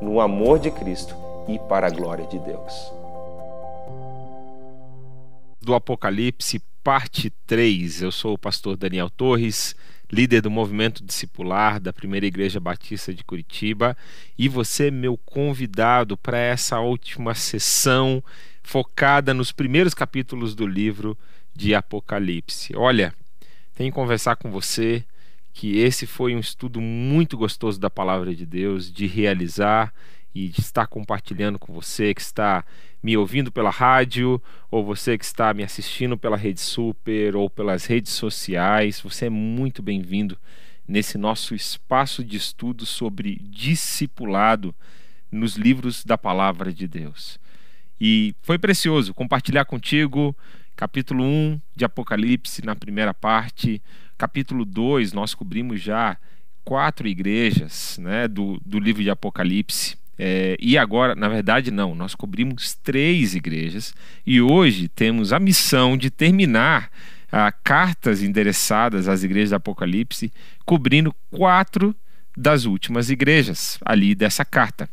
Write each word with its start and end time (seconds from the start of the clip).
no 0.00 0.20
amor 0.20 0.58
de 0.58 0.70
Cristo 0.70 1.14
e 1.48 1.58
para 1.58 1.86
a 1.86 1.90
glória 1.90 2.26
de 2.26 2.38
Deus. 2.38 2.92
Do 5.60 5.74
Apocalipse, 5.74 6.60
parte 6.82 7.30
3. 7.46 8.02
Eu 8.02 8.12
sou 8.12 8.34
o 8.34 8.38
pastor 8.38 8.76
Daniel 8.76 9.08
Torres, 9.08 9.74
líder 10.12 10.42
do 10.42 10.50
movimento 10.50 11.02
discipular 11.02 11.80
da 11.80 11.92
Primeira 11.92 12.26
Igreja 12.26 12.60
Batista 12.60 13.12
de 13.12 13.24
Curitiba, 13.24 13.96
e 14.38 14.48
você, 14.48 14.90
meu 14.90 15.16
convidado 15.16 16.16
para 16.16 16.38
essa 16.38 16.78
última 16.80 17.34
sessão 17.34 18.22
focada 18.62 19.32
nos 19.32 19.52
primeiros 19.52 19.94
capítulos 19.94 20.54
do 20.54 20.66
livro 20.66 21.16
de 21.54 21.74
Apocalipse. 21.74 22.76
Olha, 22.76 23.14
tenho 23.74 23.90
que 23.90 23.94
conversar 23.94 24.36
com 24.36 24.50
você 24.50 25.04
que 25.54 25.78
esse 25.78 26.04
foi 26.04 26.34
um 26.34 26.40
estudo 26.40 26.80
muito 26.80 27.38
gostoso 27.38 27.78
da 27.78 27.88
palavra 27.88 28.34
de 28.34 28.44
Deus, 28.44 28.92
de 28.92 29.06
realizar 29.06 29.94
e 30.34 30.48
de 30.48 30.60
estar 30.60 30.88
compartilhando 30.88 31.60
com 31.60 31.72
você 31.72 32.12
que 32.12 32.20
está 32.20 32.64
me 33.00 33.16
ouvindo 33.16 33.52
pela 33.52 33.70
rádio, 33.70 34.42
ou 34.68 34.84
você 34.84 35.16
que 35.16 35.24
está 35.24 35.54
me 35.54 35.62
assistindo 35.62 36.18
pela 36.18 36.36
Rede 36.36 36.60
Super 36.60 37.36
ou 37.36 37.48
pelas 37.48 37.86
redes 37.86 38.12
sociais. 38.12 39.00
Você 39.00 39.26
é 39.26 39.30
muito 39.30 39.80
bem-vindo 39.80 40.36
nesse 40.88 41.16
nosso 41.16 41.54
espaço 41.54 42.24
de 42.24 42.36
estudo 42.36 42.84
sobre 42.84 43.38
discipulado 43.40 44.74
nos 45.30 45.54
livros 45.54 46.04
da 46.04 46.18
palavra 46.18 46.72
de 46.72 46.88
Deus. 46.88 47.38
E 48.00 48.34
foi 48.42 48.58
precioso 48.58 49.14
compartilhar 49.14 49.66
contigo 49.66 50.36
capítulo 50.76 51.24
1 51.24 51.60
de 51.74 51.84
Apocalipse 51.84 52.64
na 52.64 52.74
primeira 52.74 53.14
parte, 53.14 53.82
capítulo 54.16 54.64
2, 54.64 55.12
nós 55.12 55.34
cobrimos 55.34 55.80
já 55.80 56.16
quatro 56.64 57.06
igrejas 57.06 57.98
né, 58.00 58.26
do, 58.26 58.60
do 58.64 58.78
livro 58.78 59.02
de 59.02 59.10
Apocalipse. 59.10 59.96
É, 60.18 60.56
e 60.60 60.78
agora, 60.78 61.14
na 61.14 61.28
verdade, 61.28 61.70
não, 61.70 61.94
nós 61.94 62.14
cobrimos 62.14 62.74
três 62.74 63.34
igrejas 63.34 63.92
e 64.24 64.40
hoje 64.40 64.88
temos 64.88 65.32
a 65.32 65.40
missão 65.40 65.96
de 65.96 66.08
terminar 66.08 66.90
ah, 67.32 67.50
cartas 67.50 68.22
endereçadas 68.22 69.08
às 69.08 69.24
igrejas 69.24 69.50
do 69.50 69.56
Apocalipse, 69.56 70.32
cobrindo 70.64 71.12
quatro 71.30 71.94
das 72.36 72.64
últimas 72.64 73.10
igrejas 73.10 73.78
ali 73.84 74.14
dessa 74.14 74.44
carta. 74.44 74.88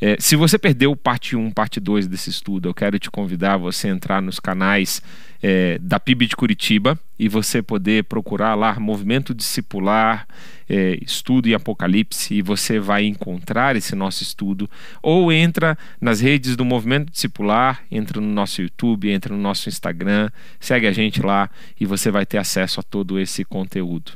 É, 0.00 0.16
se 0.20 0.36
você 0.36 0.58
perdeu 0.58 0.94
parte 0.94 1.34
1, 1.34 1.50
parte 1.50 1.80
2 1.80 2.06
desse 2.06 2.30
estudo, 2.30 2.68
eu 2.68 2.74
quero 2.74 2.98
te 2.98 3.10
convidar 3.10 3.54
a 3.54 3.56
você 3.56 3.88
entrar 3.88 4.22
nos 4.22 4.38
canais 4.38 5.02
é, 5.42 5.78
da 5.78 5.98
PIB 5.98 6.26
de 6.26 6.36
Curitiba 6.36 6.98
e 7.18 7.28
você 7.28 7.60
poder 7.60 8.04
procurar 8.04 8.54
lá 8.54 8.78
Movimento 8.78 9.34
Discipular, 9.34 10.26
é, 10.68 10.96
Estudo 11.02 11.48
em 11.48 11.54
Apocalipse, 11.54 12.32
e 12.32 12.42
você 12.42 12.78
vai 12.78 13.06
encontrar 13.06 13.74
esse 13.74 13.96
nosso 13.96 14.22
estudo. 14.22 14.70
Ou 15.02 15.32
entra 15.32 15.76
nas 16.00 16.20
redes 16.20 16.54
do 16.54 16.64
Movimento 16.64 17.10
Discipular, 17.10 17.82
entra 17.90 18.20
no 18.20 18.28
nosso 18.28 18.62
YouTube, 18.62 19.10
entra 19.10 19.34
no 19.34 19.40
nosso 19.40 19.68
Instagram, 19.68 20.30
segue 20.60 20.86
a 20.86 20.92
gente 20.92 21.20
lá 21.20 21.50
e 21.80 21.84
você 21.84 22.08
vai 22.08 22.24
ter 22.24 22.38
acesso 22.38 22.78
a 22.78 22.84
todo 22.84 23.18
esse 23.18 23.44
conteúdo. 23.44 24.12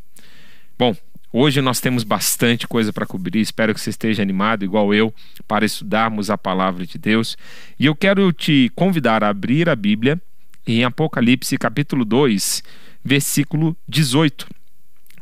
Bom, 0.78 0.94
Hoje 1.34 1.62
nós 1.62 1.80
temos 1.80 2.04
bastante 2.04 2.68
coisa 2.68 2.92
para 2.92 3.06
cobrir, 3.06 3.40
espero 3.40 3.72
que 3.72 3.80
você 3.80 3.88
esteja 3.88 4.20
animado, 4.20 4.66
igual 4.66 4.92
eu, 4.92 5.14
para 5.48 5.64
estudarmos 5.64 6.28
a 6.28 6.36
palavra 6.36 6.86
de 6.86 6.98
Deus. 6.98 7.38
E 7.80 7.86
eu 7.86 7.96
quero 7.96 8.30
te 8.34 8.70
convidar 8.74 9.24
a 9.24 9.30
abrir 9.30 9.66
a 9.70 9.74
Bíblia 9.74 10.20
em 10.66 10.84
Apocalipse 10.84 11.56
capítulo 11.56 12.04
2, 12.04 12.62
versículo 13.02 13.74
18. 13.88 14.46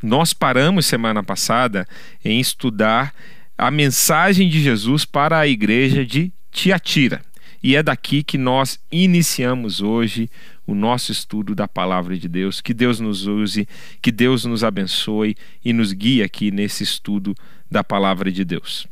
Nós 0.02 0.32
paramos 0.32 0.84
semana 0.84 1.22
passada 1.22 1.86
em 2.24 2.40
estudar 2.40 3.14
a 3.56 3.70
mensagem 3.70 4.48
de 4.48 4.60
Jesus 4.60 5.04
para 5.04 5.38
a 5.38 5.46
igreja 5.46 6.04
de 6.04 6.32
Tiatira. 6.50 7.22
E 7.62 7.76
é 7.76 7.84
daqui 7.84 8.24
que 8.24 8.36
nós 8.36 8.80
iniciamos 8.90 9.80
hoje 9.80 10.28
o 10.66 10.74
nosso 10.74 11.12
estudo 11.12 11.54
da 11.54 11.66
palavra 11.66 12.16
de 12.16 12.28
Deus. 12.28 12.60
Que 12.60 12.72
Deus 12.72 13.00
nos 13.00 13.26
use, 13.26 13.68
que 14.00 14.12
Deus 14.12 14.44
nos 14.44 14.62
abençoe 14.62 15.36
e 15.64 15.72
nos 15.72 15.92
guie 15.92 16.22
aqui 16.22 16.50
nesse 16.50 16.82
estudo 16.84 17.34
da 17.70 17.82
palavra 17.82 18.30
de 18.30 18.44
Deus. 18.44 18.86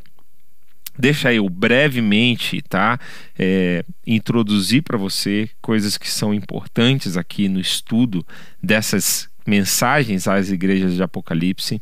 Deixa 0.99 1.33
eu 1.33 1.49
brevemente, 1.49 2.61
tá, 2.61 2.99
é, 3.39 3.85
introduzir 4.05 4.83
para 4.83 4.99
você 4.99 5.49
coisas 5.63 5.97
que 5.97 6.11
são 6.11 6.35
importantes 6.35 7.17
aqui 7.17 7.49
no 7.49 7.61
estudo 7.61 8.27
dessas 8.61 9.29
mensagens 9.47 10.27
às 10.27 10.51
igrejas 10.51 10.95
de 10.95 11.03
Apocalipse. 11.03 11.81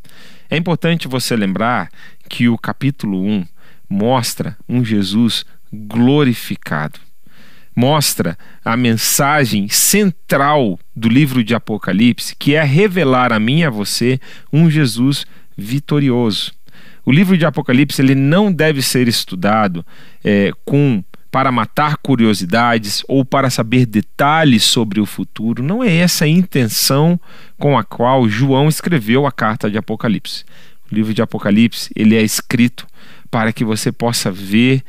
É 0.50 0.56
importante 0.56 1.08
você 1.08 1.34
lembrar 1.34 1.90
que 2.28 2.46
o 2.48 2.58
capítulo 2.58 3.24
1 3.24 3.46
mostra 3.88 4.56
um 4.68 4.84
Jesus 4.84 5.46
glorificado 5.72 7.05
mostra 7.76 8.38
a 8.64 8.74
mensagem 8.74 9.68
central 9.68 10.80
do 10.94 11.10
livro 11.10 11.44
de 11.44 11.54
Apocalipse, 11.54 12.34
que 12.34 12.54
é 12.54 12.64
revelar 12.64 13.34
a 13.34 13.38
mim 13.38 13.60
e 13.60 13.64
a 13.64 13.70
você 13.70 14.18
um 14.50 14.70
Jesus 14.70 15.26
vitorioso. 15.54 16.52
O 17.04 17.12
livro 17.12 17.36
de 17.36 17.44
Apocalipse 17.44 18.00
ele 18.00 18.14
não 18.14 18.50
deve 18.50 18.80
ser 18.80 19.06
estudado 19.06 19.84
é, 20.24 20.50
com 20.64 21.04
para 21.30 21.52
matar 21.52 21.98
curiosidades 21.98 23.04
ou 23.06 23.22
para 23.22 23.50
saber 23.50 23.84
detalhes 23.84 24.64
sobre 24.64 25.00
o 25.00 25.04
futuro. 25.04 25.62
Não 25.62 25.84
é 25.84 25.94
essa 25.94 26.24
a 26.24 26.28
intenção 26.28 27.20
com 27.58 27.76
a 27.76 27.84
qual 27.84 28.26
João 28.26 28.68
escreveu 28.68 29.26
a 29.26 29.32
carta 29.32 29.70
de 29.70 29.76
Apocalipse. 29.76 30.44
O 30.90 30.94
livro 30.94 31.12
de 31.12 31.20
Apocalipse 31.20 31.90
ele 31.94 32.16
é 32.16 32.22
escrito 32.22 32.86
para 33.30 33.52
que 33.52 33.66
você 33.66 33.92
possa 33.92 34.32
ver 34.32 34.82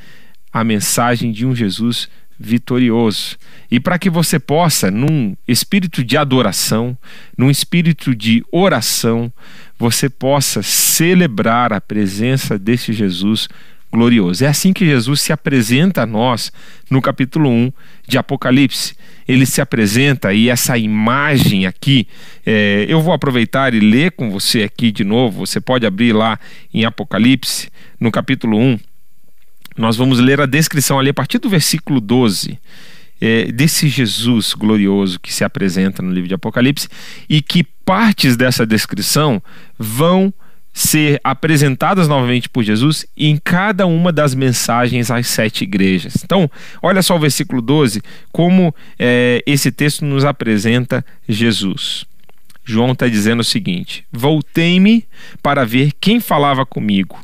a 0.53 0.63
mensagem 0.63 1.33
de 1.33 1.45
um 1.45 1.53
Jesus 1.53 2.07
vitorioso. 2.39 3.37
E 3.69 3.79
para 3.79 3.97
que 3.97 4.09
você 4.09 4.39
possa, 4.39 4.91
num 4.91 5.35
espírito 5.47 6.03
de 6.03 6.17
adoração, 6.17 6.97
num 7.37 7.49
espírito 7.49 8.15
de 8.15 8.43
oração, 8.51 9.31
você 9.77 10.09
possa 10.09 10.61
celebrar 10.61 11.73
a 11.73 11.81
presença 11.81 12.57
desse 12.57 12.93
Jesus 12.93 13.47
glorioso. 13.91 14.43
É 14.43 14.47
assim 14.47 14.73
que 14.73 14.85
Jesus 14.85 15.21
se 15.21 15.31
apresenta 15.31 16.03
a 16.03 16.05
nós 16.05 16.51
no 16.89 17.01
capítulo 17.01 17.49
1 17.49 17.71
de 18.07 18.17
Apocalipse. 18.17 18.95
Ele 19.27 19.45
se 19.45 19.61
apresenta 19.61 20.33
e 20.33 20.49
essa 20.49 20.77
imagem 20.77 21.65
aqui, 21.65 22.07
é, 22.45 22.85
eu 22.87 23.01
vou 23.01 23.13
aproveitar 23.13 23.73
e 23.73 23.79
ler 23.79 24.11
com 24.11 24.29
você 24.29 24.63
aqui 24.63 24.91
de 24.91 25.03
novo. 25.03 25.45
Você 25.45 25.59
pode 25.59 25.85
abrir 25.85 26.13
lá 26.13 26.39
em 26.73 26.85
Apocalipse, 26.85 27.69
no 27.99 28.11
capítulo 28.11 28.57
1 28.57 28.79
nós 29.77 29.95
vamos 29.95 30.19
ler 30.19 30.41
a 30.41 30.45
descrição 30.45 30.99
ali 30.99 31.09
a 31.09 31.13
partir 31.13 31.37
do 31.37 31.49
versículo 31.49 32.01
12. 32.01 32.59
É, 33.19 33.51
desse 33.51 33.87
Jesus 33.87 34.53
glorioso 34.53 35.19
que 35.19 35.33
se 35.33 35.43
apresenta 35.43 36.03
no 36.03 36.11
livro 36.11 36.27
de 36.27 36.35
Apocalipse 36.35 36.87
e 37.27 37.41
que 37.41 37.63
partes 37.83 38.37
dessa 38.37 38.63
descrição 38.63 39.41
vão 39.75 40.31
ser 40.77 41.19
apresentadas 41.23 42.07
novamente 42.07 42.47
por 42.47 42.63
Jesus 42.63 43.03
em 43.17 43.35
cada 43.43 43.87
uma 43.87 44.11
das 44.11 44.35
mensagens 44.35 45.09
às 45.09 45.25
sete 45.25 45.63
igrejas. 45.63 46.17
Então, 46.23 46.49
olha 46.83 47.01
só 47.01 47.15
o 47.15 47.19
versículo 47.19 47.63
12, 47.63 48.03
como 48.31 48.73
é, 48.99 49.41
esse 49.47 49.71
texto 49.71 50.05
nos 50.05 50.23
apresenta 50.23 51.03
Jesus. 51.27 52.05
João 52.63 52.91
está 52.91 53.07
dizendo 53.07 53.39
o 53.39 53.43
seguinte: 53.43 54.05
Voltei-me 54.11 55.03
para 55.41 55.65
ver 55.65 55.93
quem 55.99 56.19
falava 56.19 56.63
comigo, 56.63 57.19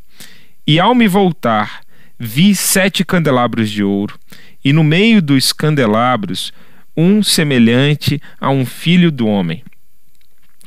e 0.66 0.80
ao 0.80 0.96
me 0.96 1.08
voltar, 1.08 1.82
vi 2.20 2.56
sete 2.56 3.04
candelabros 3.04 3.70
de 3.70 3.84
ouro, 3.84 4.18
e 4.64 4.72
no 4.72 4.84
meio 4.84 5.22
dos 5.22 5.52
candelabros 5.52 6.54
um 6.96 7.24
semelhante 7.24 8.22
a 8.40 8.50
um 8.50 8.66
filho 8.66 9.12
do 9.12 9.28
homem 9.28 9.64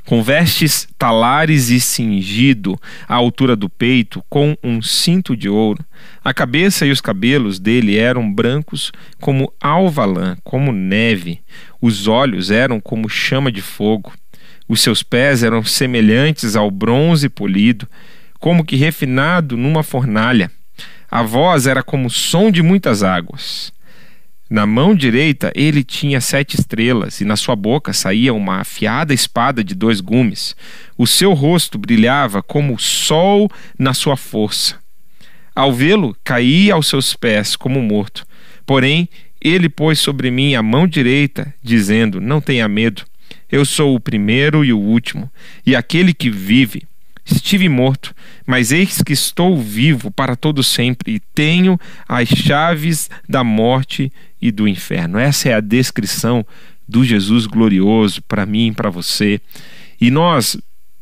com 0.07 0.23
vestes 0.23 0.89
talares 0.97 1.69
e 1.69 1.81
cingido 1.81 2.81
à 3.09 3.17
altura 3.17 3.57
do 3.57 3.69
peito, 3.69 4.25
com 4.31 4.57
um 4.63 4.81
cinto 4.81 5.37
de 5.37 5.49
ouro. 5.49 5.85
A 6.25 6.33
cabeça 6.33 6.87
e 6.87 6.93
os 6.93 7.01
cabelos 7.01 7.59
dele 7.59 7.99
eram 7.99 8.33
brancos 8.33 8.93
como 9.21 9.53
alva-lã, 9.61 10.37
como 10.45 10.73
neve. 10.73 11.41
Os 11.83 12.07
olhos 12.07 12.53
eram 12.53 12.81
como 12.81 13.09
chama 13.09 13.51
de 13.51 13.61
fogo. 13.61 14.13
Os 14.69 14.81
seus 14.81 15.03
pés 15.03 15.43
eram 15.43 15.65
semelhantes 15.65 16.55
ao 16.55 16.71
bronze 16.71 17.29
polido, 17.29 17.89
como 18.39 18.65
que 18.65 18.77
refinado 18.77 19.57
numa 19.57 19.83
fornalha. 19.83 20.53
A 21.11 21.23
voz 21.23 21.67
era 21.67 21.83
como 21.83 22.09
o 22.09 22.11
som 22.11 22.51
de 22.51 22.63
muitas 22.63 23.03
águas. 23.03 23.73
Na 24.49 24.65
mão 24.65 24.95
direita 24.95 25.53
ele 25.57 25.83
tinha 25.83 26.21
sete 26.21 26.55
estrelas, 26.55 27.21
e 27.21 27.25
na 27.25 27.35
sua 27.35 27.57
boca 27.57 27.93
saía 27.93 28.33
uma 28.33 28.61
afiada 28.61 29.13
espada 29.13 29.65
de 29.65 29.75
dois 29.75 30.01
gumes. 30.01 30.55
O 30.97 31.07
seu 31.07 31.33
rosto 31.33 31.77
brilhava 31.77 32.43
como 32.43 32.75
o 32.75 32.79
sol 32.79 33.51
na 33.77 33.93
sua 33.93 34.17
força. 34.17 34.77
Ao 35.55 35.73
vê-lo, 35.73 36.17
caí 36.23 36.71
aos 36.71 36.87
seus 36.87 37.15
pés 37.15 37.57
como 37.57 37.83
morto. 37.83 38.25
Porém, 38.65 39.09
ele 39.41 39.69
pôs 39.69 39.99
sobre 39.99 40.31
mim 40.31 40.55
a 40.55 40.63
mão 40.63 40.87
direita, 40.87 41.53
dizendo: 41.63 42.21
Não 42.21 42.41
tenha 42.41 42.69
medo. 42.69 43.05
Eu 43.51 43.65
sou 43.65 43.95
o 43.95 44.01
primeiro 44.01 44.65
e 44.65 44.73
o 44.73 44.79
último, 44.79 45.31
e 45.65 45.75
aquele 45.75 46.13
que 46.13 46.31
vive. 46.31 46.87
Estive 47.29 47.69
morto, 47.69 48.15
mas 48.47 48.71
eis 48.71 49.03
que 49.03 49.13
estou 49.13 49.61
vivo 49.61 50.13
para 50.13 50.37
todo 50.37 50.63
sempre 50.63 51.17
e 51.17 51.21
tenho 51.35 51.79
as 52.09 52.29
chaves 52.29 53.11
da 53.29 53.43
morte 53.43 54.13
e 54.41 54.53
do 54.53 54.69
inferno. 54.69 55.19
Essa 55.19 55.49
é 55.49 55.55
a 55.55 55.61
descrição 55.61 56.47
do 56.89 57.05
Jesus 57.05 57.47
glorioso 57.47 58.23
para 58.23 58.47
mim 58.47 58.69
e 58.69 58.73
para 58.73 58.91
você. 58.91 59.41
E 60.01 60.09
nós 60.09 60.57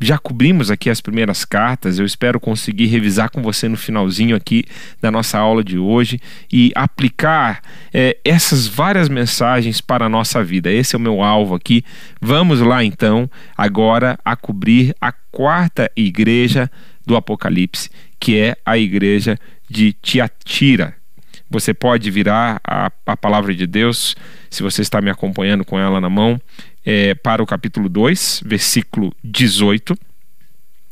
já 0.04 0.18
cobrimos 0.18 0.70
aqui 0.70 0.90
as 0.90 1.00
primeiras 1.00 1.44
cartas, 1.44 1.98
eu 1.98 2.04
espero 2.04 2.38
conseguir 2.38 2.86
revisar 2.86 3.30
com 3.30 3.42
você 3.42 3.68
no 3.68 3.76
finalzinho 3.76 4.36
aqui 4.36 4.64
da 5.00 5.10
nossa 5.10 5.38
aula 5.38 5.64
de 5.64 5.78
hoje 5.78 6.20
e 6.52 6.70
aplicar 6.74 7.62
é, 7.92 8.16
essas 8.22 8.66
várias 8.66 9.08
mensagens 9.08 9.80
para 9.80 10.04
a 10.04 10.08
nossa 10.08 10.44
vida. 10.44 10.70
Esse 10.70 10.94
é 10.94 10.98
o 10.98 11.00
meu 11.00 11.22
alvo 11.22 11.54
aqui. 11.54 11.82
Vamos 12.20 12.60
lá 12.60 12.84
então, 12.84 13.30
agora, 13.56 14.18
a 14.22 14.36
cobrir 14.36 14.94
a 15.00 15.10
quarta 15.10 15.90
igreja 15.96 16.70
do 17.06 17.16
Apocalipse, 17.16 17.90
que 18.20 18.38
é 18.38 18.56
a 18.64 18.76
igreja 18.76 19.38
de 19.70 19.94
Tiatira. 19.94 20.94
Você 21.50 21.72
pode 21.72 22.10
virar 22.10 22.60
a, 22.62 22.90
a 23.06 23.16
palavra 23.16 23.54
de 23.54 23.66
Deus, 23.66 24.16
se 24.50 24.62
você 24.62 24.82
está 24.82 25.00
me 25.00 25.10
acompanhando 25.10 25.64
com 25.64 25.78
ela 25.78 26.00
na 26.00 26.10
mão 26.10 26.40
é, 26.84 27.14
para 27.14 27.42
o 27.42 27.46
capítulo 27.46 27.88
2, 27.88 28.42
versículo 28.44 29.14
18. 29.24 29.96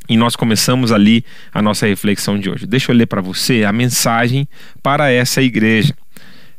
E 0.09 0.17
nós 0.17 0.35
começamos 0.35 0.91
ali 0.91 1.25
a 1.53 1.63
nossa 1.63 1.87
reflexão 1.87 2.39
de 2.39 2.51
hoje. 2.51 2.67
Deixa 2.67 2.91
eu 2.91 2.97
ler 2.97 3.07
para 3.07 3.21
você 3.21 3.65
a 3.65 3.73
mensagem 3.73 4.49
para 4.83 5.11
essa 5.11 5.41
igreja, 5.43 5.95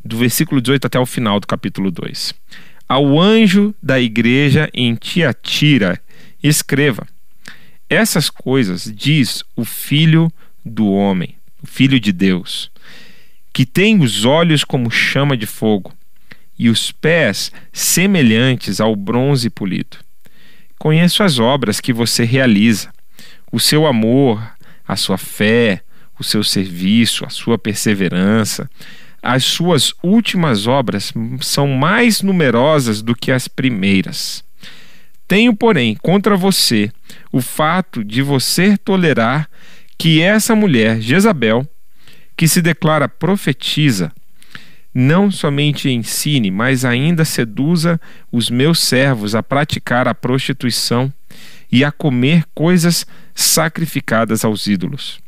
do 0.03 0.17
versículo 0.17 0.61
18 0.61 0.87
até 0.87 0.99
o 0.99 1.05
final 1.05 1.39
do 1.39 1.47
capítulo 1.47 1.91
2. 1.91 2.33
Ao 2.87 3.19
anjo 3.19 3.73
da 3.81 3.99
igreja 3.99 4.69
em 4.73 4.95
Tiatira, 4.95 5.99
escreva: 6.41 7.07
Essas 7.89 8.29
coisas 8.29 8.91
diz 8.93 9.43
o 9.55 9.65
Filho 9.65 10.31
do 10.63 10.91
Homem, 10.91 11.35
o 11.61 11.67
Filho 11.67 11.99
de 11.99 12.11
Deus, 12.11 12.71
que 13.51 13.65
tem 13.65 14.01
os 14.01 14.25
olhos 14.25 14.63
como 14.63 14.89
chama 14.89 15.35
de 15.35 15.45
fogo 15.45 15.93
e 16.57 16.69
os 16.69 16.91
pés 16.91 17.51
semelhantes 17.71 18.79
ao 18.79 18.95
bronze 18.95 19.49
polido. 19.49 19.97
Conheço 20.77 21.23
as 21.23 21.39
obras 21.39 21.79
que 21.79 21.93
você 21.93 22.23
realiza, 22.23 22.89
o 23.51 23.59
seu 23.59 23.87
amor, 23.87 24.41
a 24.87 24.95
sua 24.95 25.17
fé, 25.17 25.81
o 26.19 26.23
seu 26.23 26.43
serviço, 26.43 27.25
a 27.25 27.29
sua 27.29 27.57
perseverança. 27.57 28.69
As 29.21 29.45
suas 29.45 29.93
últimas 30.03 30.67
obras 30.67 31.13
são 31.39 31.67
mais 31.67 32.21
numerosas 32.21 33.01
do 33.01 33.15
que 33.15 33.31
as 33.31 33.47
primeiras. 33.47 34.43
Tenho, 35.27 35.55
porém, 35.55 35.95
contra 35.95 36.35
você 36.35 36.91
o 37.31 37.41
fato 37.41 38.03
de 38.03 38.21
você 38.21 38.77
tolerar 38.77 39.49
que 39.97 40.21
essa 40.21 40.53
mulher, 40.53 40.99
Jezabel, 40.99 41.65
que 42.35 42.47
se 42.47 42.61
declara 42.61 43.07
profetiza, 43.07 44.11
não 44.93 45.31
somente 45.31 45.89
ensine, 45.89 46.51
mas 46.51 46.85
ainda 46.85 47.25
seduza 47.25 47.99
os 48.31 48.49
meus 48.49 48.79
servos 48.79 49.33
a 49.33 49.41
praticar 49.41 50.07
a 50.07 50.13
prostituição 50.13 51.11
e 51.71 51.83
a 51.83 51.91
comer 51.91 52.43
coisas 52.53 53.05
sacrificadas 53.33 54.45
aos 54.45 54.67
ídolos. 54.67 55.19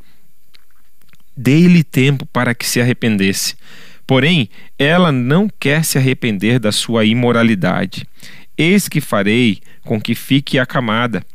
Dei-lhe 1.36 1.84
tempo 1.84 2.26
para 2.28 2.54
que 2.54 2.66
se 2.66 2.80
arrependesse. 2.80 3.56
Porém, 4.06 4.50
ela 4.78 5.12
não 5.12 5.50
quer 5.60 5.84
se 5.84 5.98
arrepender 5.98 6.60
da 6.60 6.72
sua 6.72 7.04
imoralidade. 7.04 8.08
Eis 8.56 8.88
que 8.88 9.02
farei 9.02 9.60
com 9.84 10.00
que 10.00 10.14
fique 10.14 10.60
acamada, 10.60 11.26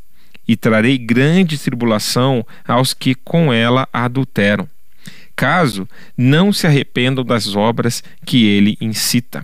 e 0.47 0.57
trarei 0.57 0.99
grande 0.99 1.57
tribulação 1.57 2.45
aos 2.67 2.93
que 2.93 3.15
com 3.15 3.53
ela 3.53 3.89
adulteram 3.93 4.69
caso 5.41 5.89
não 6.19 6.53
se 6.53 6.67
arrependam 6.67 7.25
das 7.25 7.57
obras 7.57 8.05
que 8.27 8.45
ele 8.45 8.77
incita. 8.79 9.43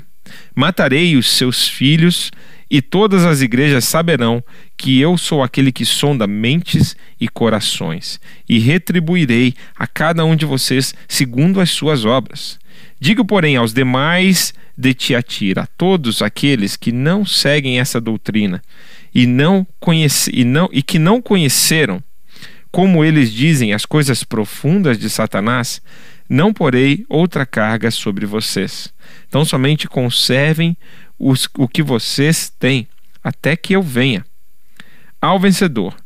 Matarei 0.55 1.17
os 1.17 1.27
seus 1.27 1.67
filhos, 1.67 2.31
e 2.71 2.83
todas 2.83 3.25
as 3.25 3.41
igrejas 3.41 3.87
saberão 3.87 4.45
que 4.77 5.01
eu 5.01 5.17
sou 5.17 5.43
aquele 5.43 5.73
que 5.73 5.87
sonda 5.87 6.27
mentes 6.27 6.95
e 7.19 7.27
corações, 7.29 8.21
e 8.47 8.59
retribuirei 8.59 9.55
a 9.75 9.87
cada 9.87 10.23
um 10.23 10.37
de 10.37 10.45
vocês 10.45 10.95
segundo 11.09 11.63
as 11.63 11.71
suas 11.71 12.05
obras. 12.05 12.59
Digo, 13.01 13.25
porém, 13.25 13.57
aos 13.57 13.73
demais 13.73 14.53
de 14.77 14.93
Tiatira, 14.93 15.63
a 15.63 15.67
todos 15.67 16.21
aqueles 16.21 16.77
que 16.77 16.93
não 16.93 17.25
seguem 17.25 17.81
essa 17.81 17.99
doutrina 17.99 18.61
e 19.15 19.27
não 19.27 19.67
conhece, 19.81 20.31
e 20.35 20.45
não 20.45 20.69
e 20.71 20.83
que 20.83 20.99
não 20.99 21.23
conheceram 21.23 22.03
como 22.77 23.03
eles 23.03 23.33
dizem 23.33 23.73
as 23.73 23.87
coisas 23.87 24.23
profundas 24.23 24.99
de 24.99 25.09
Satanás, 25.09 25.81
não 26.29 26.53
porei 26.53 27.07
outra 27.09 27.47
carga 27.47 27.91
sobre 27.91 28.27
vocês. 28.27 28.93
Então 29.27 29.47
somente 29.47 29.89
conservem 29.89 30.77
os, 31.19 31.49
o 31.57 31.67
que 31.67 31.83
vocês 31.83 32.51
têm, 32.51 32.87
até 33.25 33.57
que 33.57 33.75
eu 33.75 33.81
venha. 33.81 34.27
Ao 35.19 35.41
vencedor, 35.41 35.97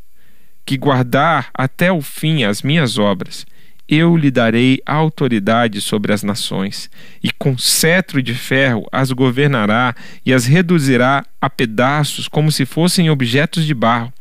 que 0.65 0.77
guardar 0.77 1.49
até 1.53 1.91
o 1.91 2.01
fim 2.01 2.45
as 2.45 2.61
minhas 2.61 2.97
obras, 2.97 3.45
eu 3.85 4.15
lhe 4.15 4.31
darei 4.31 4.81
autoridade 4.85 5.81
sobre 5.81 6.13
as 6.13 6.23
nações, 6.23 6.89
e 7.21 7.33
com 7.33 7.57
cetro 7.57 8.23
de 8.23 8.33
ferro 8.33 8.87
as 8.93 9.11
governará 9.11 9.93
e 10.25 10.33
as 10.33 10.45
reduzirá 10.45 11.25
a 11.41 11.49
pedaços 11.49 12.29
como 12.29 12.49
se 12.49 12.65
fossem 12.65 13.09
objetos 13.09 13.65
de 13.65 13.73
barro 13.73 14.13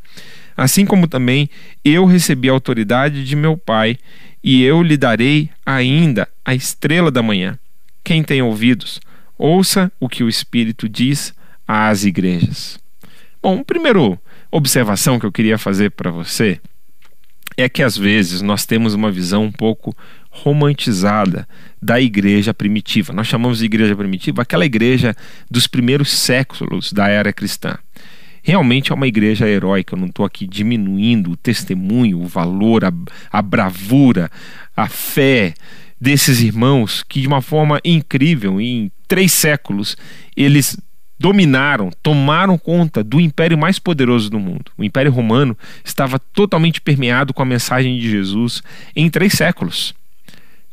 Assim 0.61 0.85
como 0.85 1.09
também 1.09 1.49
eu 1.83 2.05
recebi 2.05 2.51
a 2.51 2.53
autoridade 2.53 3.25
de 3.25 3.35
meu 3.35 3.57
Pai, 3.57 3.97
e 4.45 4.63
eu 4.63 4.83
lhe 4.83 4.95
darei 4.95 5.49
ainda 5.65 6.29
a 6.45 6.55
estrela 6.55 7.11
da 7.11 7.23
manhã. 7.23 7.59
Quem 8.05 8.23
tem 8.23 8.43
ouvidos, 8.43 9.01
ouça 9.39 9.91
o 9.99 10.07
que 10.07 10.23
o 10.23 10.29
Espírito 10.29 10.87
diz 10.87 11.33
às 11.67 12.05
igrejas. 12.05 12.79
Bom, 13.43 13.65
primeira 13.65 13.99
observação 14.53 15.19
que 15.19 15.25
eu 15.25 15.33
queria 15.33 15.57
fazer 15.57 15.93
para 15.93 16.11
você 16.11 16.61
é 17.57 17.67
que 17.67 17.83
às 17.83 17.97
vezes 17.97 18.43
nós 18.43 18.67
temos 18.67 18.93
uma 18.93 19.11
visão 19.11 19.45
um 19.45 19.53
pouco 19.53 19.97
romantizada 20.29 21.49
da 21.81 21.99
igreja 21.99 22.53
primitiva. 22.53 23.15
Nós 23.15 23.27
chamamos 23.27 23.61
de 23.61 23.65
igreja 23.65 23.97
primitiva 23.97 24.43
aquela 24.43 24.67
igreja 24.67 25.17
dos 25.51 25.67
primeiros 25.67 26.11
séculos 26.11 26.93
da 26.93 27.09
era 27.09 27.33
cristã 27.33 27.79
realmente 28.43 28.93
é 28.93 28.95
uma 28.95 29.07
igreja 29.07 29.49
heróica. 29.49 29.95
Eu 29.95 30.01
não 30.01 30.09
estou 30.09 30.25
aqui 30.25 30.47
diminuindo 30.47 31.33
o 31.33 31.37
testemunho, 31.37 32.21
o 32.21 32.27
valor, 32.27 32.85
a, 32.85 32.93
a 33.31 33.43
bravura, 33.43 34.31
a 34.77 34.89
fé 34.89 35.55
desses 36.01 36.41
irmãos 36.41 37.03
que, 37.03 37.21
de 37.21 37.29
uma 37.29 37.43
forma 37.43 37.81
incrível, 37.85 38.61
em 38.61 38.91
três 39.07 39.33
séculos, 39.33 39.97
eles 40.37 40.77
dominaram, 41.19 41.91
tomaram 42.03 42.57
conta 42.57 43.05
do 43.05 43.21
império 43.21 43.59
mais 43.59 43.79
poderoso 43.79 44.31
do 44.31 44.41
mundo. 44.41 44.73
O 44.79 44.83
Império 44.83 45.13
Romano 45.13 45.57
estava 45.85 46.19
totalmente 46.19 46.81
permeado 46.81 47.35
com 47.35 47.43
a 47.43 47.47
mensagem 47.47 47.99
de 47.99 48.11
Jesus 48.11 48.63
em 48.97 49.11
três 49.11 49.35
séculos. 49.35 49.95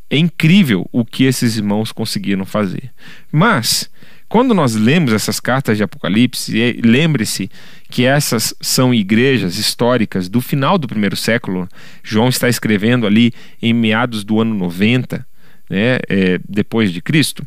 É 0.10 0.18
incrível 0.18 0.88
o 0.94 1.04
que 1.04 1.26
esses 1.26 1.58
irmãos 1.58 1.92
conseguiram 1.92 2.46
fazer. 2.46 2.92
Mas 3.30 3.90
quando 4.30 4.54
nós 4.54 4.76
lemos 4.76 5.14
essas 5.14 5.40
cartas 5.40 5.78
de 5.78 5.84
Apocalipse, 5.84 6.82
lembre-se 6.84 7.50
que 7.90 8.06
essas 8.06 8.54
são 8.60 8.94
igrejas 8.94 9.58
históricas 9.58 10.28
do 10.28 10.42
final 10.42 10.78
do 10.78 10.88
primeiro 10.88 11.16
século. 11.16 11.68
João 12.04 12.30
está 12.30 12.50
escrevendo 12.50 13.08
ali 13.08 13.34
em 13.62 13.74
meados 13.74 14.24
do 14.24 14.42
ano 14.42 14.54
90 14.54 15.26
né, 15.70 16.00
é, 16.08 16.40
depois 16.48 16.92
de 16.92 17.02
Cristo, 17.02 17.46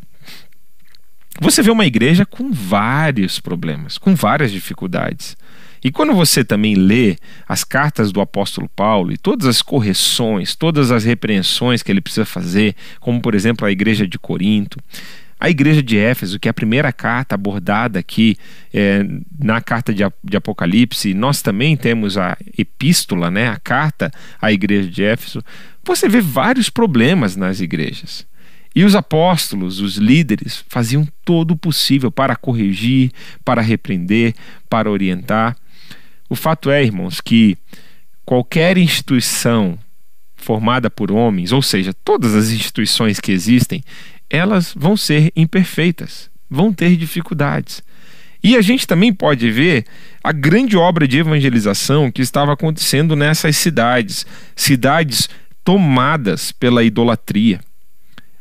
você 1.39 1.61
vê 1.61 1.71
uma 1.71 1.85
igreja 1.85 2.25
com 2.25 2.51
vários 2.51 3.39
problemas, 3.39 3.97
com 3.97 4.13
várias 4.13 4.51
dificuldades. 4.51 5.35
E 5.83 5.91
quando 5.91 6.13
você 6.13 6.43
também 6.43 6.75
lê 6.75 7.17
as 7.47 7.63
cartas 7.63 8.11
do 8.11 8.21
apóstolo 8.21 8.69
Paulo 8.75 9.11
e 9.11 9.17
todas 9.17 9.47
as 9.47 9.63
correções, 9.63 10.55
todas 10.55 10.91
as 10.91 11.03
repreensões 11.03 11.81
que 11.81 11.91
ele 11.91 12.01
precisa 12.01 12.25
fazer, 12.25 12.75
como 12.99 13.19
por 13.19 13.33
exemplo 13.33 13.65
a 13.65 13.71
igreja 13.71 14.07
de 14.07 14.19
Corinto, 14.19 14.77
a 15.41 15.49
igreja 15.49 15.81
de 15.81 15.97
Éfeso, 15.97 16.39
que 16.39 16.47
é 16.47 16.51
a 16.51 16.53
primeira 16.53 16.93
carta 16.93 17.33
abordada 17.33 17.97
aqui 17.97 18.37
é, 18.71 19.03
na 19.39 19.59
carta 19.59 19.91
de, 19.91 20.03
de 20.23 20.37
Apocalipse, 20.37 21.15
nós 21.15 21.41
também 21.41 21.75
temos 21.75 22.15
a 22.15 22.37
epístola, 22.55 23.31
né, 23.31 23.47
a 23.47 23.57
carta 23.57 24.11
à 24.39 24.51
igreja 24.51 24.87
de 24.87 25.03
Éfeso, 25.03 25.43
você 25.83 26.07
vê 26.07 26.21
vários 26.21 26.69
problemas 26.69 27.35
nas 27.35 27.59
igrejas. 27.59 28.23
E 28.75 28.83
os 28.83 28.95
apóstolos, 28.95 29.79
os 29.79 29.95
líderes, 29.95 30.63
faziam 30.69 31.07
todo 31.25 31.51
o 31.51 31.57
possível 31.57 32.11
para 32.11 32.35
corrigir, 32.35 33.11
para 33.43 33.63
repreender, 33.63 34.35
para 34.69 34.91
orientar. 34.91 35.57
O 36.29 36.35
fato 36.35 36.69
é, 36.69 36.83
irmãos, 36.83 37.19
que 37.19 37.57
qualquer 38.23 38.77
instituição 38.77 39.77
formada 40.35 40.87
por 40.87 41.11
homens, 41.11 41.51
ou 41.51 41.63
seja, 41.63 41.93
todas 42.05 42.35
as 42.35 42.51
instituições 42.51 43.19
que 43.19 43.31
existem, 43.31 43.83
elas 44.31 44.73
vão 44.75 44.95
ser 44.95 45.31
imperfeitas, 45.35 46.29
vão 46.49 46.71
ter 46.71 46.95
dificuldades. 46.95 47.83
E 48.43 48.55
a 48.55 48.61
gente 48.61 48.87
também 48.87 49.13
pode 49.13 49.51
ver 49.51 49.85
a 50.23 50.31
grande 50.31 50.75
obra 50.75 51.07
de 51.07 51.19
evangelização 51.19 52.09
que 52.09 52.21
estava 52.21 52.53
acontecendo 52.53 53.15
nessas 53.15 53.57
cidades, 53.57 54.25
cidades 54.55 55.29
tomadas 55.63 56.51
pela 56.51 56.83
idolatria. 56.83 57.59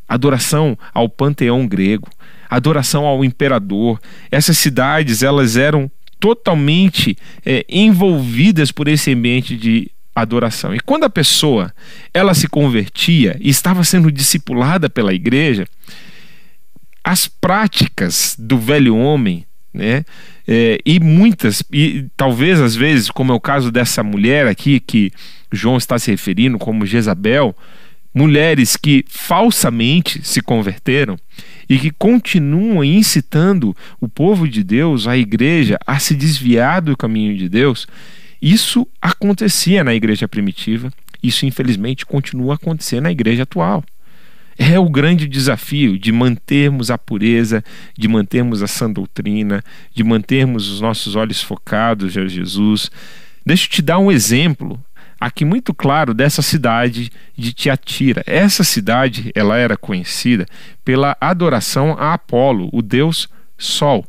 Adoração 0.08 0.78
ao 0.94 1.08
panteão 1.08 1.66
grego, 1.66 2.08
adoração 2.48 3.04
ao 3.04 3.24
imperador. 3.24 4.00
Essas 4.30 4.56
cidades, 4.56 5.22
elas 5.22 5.56
eram 5.56 5.90
totalmente 6.18 7.16
é, 7.44 7.64
envolvidas 7.68 8.72
por 8.72 8.88
esse 8.88 9.12
ambiente 9.12 9.56
de 9.56 9.90
adoração. 10.20 10.74
E 10.74 10.80
quando 10.80 11.04
a 11.04 11.10
pessoa 11.10 11.72
ela 12.12 12.34
se 12.34 12.48
convertia 12.48 13.36
e 13.40 13.48
estava 13.48 13.84
sendo 13.84 14.10
discipulada 14.10 14.88
pela 14.88 15.12
igreja, 15.12 15.66
as 17.02 17.26
práticas 17.26 18.36
do 18.38 18.58
velho 18.58 18.96
homem, 18.96 19.46
né? 19.72 20.04
É, 20.46 20.80
e 20.84 20.98
muitas, 20.98 21.62
e 21.72 22.06
talvez 22.16 22.60
às 22.60 22.74
vezes, 22.74 23.10
como 23.10 23.32
é 23.32 23.34
o 23.34 23.40
caso 23.40 23.70
dessa 23.70 24.02
mulher 24.02 24.46
aqui 24.48 24.80
que 24.80 25.12
João 25.52 25.76
está 25.76 25.98
se 25.98 26.10
referindo, 26.10 26.58
como 26.58 26.86
Jezabel, 26.86 27.54
mulheres 28.12 28.76
que 28.76 29.04
falsamente 29.08 30.20
se 30.24 30.40
converteram 30.40 31.16
e 31.68 31.78
que 31.78 31.90
continuam 31.92 32.82
incitando 32.82 33.76
o 34.00 34.08
povo 34.08 34.48
de 34.48 34.64
Deus, 34.64 35.06
a 35.06 35.16
igreja, 35.16 35.78
a 35.86 35.98
se 35.98 36.14
desviar 36.16 36.82
do 36.82 36.96
caminho 36.96 37.36
de 37.36 37.48
Deus, 37.48 37.86
isso 38.40 38.86
acontecia 39.00 39.84
na 39.84 39.94
igreja 39.94 40.26
primitiva, 40.26 40.92
isso 41.22 41.44
infelizmente 41.44 42.06
continua 42.06 42.54
a 42.54 42.56
acontecer 42.56 43.00
na 43.00 43.10
igreja 43.10 43.42
atual. 43.42 43.84
É 44.58 44.78
o 44.78 44.90
grande 44.90 45.26
desafio 45.26 45.98
de 45.98 46.12
mantermos 46.12 46.90
a 46.90 46.98
pureza, 46.98 47.64
de 47.96 48.08
mantermos 48.08 48.62
a 48.62 48.66
sã 48.66 48.90
doutrina, 48.90 49.62
de 49.94 50.04
mantermos 50.04 50.68
os 50.68 50.80
nossos 50.80 51.16
olhos 51.16 51.42
focados 51.42 52.16
em 52.16 52.28
Jesus. 52.28 52.90
Deixa 53.44 53.64
eu 53.64 53.70
te 53.70 53.82
dar 53.82 53.98
um 53.98 54.12
exemplo 54.12 54.82
aqui 55.18 55.44
muito 55.44 55.74
claro 55.74 56.14
dessa 56.14 56.40
cidade 56.40 57.10
de 57.36 57.52
Tiatira. 57.52 58.22
Essa 58.26 58.64
cidade, 58.64 59.30
ela 59.34 59.56
era 59.56 59.76
conhecida 59.76 60.46
pela 60.84 61.16
adoração 61.20 61.96
a 61.98 62.14
Apolo, 62.14 62.70
o 62.72 62.80
deus 62.80 63.28
Sol. 63.58 64.06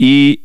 E 0.00 0.40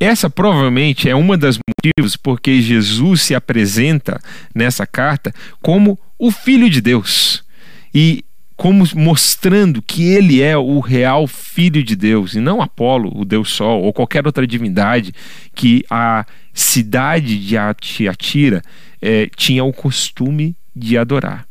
essa 0.00 0.30
provavelmente 0.30 1.08
é 1.08 1.14
uma 1.14 1.36
das 1.36 1.58
motivos 1.58 2.16
porque 2.16 2.62
Jesus 2.62 3.20
se 3.20 3.34
apresenta 3.34 4.18
nessa 4.54 4.86
carta 4.86 5.32
como 5.60 5.98
o 6.18 6.30
filho 6.30 6.70
de 6.70 6.80
Deus. 6.80 7.44
E 7.94 8.24
como 8.56 8.84
mostrando 8.94 9.80
que 9.82 10.04
ele 10.04 10.42
é 10.42 10.56
o 10.56 10.80
real 10.80 11.26
filho 11.26 11.82
de 11.82 11.94
Deus 11.94 12.34
e 12.34 12.40
não 12.40 12.60
Apolo, 12.60 13.10
o 13.14 13.24
deus 13.24 13.50
Sol 13.50 13.82
ou 13.82 13.92
qualquer 13.92 14.26
outra 14.26 14.46
divindade 14.46 15.12
que 15.54 15.84
a 15.88 16.26
cidade 16.52 17.38
de 17.38 17.56
Tiatira 17.80 18.62
é, 19.00 19.30
tinha 19.34 19.64
o 19.64 19.72
costume 19.72 20.54
de 20.76 20.98
adorar. 20.98 21.46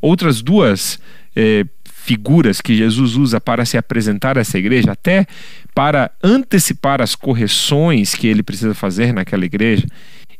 Outras 0.00 0.42
duas 0.42 0.98
é, 1.34 1.64
figuras 1.84 2.60
que 2.60 2.74
Jesus 2.74 3.14
usa 3.14 3.40
para 3.40 3.64
se 3.64 3.78
apresentar 3.78 4.36
a 4.36 4.40
essa 4.40 4.58
igreja, 4.58 4.90
até 4.90 5.26
para 5.74 6.10
antecipar 6.22 7.00
as 7.00 7.14
correções 7.14 8.14
que 8.14 8.26
ele 8.26 8.42
precisa 8.42 8.74
fazer 8.74 9.12
naquela 9.12 9.44
igreja, 9.44 9.86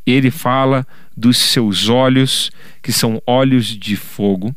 ele 0.06 0.30
fala 0.30 0.86
dos 1.16 1.36
seus 1.36 1.88
olhos, 1.88 2.50
que 2.82 2.92
são 2.92 3.22
olhos 3.26 3.66
de 3.66 3.96
fogo. 3.96 4.54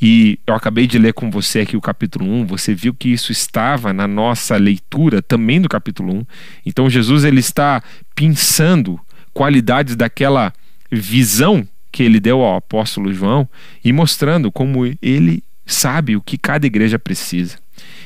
E 0.00 0.38
eu 0.46 0.54
acabei 0.54 0.86
de 0.86 0.98
ler 0.98 1.14
com 1.14 1.30
você 1.30 1.60
aqui 1.60 1.76
o 1.76 1.80
capítulo 1.80 2.26
1, 2.26 2.46
você 2.46 2.74
viu 2.74 2.92
que 2.92 3.08
isso 3.08 3.32
estava 3.32 3.92
na 3.94 4.06
nossa 4.06 4.56
leitura 4.56 5.22
também 5.22 5.60
do 5.60 5.68
capítulo 5.68 6.14
1. 6.18 6.26
Então 6.66 6.90
Jesus 6.90 7.24
ele 7.24 7.40
está 7.40 7.82
pensando 8.14 9.00
qualidades 9.32 9.96
daquela 9.96 10.52
visão 10.90 11.66
que 11.90 12.02
ele 12.02 12.20
deu 12.20 12.42
ao 12.42 12.56
apóstolo 12.56 13.12
João 13.12 13.48
e 13.82 13.90
mostrando 13.90 14.52
como 14.52 14.84
ele 15.00 15.42
sabe 15.64 16.14
o 16.14 16.20
que 16.20 16.36
cada 16.36 16.66
igreja 16.66 16.98
precisa. 16.98 17.58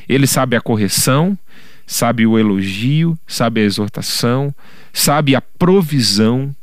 Ele 0.09 0.29
sabe 0.29 0.57
a 0.57 0.61
correção, 0.61 1.37
sabe 1.90 2.25
o 2.25 2.38
elogio, 2.38 3.18
sabe 3.26 3.61
a 3.61 3.64
exortação, 3.64 4.54
sabe 4.92 5.35
a 5.35 5.40
provisão 5.40 6.54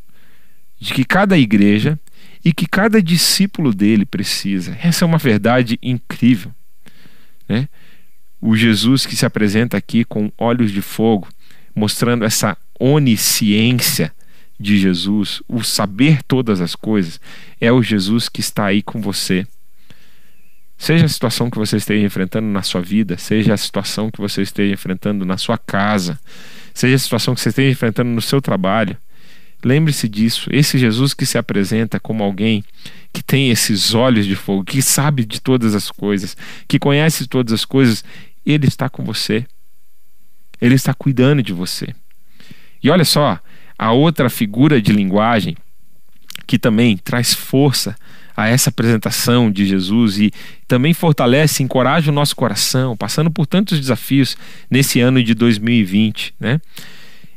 de 0.79 0.93
que 0.93 1.03
cada 1.03 1.37
igreja 1.37 1.99
e 2.45 2.53
que 2.53 2.65
cada 2.65 3.03
discípulo 3.03 3.73
dele 3.73 4.05
precisa. 4.05 4.77
Essa 4.81 5.03
é 5.03 5.05
uma 5.05 5.17
verdade 5.17 5.77
incrível. 5.83 6.53
Né? 7.45 7.67
O 8.39 8.55
Jesus 8.55 9.05
que 9.05 9.17
se 9.17 9.25
apresenta 9.25 9.75
aqui 9.75 10.05
com 10.05 10.31
olhos 10.37 10.71
de 10.71 10.81
fogo, 10.81 11.27
mostrando 11.75 12.23
essa 12.23 12.57
onisciência 12.79 14.13
de 14.57 14.77
Jesus, 14.77 15.43
o 15.45 15.61
saber 15.61 16.23
todas 16.23 16.61
as 16.61 16.73
coisas, 16.73 17.19
é 17.59 17.69
o 17.69 17.83
Jesus 17.83 18.29
que 18.29 18.39
está 18.39 18.67
aí 18.67 18.81
com 18.81 19.01
você 19.01 19.45
Seja 20.77 21.05
a 21.05 21.09
situação 21.09 21.49
que 21.49 21.57
você 21.57 21.77
esteja 21.77 22.05
enfrentando 22.05 22.47
na 22.47 22.61
sua 22.61 22.81
vida, 22.81 23.17
seja 23.17 23.53
a 23.53 23.57
situação 23.57 24.11
que 24.11 24.21
você 24.21 24.43
esteja 24.43 24.71
enfrentando 24.71 25.25
na 25.25 25.37
sua 25.37 25.57
casa, 25.57 26.19
seja 26.73 26.95
a 26.95 26.99
situação 26.99 27.33
que 27.33 27.41
você 27.41 27.49
esteja 27.49 27.71
enfrentando 27.71 28.11
no 28.11 28.21
seu 28.21 28.39
trabalho, 28.39 28.95
lembre-se 29.63 30.07
disso. 30.07 30.49
Esse 30.53 30.77
Jesus 30.77 31.13
que 31.15 31.25
se 31.25 31.37
apresenta 31.37 31.99
como 31.99 32.23
alguém 32.23 32.63
que 33.11 33.23
tem 33.23 33.49
esses 33.49 33.95
olhos 33.95 34.25
de 34.25 34.35
fogo, 34.35 34.63
que 34.63 34.81
sabe 34.81 35.25
de 35.25 35.41
todas 35.41 35.73
as 35.73 35.89
coisas, 35.89 36.37
que 36.67 36.77
conhece 36.77 37.25
todas 37.25 37.53
as 37.53 37.65
coisas, 37.65 38.03
ele 38.45 38.67
está 38.67 38.87
com 38.87 39.03
você. 39.03 39.45
Ele 40.61 40.75
está 40.75 40.93
cuidando 40.93 41.41
de 41.41 41.53
você. 41.53 41.93
E 42.83 42.89
olha 42.89 43.05
só, 43.05 43.39
a 43.77 43.91
outra 43.91 44.29
figura 44.29 44.81
de 44.81 44.91
linguagem 44.91 45.57
que 46.45 46.57
também 46.57 46.95
traz 46.97 47.33
força 47.33 47.95
a 48.37 48.47
essa 48.47 48.69
apresentação 48.69 49.51
de 49.51 49.65
Jesus 49.65 50.19
e 50.19 50.31
também 50.67 50.93
fortalece, 50.93 51.63
encoraja 51.63 52.11
o 52.11 52.13
nosso 52.13 52.35
coração, 52.35 52.95
passando 52.95 53.31
por 53.31 53.47
tantos 53.47 53.79
desafios 53.79 54.37
nesse 54.69 54.99
ano 54.99 55.23
de 55.23 55.33
2020, 55.33 56.35
né? 56.39 56.61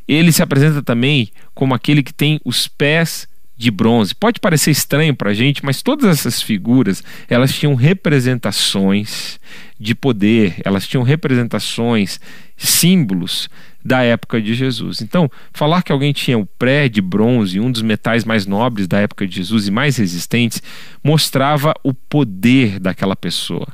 Ele 0.07 0.31
se 0.31 0.43
apresenta 0.43 0.83
também 0.83 1.31
como 1.55 1.73
aquele 1.73 2.03
que 2.03 2.13
tem 2.13 2.39
os 2.45 2.69
pés 2.69 3.27
de 3.61 3.71
bronze. 3.71 4.15
Pode 4.15 4.41
parecer 4.41 4.71
estranho 4.71 5.15
para 5.15 5.31
a 5.31 5.35
gente, 5.35 5.63
mas 5.63 5.83
todas 5.83 6.09
essas 6.09 6.41
figuras 6.41 7.05
elas 7.29 7.53
tinham 7.53 7.75
representações 7.75 9.39
de 9.79 9.95
poder, 9.95 10.55
elas 10.65 10.89
tinham 10.89 11.03
representações, 11.03 12.19
símbolos 12.57 13.51
da 13.85 14.03
época 14.03 14.41
de 14.41 14.55
Jesus. 14.55 15.03
Então, 15.03 15.31
falar 15.53 15.83
que 15.83 15.93
alguém 15.93 16.11
tinha 16.11 16.39
o 16.39 16.47
pré 16.47 16.89
de 16.89 17.03
bronze, 17.03 17.61
um 17.61 17.71
dos 17.71 17.83
metais 17.83 18.25
mais 18.25 18.47
nobres 18.47 18.89
da 18.89 18.99
época 18.99 19.27
de 19.27 19.37
Jesus 19.37 19.69
e 19.69 19.71
mais 19.71 19.99
resistentes, 19.99 20.63
mostrava 21.05 21.75
o 21.85 21.93
poder 21.93 22.81
daquela 22.81 23.15
pessoa. 23.15 23.69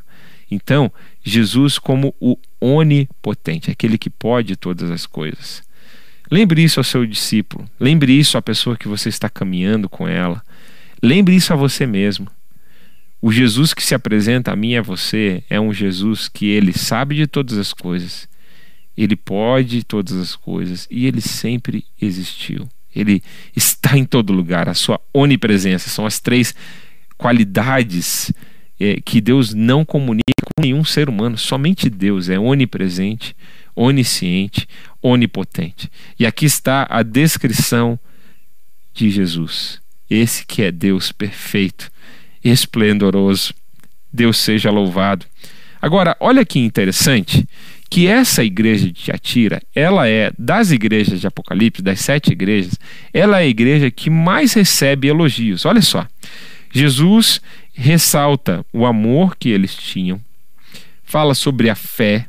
Então, 0.50 0.92
Jesus 1.22 1.78
como 1.78 2.12
o 2.20 2.36
onipotente, 2.60 3.70
aquele 3.70 3.98
que 3.98 4.10
pode 4.10 4.56
todas 4.56 4.90
as 4.90 5.06
coisas. 5.06 5.65
Lembre 6.30 6.62
isso 6.62 6.80
ao 6.80 6.84
seu 6.84 7.06
discípulo, 7.06 7.68
lembre 7.78 8.12
isso 8.12 8.36
à 8.36 8.42
pessoa 8.42 8.76
que 8.76 8.88
você 8.88 9.08
está 9.08 9.28
caminhando 9.28 9.88
com 9.88 10.08
ela. 10.08 10.42
Lembre 11.02 11.36
isso 11.36 11.52
a 11.52 11.56
você 11.56 11.86
mesmo. 11.86 12.26
O 13.20 13.32
Jesus 13.32 13.72
que 13.72 13.82
se 13.82 13.94
apresenta 13.94 14.52
a 14.52 14.56
mim 14.56 14.72
e 14.72 14.76
a 14.76 14.82
você 14.82 15.42
é 15.48 15.60
um 15.60 15.72
Jesus 15.72 16.28
que 16.28 16.46
ele 16.46 16.72
sabe 16.72 17.14
de 17.14 17.26
todas 17.26 17.58
as 17.58 17.72
coisas 17.72 18.28
ele 18.96 19.14
pode 19.14 19.84
todas 19.84 20.16
as 20.16 20.34
coisas 20.34 20.88
e 20.90 21.06
ele 21.06 21.20
sempre 21.20 21.84
existiu. 22.00 22.66
Ele 22.94 23.22
está 23.54 23.96
em 23.96 24.04
todo 24.04 24.32
lugar. 24.32 24.68
A 24.68 24.74
sua 24.74 24.98
onipresença 25.12 25.90
são 25.90 26.06
as 26.06 26.18
três 26.18 26.54
qualidades 27.18 28.32
é, 28.80 28.98
que 29.04 29.20
Deus 29.20 29.52
não 29.52 29.84
comunica 29.84 30.24
com 30.42 30.62
nenhum 30.62 30.84
ser 30.84 31.08
humano, 31.08 31.36
somente 31.36 31.90
Deus 31.90 32.28
é 32.30 32.38
onipresente, 32.38 33.36
onisciente, 33.76 34.66
onipotente. 35.02 35.90
E 36.18 36.26
aqui 36.26 36.46
está 36.46 36.86
a 36.90 37.02
descrição 37.02 37.98
de 38.94 39.10
Jesus, 39.10 39.80
esse 40.08 40.46
que 40.46 40.62
é 40.62 40.72
Deus 40.72 41.12
perfeito, 41.12 41.92
esplendoroso. 42.42 43.54
Deus 44.10 44.38
seja 44.38 44.70
louvado. 44.70 45.26
Agora, 45.80 46.16
olha 46.18 46.44
que 46.44 46.58
interessante 46.58 47.46
que 47.88 48.06
essa 48.06 48.42
igreja 48.42 48.86
de 48.86 48.92
Tiatira, 48.92 49.62
ela 49.74 50.08
é 50.08 50.32
das 50.38 50.70
igrejas 50.70 51.20
de 51.20 51.26
Apocalipse, 51.26 51.82
das 51.82 52.00
sete 52.00 52.32
igrejas, 52.32 52.78
ela 53.12 53.38
é 53.38 53.44
a 53.44 53.46
igreja 53.46 53.90
que 53.90 54.10
mais 54.10 54.54
recebe 54.54 55.08
elogios. 55.08 55.64
Olha 55.64 55.82
só, 55.82 56.06
Jesus 56.72 57.40
ressalta 57.72 58.64
o 58.72 58.86
amor 58.86 59.36
que 59.36 59.50
eles 59.50 59.74
tinham, 59.76 60.20
fala 61.04 61.34
sobre 61.34 61.70
a 61.70 61.74
fé, 61.74 62.26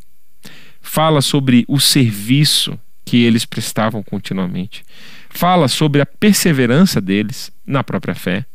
fala 0.87 1.21
sobre 1.21 1.65
o 1.67 1.79
serviço 1.79 2.79
que 3.05 3.23
eles 3.23 3.45
prestavam 3.45 4.01
continuamente, 4.01 4.83
fala 5.29 5.67
sobre 5.67 6.01
a 6.01 6.05
perseverança 6.05 7.01
deles 7.01 7.51
na 7.65 7.83
própria 7.83 8.15
fé, 8.15 8.45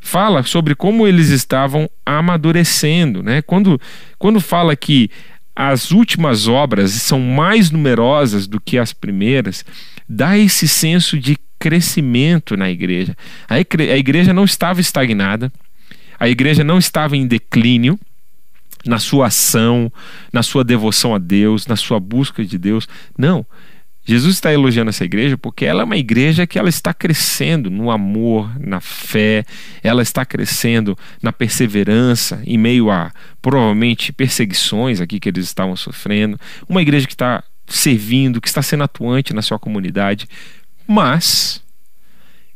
fala 0.00 0.42
sobre 0.42 0.74
como 0.74 1.06
eles 1.06 1.30
estavam 1.30 1.88
amadurecendo, 2.04 3.22
né? 3.22 3.42
Quando, 3.42 3.80
quando 4.18 4.40
fala 4.40 4.76
que 4.76 5.10
as 5.56 5.90
últimas 5.90 6.46
obras 6.46 6.92
são 6.92 7.18
mais 7.18 7.70
numerosas 7.70 8.46
do 8.46 8.60
que 8.60 8.78
as 8.78 8.92
primeiras, 8.92 9.64
dá 10.08 10.38
esse 10.38 10.68
senso 10.68 11.18
de 11.18 11.36
crescimento 11.58 12.56
na 12.56 12.70
igreja. 12.70 13.16
A 13.48 13.58
igreja 13.96 14.32
não 14.32 14.44
estava 14.44 14.80
estagnada, 14.80 15.52
a 16.18 16.28
igreja 16.28 16.62
não 16.62 16.78
estava 16.78 17.16
em 17.16 17.26
declínio 17.26 17.98
na 18.86 18.98
sua 18.98 19.26
ação, 19.26 19.92
na 20.32 20.42
sua 20.42 20.64
devoção 20.64 21.14
a 21.14 21.18
Deus, 21.18 21.66
na 21.66 21.76
sua 21.76 22.00
busca 22.00 22.44
de 22.44 22.58
Deus. 22.58 22.88
Não. 23.16 23.46
Jesus 24.02 24.34
está 24.34 24.52
elogiando 24.52 24.88
essa 24.88 25.04
igreja 25.04 25.36
porque 25.36 25.64
ela 25.64 25.82
é 25.82 25.84
uma 25.84 25.96
igreja 25.96 26.46
que 26.46 26.58
ela 26.58 26.68
está 26.68 26.92
crescendo 26.92 27.70
no 27.70 27.90
amor, 27.90 28.50
na 28.58 28.80
fé, 28.80 29.44
ela 29.82 30.02
está 30.02 30.24
crescendo 30.24 30.98
na 31.22 31.32
perseverança 31.32 32.42
em 32.44 32.56
meio 32.56 32.90
a 32.90 33.12
provavelmente 33.42 34.12
perseguições 34.12 35.00
aqui 35.00 35.20
que 35.20 35.28
eles 35.28 35.44
estavam 35.44 35.76
sofrendo, 35.76 36.40
uma 36.68 36.82
igreja 36.82 37.06
que 37.06 37.12
está 37.12 37.44
servindo, 37.66 38.40
que 38.40 38.48
está 38.48 38.62
sendo 38.62 38.82
atuante 38.82 39.32
na 39.32 39.42
sua 39.42 39.58
comunidade, 39.58 40.26
mas 40.88 41.62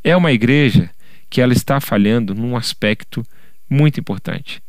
é 0.02 0.16
uma 0.16 0.32
igreja 0.32 0.90
que 1.30 1.40
ela 1.40 1.52
está 1.52 1.80
falhando 1.80 2.34
num 2.34 2.56
aspecto 2.56 3.24
muito 3.68 4.00
importante, 4.00 4.62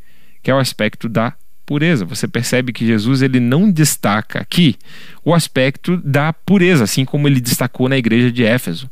que 0.44 0.52
é 0.52 0.54
o 0.54 0.60
aspecto 0.60 1.10
da 1.10 1.34
pureza. 1.66 2.06
Você 2.06 2.28
percebe 2.28 2.72
que 2.72 2.86
Jesus 2.86 3.22
ele 3.22 3.40
não 3.40 3.72
destaca 3.72 4.40
aqui 4.40 4.76
o 5.24 5.34
aspecto 5.34 5.98
da 5.98 6.32
pureza, 6.32 6.84
assim 6.84 7.04
como 7.04 7.28
ele 7.28 7.42
destacou 7.42 7.90
na 7.90 7.98
igreja 7.98 8.32
de 8.32 8.44
Éfeso, 8.44 8.90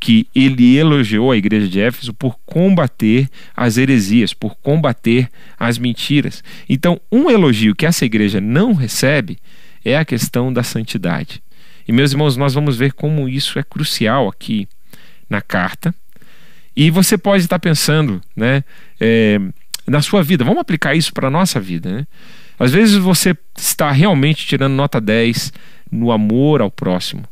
que 0.00 0.26
ele 0.34 0.76
elogiou 0.76 1.32
a 1.32 1.36
igreja 1.36 1.68
de 1.68 1.80
Éfeso 1.80 2.12
por 2.12 2.38
combater 2.46 3.28
as 3.56 3.76
heresias, 3.76 4.32
por 4.32 4.54
combater 4.56 5.28
as 5.58 5.78
mentiras. 5.78 6.42
Então, 6.68 7.00
um 7.10 7.30
elogio 7.30 7.74
que 7.74 7.86
essa 7.86 8.04
igreja 8.04 8.40
não 8.40 8.74
recebe 8.74 9.38
é 9.84 9.96
a 9.96 10.04
questão 10.04 10.52
da 10.52 10.62
santidade. 10.62 11.42
E 11.86 11.92
meus 11.92 12.12
irmãos, 12.12 12.36
nós 12.36 12.54
vamos 12.54 12.76
ver 12.76 12.92
como 12.92 13.28
isso 13.28 13.58
é 13.58 13.62
crucial 13.62 14.28
aqui 14.28 14.68
na 15.28 15.40
carta. 15.40 15.94
E 16.76 16.90
você 16.90 17.18
pode 17.18 17.42
estar 17.42 17.58
pensando, 17.58 18.20
né? 18.36 18.62
É, 19.00 19.40
na 19.88 20.02
sua 20.02 20.22
vida. 20.22 20.44
Vamos 20.44 20.60
aplicar 20.60 20.94
isso 20.94 21.12
para 21.12 21.28
a 21.28 21.30
nossa 21.30 21.58
vida. 21.58 21.90
Né? 21.90 22.06
Às 22.58 22.72
vezes 22.72 22.96
você 22.96 23.36
está 23.56 23.90
realmente 23.90 24.46
tirando 24.46 24.74
nota 24.74 25.00
10 25.00 25.52
no 25.90 26.12
amor 26.12 26.60
ao 26.60 26.70
próximo, 26.70 27.24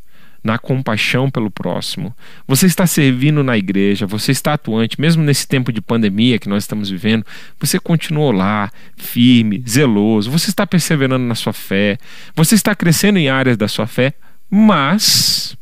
na 0.42 0.58
compaixão 0.58 1.30
pelo 1.30 1.50
próximo. 1.50 2.14
Você 2.46 2.66
está 2.66 2.86
servindo 2.86 3.42
na 3.42 3.58
igreja, 3.58 4.06
você 4.06 4.32
está 4.32 4.54
atuante, 4.54 5.00
mesmo 5.00 5.22
nesse 5.22 5.46
tempo 5.46 5.72
de 5.72 5.80
pandemia 5.80 6.38
que 6.38 6.48
nós 6.48 6.62
estamos 6.62 6.88
vivendo, 6.88 7.24
você 7.60 7.78
continuou 7.78 8.32
lá, 8.32 8.70
firme, 8.96 9.62
zeloso, 9.68 10.30
você 10.30 10.48
está 10.48 10.66
perseverando 10.66 11.26
na 11.26 11.34
sua 11.34 11.52
fé, 11.52 11.98
você 12.34 12.54
está 12.54 12.74
crescendo 12.74 13.18
em 13.18 13.28
áreas 13.28 13.56
da 13.56 13.68
sua 13.68 13.86
fé, 13.86 14.14
mas 14.48 15.56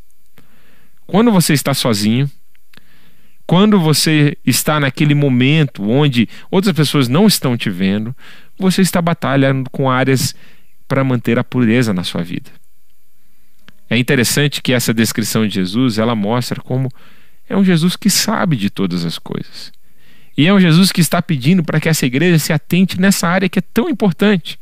quando 1.07 1.33
você 1.33 1.53
está 1.55 1.75
sozinho, 1.75 2.31
quando 3.47 3.79
você 3.79 4.37
está 4.45 4.81
naquele 4.81 5.15
momento 5.15 5.83
onde 5.89 6.29
outras 6.51 6.75
pessoas 6.75 7.09
não 7.09 7.27
estão 7.27 7.57
te 7.57 7.69
vendo, 7.69 8.15
você 8.59 8.83
está 8.83 9.03
batalhando 9.03 9.69
com 9.71 9.91
áreas 9.91 10.35
para 10.89 11.05
manter 11.05 11.39
a 11.39 11.45
pureza 11.45 11.93
na 11.93 12.05
sua 12.05 12.23
vida. 12.23 12.51
É 13.89 13.99
interessante 13.99 14.63
que 14.63 14.73
essa 14.73 14.95
descrição 14.95 15.47
de 15.47 15.55
Jesus, 15.55 15.99
ela 15.99 16.15
mostra 16.15 16.61
como 16.61 16.89
é 17.49 17.57
um 17.57 17.65
Jesus 17.65 17.97
que 17.97 18.09
sabe 18.09 18.57
de 18.57 18.71
todas 18.71 19.05
as 19.05 19.19
coisas. 19.19 19.73
E 20.37 20.47
é 20.47 20.53
um 20.53 20.59
Jesus 20.59 20.91
que 20.91 21.01
está 21.01 21.21
pedindo 21.21 21.63
para 21.63 21.79
que 21.79 21.89
essa 21.89 22.07
igreja 22.07 22.39
se 22.39 22.53
atente 22.53 23.01
nessa 23.01 23.29
área 23.29 23.49
que 23.49 23.59
é 23.59 23.63
tão 23.73 23.89
importante. 23.89 24.59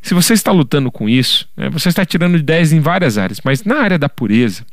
Se 0.00 0.14
você 0.14 0.34
está 0.34 0.50
lutando 0.50 0.90
com 0.90 1.08
isso, 1.08 1.48
né, 1.56 1.68
você 1.68 1.88
está 1.88 2.04
tirando 2.04 2.40
10 2.40 2.72
em 2.72 2.80
várias 2.80 3.18
áreas, 3.18 3.40
mas 3.44 3.64
na 3.64 3.76
área 3.76 3.98
da 3.98 4.08
pureza, 4.08 4.64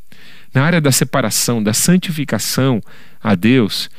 na 0.54 0.64
área 0.64 0.80
da 0.80 0.92
separação, 0.92 1.62
da 1.62 1.74
santificação 1.74 2.80
a 3.20 3.34
Deus, 3.34 3.90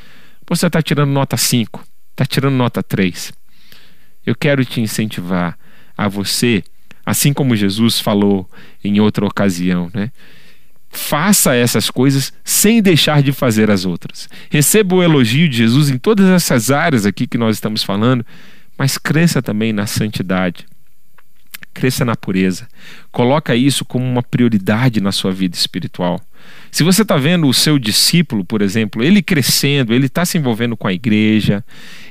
você 0.48 0.66
está 0.66 0.80
tirando 0.80 1.10
nota 1.10 1.36
5, 1.36 1.84
está 2.12 2.24
tirando 2.24 2.54
nota 2.54 2.82
3. 2.82 3.32
Eu 4.24 4.34
quero 4.34 4.64
te 4.64 4.80
incentivar 4.80 5.58
a 5.96 6.08
você, 6.08 6.64
assim 7.04 7.32
como 7.32 7.54
Jesus 7.54 8.00
falou 8.00 8.50
em 8.82 8.98
outra 9.00 9.26
ocasião, 9.26 9.90
né? 9.92 10.10
Faça 10.88 11.54
essas 11.54 11.90
coisas 11.90 12.32
sem 12.42 12.80
deixar 12.80 13.22
de 13.22 13.32
fazer 13.32 13.70
as 13.70 13.84
outras. 13.84 14.28
Receba 14.50 14.94
o 14.94 15.02
elogio 15.02 15.48
de 15.48 15.58
Jesus 15.58 15.90
em 15.90 15.98
todas 15.98 16.26
essas 16.26 16.70
áreas 16.70 17.04
aqui 17.04 17.26
que 17.26 17.36
nós 17.36 17.56
estamos 17.56 17.82
falando, 17.82 18.24
mas 18.78 18.96
cresça 18.96 19.42
também 19.42 19.72
na 19.72 19.86
santidade 19.86 20.64
cresça 21.76 22.06
na 22.06 22.16
pureza. 22.16 22.66
Coloca 23.12 23.54
isso 23.54 23.84
como 23.84 24.02
uma 24.02 24.22
prioridade 24.22 24.98
na 24.98 25.12
sua 25.12 25.30
vida 25.30 25.54
espiritual. 25.54 26.18
Se 26.70 26.82
você 26.82 27.02
está 27.02 27.18
vendo 27.18 27.46
o 27.46 27.52
seu 27.52 27.78
discípulo, 27.78 28.44
por 28.44 28.62
exemplo, 28.62 29.04
ele 29.04 29.22
crescendo, 29.22 29.92
ele 29.92 30.06
está 30.06 30.24
se 30.24 30.38
envolvendo 30.38 30.74
com 30.74 30.88
a 30.88 30.92
igreja, 30.92 31.62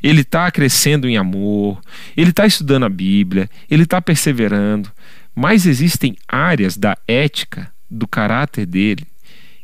ele 0.04 0.22
está 0.22 0.52
crescendo 0.52 1.10
em 1.10 1.18
amor, 1.18 1.82
ele 2.16 2.30
está 2.30 2.46
estudando 2.46 2.86
a 2.86 2.90
Bíblia, 2.90 3.50
ele 3.70 3.84
está 3.84 4.00
perseverando, 4.00 4.92
mas 5.34 5.66
existem 5.66 6.16
áreas 6.28 6.78
da 6.78 6.96
ética, 7.08 7.72
do 7.90 8.08
caráter 8.08 8.68
dele, 8.68 9.06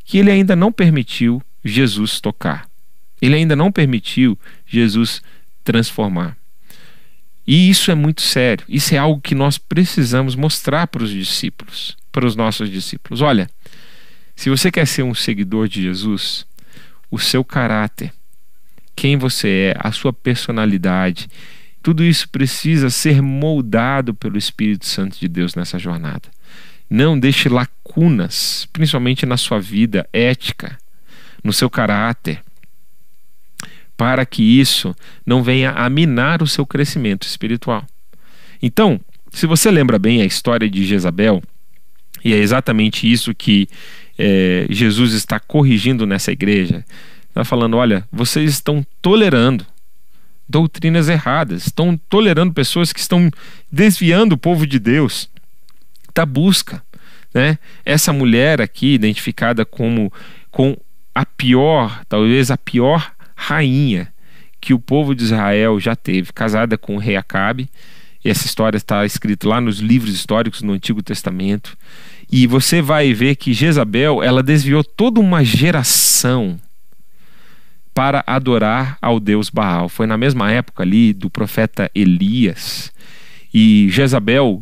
que 0.03 0.17
ele 0.17 0.31
ainda 0.31 0.55
não 0.55 0.71
permitiu 0.71 1.41
Jesus 1.63 2.19
tocar. 2.19 2.67
Ele 3.21 3.35
ainda 3.35 3.55
não 3.55 3.71
permitiu 3.71 4.37
Jesus 4.65 5.21
transformar. 5.63 6.40
E 7.51 7.69
isso 7.69 7.91
é 7.91 7.95
muito 7.95 8.21
sério. 8.21 8.63
Isso 8.69 8.95
é 8.95 8.97
algo 8.97 9.19
que 9.19 9.35
nós 9.35 9.57
precisamos 9.57 10.35
mostrar 10.35 10.87
para 10.87 11.03
os 11.03 11.09
discípulos, 11.09 11.97
para 12.09 12.25
os 12.25 12.33
nossos 12.33 12.69
discípulos. 12.69 13.19
Olha, 13.19 13.49
se 14.33 14.49
você 14.49 14.71
quer 14.71 14.87
ser 14.87 15.03
um 15.03 15.13
seguidor 15.13 15.67
de 15.67 15.81
Jesus, 15.81 16.45
o 17.11 17.19
seu 17.19 17.43
caráter, 17.43 18.13
quem 18.95 19.17
você 19.17 19.73
é, 19.73 19.77
a 19.77 19.91
sua 19.91 20.13
personalidade, 20.13 21.27
tudo 21.83 22.05
isso 22.05 22.29
precisa 22.29 22.89
ser 22.89 23.21
moldado 23.21 24.13
pelo 24.13 24.37
Espírito 24.37 24.85
Santo 24.85 25.19
de 25.19 25.27
Deus 25.27 25.53
nessa 25.53 25.77
jornada. 25.77 26.29
Não 26.89 27.19
deixe 27.19 27.49
lacunas, 27.49 28.65
principalmente 28.71 29.25
na 29.25 29.35
sua 29.35 29.59
vida 29.59 30.07
ética, 30.13 30.77
no 31.43 31.51
seu 31.51 31.69
caráter, 31.69 32.41
para 34.01 34.25
que 34.25 34.41
isso 34.41 34.95
não 35.23 35.43
venha 35.43 35.69
a 35.73 35.87
minar 35.87 36.41
o 36.41 36.47
seu 36.47 36.65
crescimento 36.65 37.27
espiritual. 37.27 37.85
Então, 38.59 38.99
se 39.31 39.45
você 39.45 39.69
lembra 39.69 39.99
bem 39.99 40.23
a 40.23 40.25
história 40.25 40.67
de 40.67 40.83
Jezabel, 40.83 41.39
e 42.25 42.33
é 42.33 42.37
exatamente 42.37 43.09
isso 43.09 43.31
que 43.35 43.69
é, 44.17 44.65
Jesus 44.71 45.13
está 45.13 45.39
corrigindo 45.39 46.07
nessa 46.07 46.31
igreja, 46.31 46.83
está 47.29 47.45
falando: 47.45 47.77
olha, 47.77 48.03
vocês 48.11 48.49
estão 48.49 48.83
tolerando 49.03 49.67
doutrinas 50.49 51.07
erradas, 51.07 51.67
estão 51.67 51.95
tolerando 52.09 52.55
pessoas 52.55 52.91
que 52.91 52.99
estão 52.99 53.29
desviando 53.71 54.33
o 54.33 54.37
povo 54.37 54.65
de 54.65 54.79
Deus 54.79 55.29
da 56.11 56.25
busca. 56.25 56.81
Né? 57.31 57.59
Essa 57.85 58.11
mulher 58.11 58.61
aqui, 58.61 58.95
identificada 58.95 59.63
como 59.63 60.11
com 60.49 60.75
a 61.13 61.23
pior, 61.23 62.03
talvez 62.09 62.49
a 62.49 62.57
pior 62.57 63.13
rainha 63.41 64.13
que 64.59 64.73
o 64.73 64.79
povo 64.79 65.15
de 65.15 65.23
Israel 65.23 65.79
já 65.79 65.95
teve, 65.95 66.31
casada 66.31 66.77
com 66.77 66.95
o 66.95 66.99
rei 66.99 67.15
Acabe. 67.15 67.67
Essa 68.23 68.45
história 68.45 68.77
está 68.77 69.03
escrita 69.03 69.49
lá 69.49 69.59
nos 69.59 69.79
livros 69.79 70.13
históricos 70.13 70.61
no 70.61 70.73
Antigo 70.73 71.01
Testamento. 71.01 71.75
E 72.31 72.45
você 72.45 72.81
vai 72.81 73.13
ver 73.13 73.35
que 73.35 73.51
Jezabel, 73.51 74.21
ela 74.21 74.43
desviou 74.43 74.83
toda 74.83 75.19
uma 75.19 75.43
geração 75.43 76.59
para 77.93 78.23
adorar 78.27 78.97
ao 79.01 79.19
deus 79.19 79.49
Baal. 79.49 79.89
Foi 79.89 80.05
na 80.05 80.17
mesma 80.17 80.51
época 80.51 80.83
ali 80.83 81.11
do 81.11 81.29
profeta 81.29 81.89
Elias. 81.95 82.93
E 83.51 83.89
Jezabel 83.89 84.61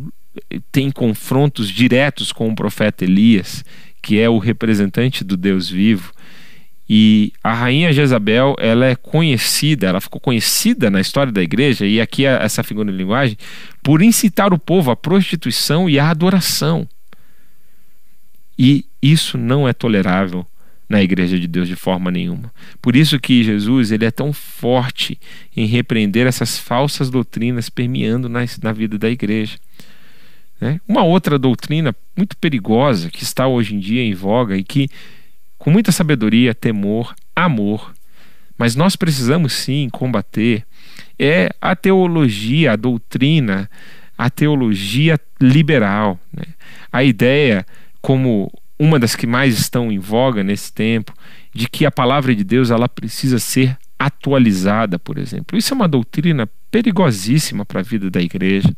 tem 0.72 0.89
confrontos 0.89 1.70
diretos 1.70 2.32
com 2.32 2.50
o 2.50 2.56
profeta 2.56 3.04
Elias, 3.04 3.63
que 4.02 4.18
é 4.18 4.30
o 4.30 4.38
representante 4.38 5.24
do 5.24 5.36
Deus 5.36 5.70
vivo. 5.70 6.13
E 6.89 7.32
a 7.43 7.54
rainha 7.54 7.93
Jezabel, 7.93 8.56
ela 8.58 8.86
é 8.86 8.95
conhecida, 8.95 9.88
ela 9.88 10.02
ficou 10.02 10.19
conhecida 10.19 10.89
na 10.89 10.99
história 10.99 11.32
da 11.32 11.41
igreja, 11.41 11.86
e 11.86 12.02
aqui 12.02 12.25
é 12.25 12.43
essa 12.43 12.63
figura 12.63 12.91
de 12.91 12.97
linguagem, 12.97 13.38
por 13.84 14.02
incitar 14.02 14.54
o 14.54 14.58
povo 14.58 14.89
à 14.89 14.95
prostituição 14.95 15.88
e 15.88 15.99
à 15.99 16.10
adoração. 16.10 16.88
E 18.58 18.86
isso 19.02 19.38
não 19.38 19.67
é 19.67 19.73
tolerável 19.73 20.45
na 20.89 21.04
igreja 21.04 21.39
de 21.39 21.47
Deus 21.47 21.67
de 21.67 21.75
forma 21.75 22.10
nenhuma. 22.10 22.52
Por 22.82 22.95
isso 22.95 23.19
que 23.19 23.43
Jesus 23.43 23.91
ele 23.91 24.06
é 24.06 24.12
tão 24.12 24.34
forte 24.34 25.19
em 25.56 25.67
repreender 25.67 26.25
essas 26.25 26.58
falsas 26.58 27.12
doutrinas 27.12 27.69
permeando 27.69 28.28
na, 28.28 28.39
na 28.63 28.71
vida 28.71 28.97
da 28.97 29.08
igreja. 29.08 29.60
Né? 30.60 30.82
Uma 30.88 31.04
outra 31.04 31.38
doutrina 31.38 31.95
muito 32.17 32.36
perigosa 32.38 33.12
que 33.12 33.23
está 33.23 33.47
hoje 33.47 33.75
em 33.75 33.80
dia 33.80 34.02
em 34.02 34.15
voga 34.15 34.58
e 34.58 34.63
que, 34.63 34.89
com 35.60 35.69
muita 35.69 35.91
sabedoria, 35.91 36.56
temor, 36.56 37.13
amor, 37.36 37.93
mas 38.58 38.76
nós 38.76 38.95
precisamos 38.95 39.54
sim 39.54 39.88
combater 39.91 40.65
é 41.19 41.50
a 41.62 41.76
teologia, 41.76 42.72
a 42.72 42.76
doutrina, 42.78 43.69
a 44.17 44.30
teologia 44.30 45.19
liberal. 45.39 46.17
Né? 46.32 46.45
A 46.91 47.04
ideia, 47.04 47.65
como 48.02 48.52
uma 48.80 48.98
das 48.98 49.15
que 49.15 49.28
mais 49.28 49.60
estão 49.60 49.91
em 49.91 50.00
voga 50.00 50.43
nesse 50.43 50.72
tempo, 50.72 51.13
de 51.54 51.67
que 51.67 51.86
a 51.86 51.91
palavra 51.91 52.34
de 52.34 52.43
Deus 52.43 52.72
ela 52.72 52.88
precisa 52.88 53.38
ser 53.38 53.78
atualizada, 53.98 54.98
por 54.98 55.17
exemplo. 55.17 55.58
Isso 55.58 55.74
é 55.74 55.76
uma 55.76 55.88
doutrina 55.89 56.50
perigosíssima 56.72 57.65
para 57.65 57.82
a 57.82 57.84
vida 57.84 58.10
da 58.10 58.22
igreja. 58.22 58.74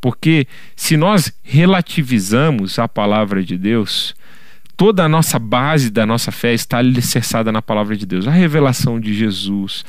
Porque 0.00 0.46
se 0.74 0.96
nós 0.96 1.32
relativizamos 1.42 2.78
a 2.78 2.88
palavra 2.88 3.42
de 3.42 3.58
Deus, 3.58 4.14
toda 4.78 5.04
a 5.04 5.08
nossa 5.08 5.40
base 5.40 5.90
da 5.90 6.06
nossa 6.06 6.30
fé 6.30 6.54
está 6.54 6.78
alicerçada 6.78 7.50
na 7.50 7.60
palavra 7.60 7.96
de 7.96 8.06
Deus. 8.06 8.28
A 8.28 8.30
revelação 8.30 9.00
de 9.00 9.12
Jesus, 9.12 9.84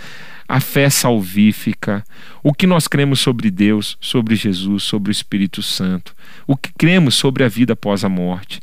a 0.48 0.60
fé 0.60 0.90
salvífica, 0.90 2.04
o 2.42 2.52
que 2.52 2.66
nós 2.66 2.88
cremos 2.88 3.20
sobre 3.20 3.52
Deus, 3.52 3.98
sobre 4.02 4.36
Jesus, 4.36 4.82
sobre 4.82 5.12
o 5.12 5.14
Espírito 5.14 5.62
Santo, 5.62 6.16
o 6.48 6.58
que 6.58 6.72
cremos 6.76 7.14
sobre 7.14 7.44
a 7.44 7.48
vida 7.48 7.74
após 7.74 8.04
a 8.04 8.10
morte. 8.10 8.60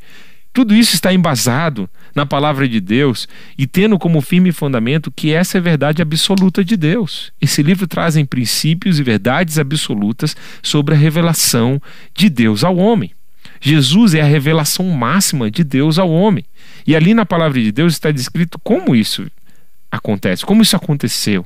Tudo 0.53 0.75
isso 0.75 0.97
está 0.97 1.15
embasado 1.15 1.89
na 2.13 2.27
palavra 2.27 2.69
de 2.69 2.81
Deus 2.81 3.29
e 3.57 3.65
tendo 3.65 3.97
como 3.97 4.21
firme 4.21 4.51
fundamento 4.51 5.13
que 5.13 5.33
essa 5.33 5.59
é 5.59 5.61
a 5.61 5.63
verdade 5.63 6.03
absoluta 6.03 6.65
de 6.65 6.77
Deus. 6.77 7.31
Esse 7.41 7.63
livro 7.63 7.87
traz 7.87 8.21
princípios 8.25 8.99
e 8.99 9.03
verdades 9.05 9.61
absolutas 9.61 10.35
sobre 10.61 10.95
a 10.95 10.99
revelação 10.99 11.81
de 12.17 12.29
Deus 12.29 12.65
ao 12.65 12.79
homem. 12.79 13.16
Jesus 13.67 14.15
é 14.15 14.21
a 14.21 14.25
revelação 14.25 14.89
máxima 14.91 15.51
de 15.51 15.65
Deus 15.65 15.99
ao 15.99 16.09
homem. 16.09 16.45
E 16.87 16.95
ali 16.95 17.15
na 17.15 17.27
palavra 17.27 17.61
de 17.61 17.73
Deus 17.73 17.95
está 17.95 18.13
descrito 18.13 18.61
como 18.61 18.95
isso 18.95 19.27
acontece, 19.91 20.47
como 20.47 20.63
isso 20.63 20.77
aconteceu. 20.77 21.45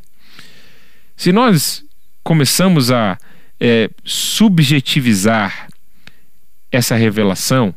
Se 1.16 1.33
nós 1.33 1.83
começamos 2.22 2.90
a 2.90 3.16
é, 3.59 3.88
subjetivizar 4.04 5.68
essa 6.70 6.94
revelação, 6.94 7.74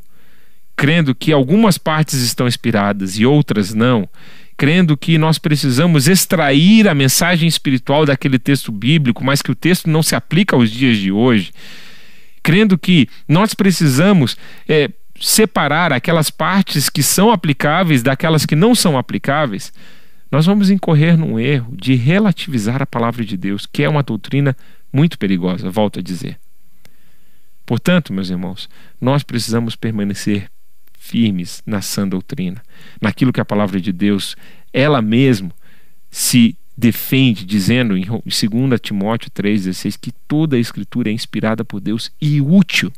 crendo 0.75 1.15
que 1.15 1.31
algumas 1.31 1.77
partes 1.77 2.15
estão 2.15 2.45
inspiradas 2.45 3.17
e 3.17 3.25
outras 3.25 3.73
não, 3.73 4.09
crendo 4.57 4.97
que 4.97 5.17
nós 5.17 5.37
precisamos 5.39 6.09
extrair 6.09 6.89
a 6.89 6.93
mensagem 6.93 7.47
espiritual 7.47 8.05
daquele 8.05 8.37
texto 8.37 8.73
bíblico, 8.73 9.23
mas 9.23 9.41
que 9.41 9.51
o 9.51 9.55
texto 9.55 9.89
não 9.89 10.03
se 10.03 10.15
aplica 10.15 10.53
aos 10.53 10.69
dias 10.69 10.97
de 10.97 11.13
hoje, 11.13 11.53
crendo 12.43 12.77
que 12.77 13.07
nós 13.27 13.53
precisamos 13.53 14.37
é, 14.67 14.89
separar 15.19 15.93
aquelas 15.93 16.29
partes 16.29 16.89
que 16.89 17.01
são 17.01 17.31
aplicáveis 17.31 18.03
daquelas 18.03 18.45
que 18.45 18.55
não 18.55 18.75
são 18.75 18.97
aplicáveis, 18.97 19.71
nós 20.29 20.45
vamos 20.45 20.69
incorrer 20.69 21.17
num 21.17 21.39
erro 21.39 21.73
de 21.75 21.95
relativizar 21.95 22.81
a 22.81 22.87
palavra 22.87 23.23
de 23.23 23.37
Deus, 23.37 23.65
que 23.65 23.83
é 23.83 23.89
uma 23.89 24.03
doutrina 24.03 24.55
muito 24.91 25.17
perigosa, 25.17 25.69
volto 25.69 25.99
a 25.99 26.01
dizer. 26.01 26.37
Portanto, 27.65 28.11
meus 28.11 28.29
irmãos, 28.29 28.69
nós 28.99 29.23
precisamos 29.23 29.75
permanecer 29.75 30.49
firmes 30.97 31.61
na 31.65 31.81
sã 31.81 32.07
doutrina, 32.07 32.61
naquilo 33.01 33.31
que 33.31 33.39
a 33.39 33.45
palavra 33.45 33.79
de 33.79 33.91
Deus, 33.91 34.35
ela 34.73 35.01
mesma, 35.01 35.51
se 36.09 36.57
defende, 36.77 37.45
dizendo 37.45 37.97
em 37.97 38.05
2 38.05 38.21
Timóteo 38.81 39.29
3,16 39.31 39.97
que 39.99 40.11
toda 40.27 40.55
a 40.55 40.59
Escritura 40.59 41.09
é 41.09 41.13
inspirada 41.13 41.63
por 41.63 41.79
Deus 41.79 42.11
e 42.19 42.41
útil 42.41 42.91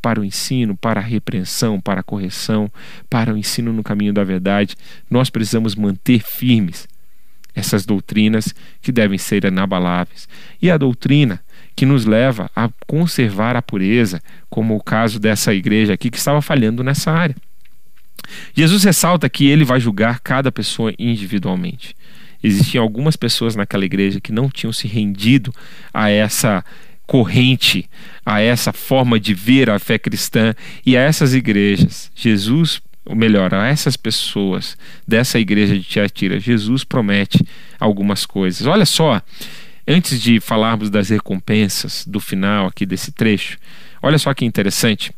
para 0.00 0.20
o 0.20 0.24
ensino, 0.24 0.76
para 0.76 1.00
a 1.00 1.04
repreensão, 1.04 1.80
para 1.80 2.00
a 2.00 2.02
correção, 2.02 2.70
para 3.08 3.32
o 3.32 3.38
ensino 3.38 3.72
no 3.72 3.84
caminho 3.84 4.12
da 4.12 4.24
verdade. 4.24 4.76
Nós 5.08 5.30
precisamos 5.30 5.76
manter 5.76 6.20
firmes 6.20 6.88
essas 7.54 7.86
doutrinas 7.86 8.52
que 8.80 8.90
devem 8.90 9.18
ser 9.18 9.44
inabaláveis. 9.44 10.28
E 10.60 10.70
a 10.70 10.76
doutrina 10.76 11.40
que 11.76 11.86
nos 11.86 12.04
leva 12.04 12.50
a 12.54 12.68
conservar 12.86 13.56
a 13.56 13.62
pureza, 13.62 14.20
como 14.50 14.74
o 14.74 14.82
caso 14.82 15.20
dessa 15.20 15.54
igreja 15.54 15.92
aqui 15.92 16.10
que 16.10 16.18
estava 16.18 16.42
falhando 16.42 16.82
nessa 16.82 17.10
área. 17.10 17.36
Jesus 18.54 18.84
ressalta 18.84 19.28
que 19.28 19.46
ele 19.46 19.64
vai 19.64 19.80
julgar 19.80 20.20
cada 20.20 20.50
pessoa 20.50 20.92
individualmente. 20.98 21.94
Existiam 22.42 22.82
algumas 22.82 23.16
pessoas 23.16 23.54
naquela 23.56 23.84
igreja 23.84 24.20
que 24.20 24.32
não 24.32 24.48
tinham 24.48 24.72
se 24.72 24.88
rendido 24.88 25.54
a 25.92 26.10
essa 26.10 26.64
corrente, 27.06 27.88
a 28.24 28.40
essa 28.40 28.72
forma 28.72 29.18
de 29.20 29.34
ver 29.34 29.68
a 29.70 29.78
fé 29.78 29.98
cristã 29.98 30.54
e 30.84 30.96
a 30.96 31.00
essas 31.00 31.34
igrejas. 31.34 32.10
Jesus, 32.14 32.80
ou 33.04 33.14
melhor, 33.14 33.54
a 33.54 33.66
essas 33.66 33.96
pessoas 33.96 34.76
dessa 35.06 35.38
igreja 35.38 35.78
de 35.78 35.84
Tiatira, 35.84 36.40
Jesus 36.40 36.84
promete 36.84 37.44
algumas 37.78 38.24
coisas. 38.24 38.66
Olha 38.66 38.86
só, 38.86 39.20
Antes 39.86 40.22
de 40.22 40.38
falarmos 40.38 40.90
das 40.90 41.08
recompensas 41.08 42.04
do 42.06 42.20
final 42.20 42.66
aqui 42.66 42.86
desse 42.86 43.10
trecho, 43.10 43.58
olha 44.00 44.16
só 44.16 44.32
que 44.32 44.44
interessante, 44.44 45.12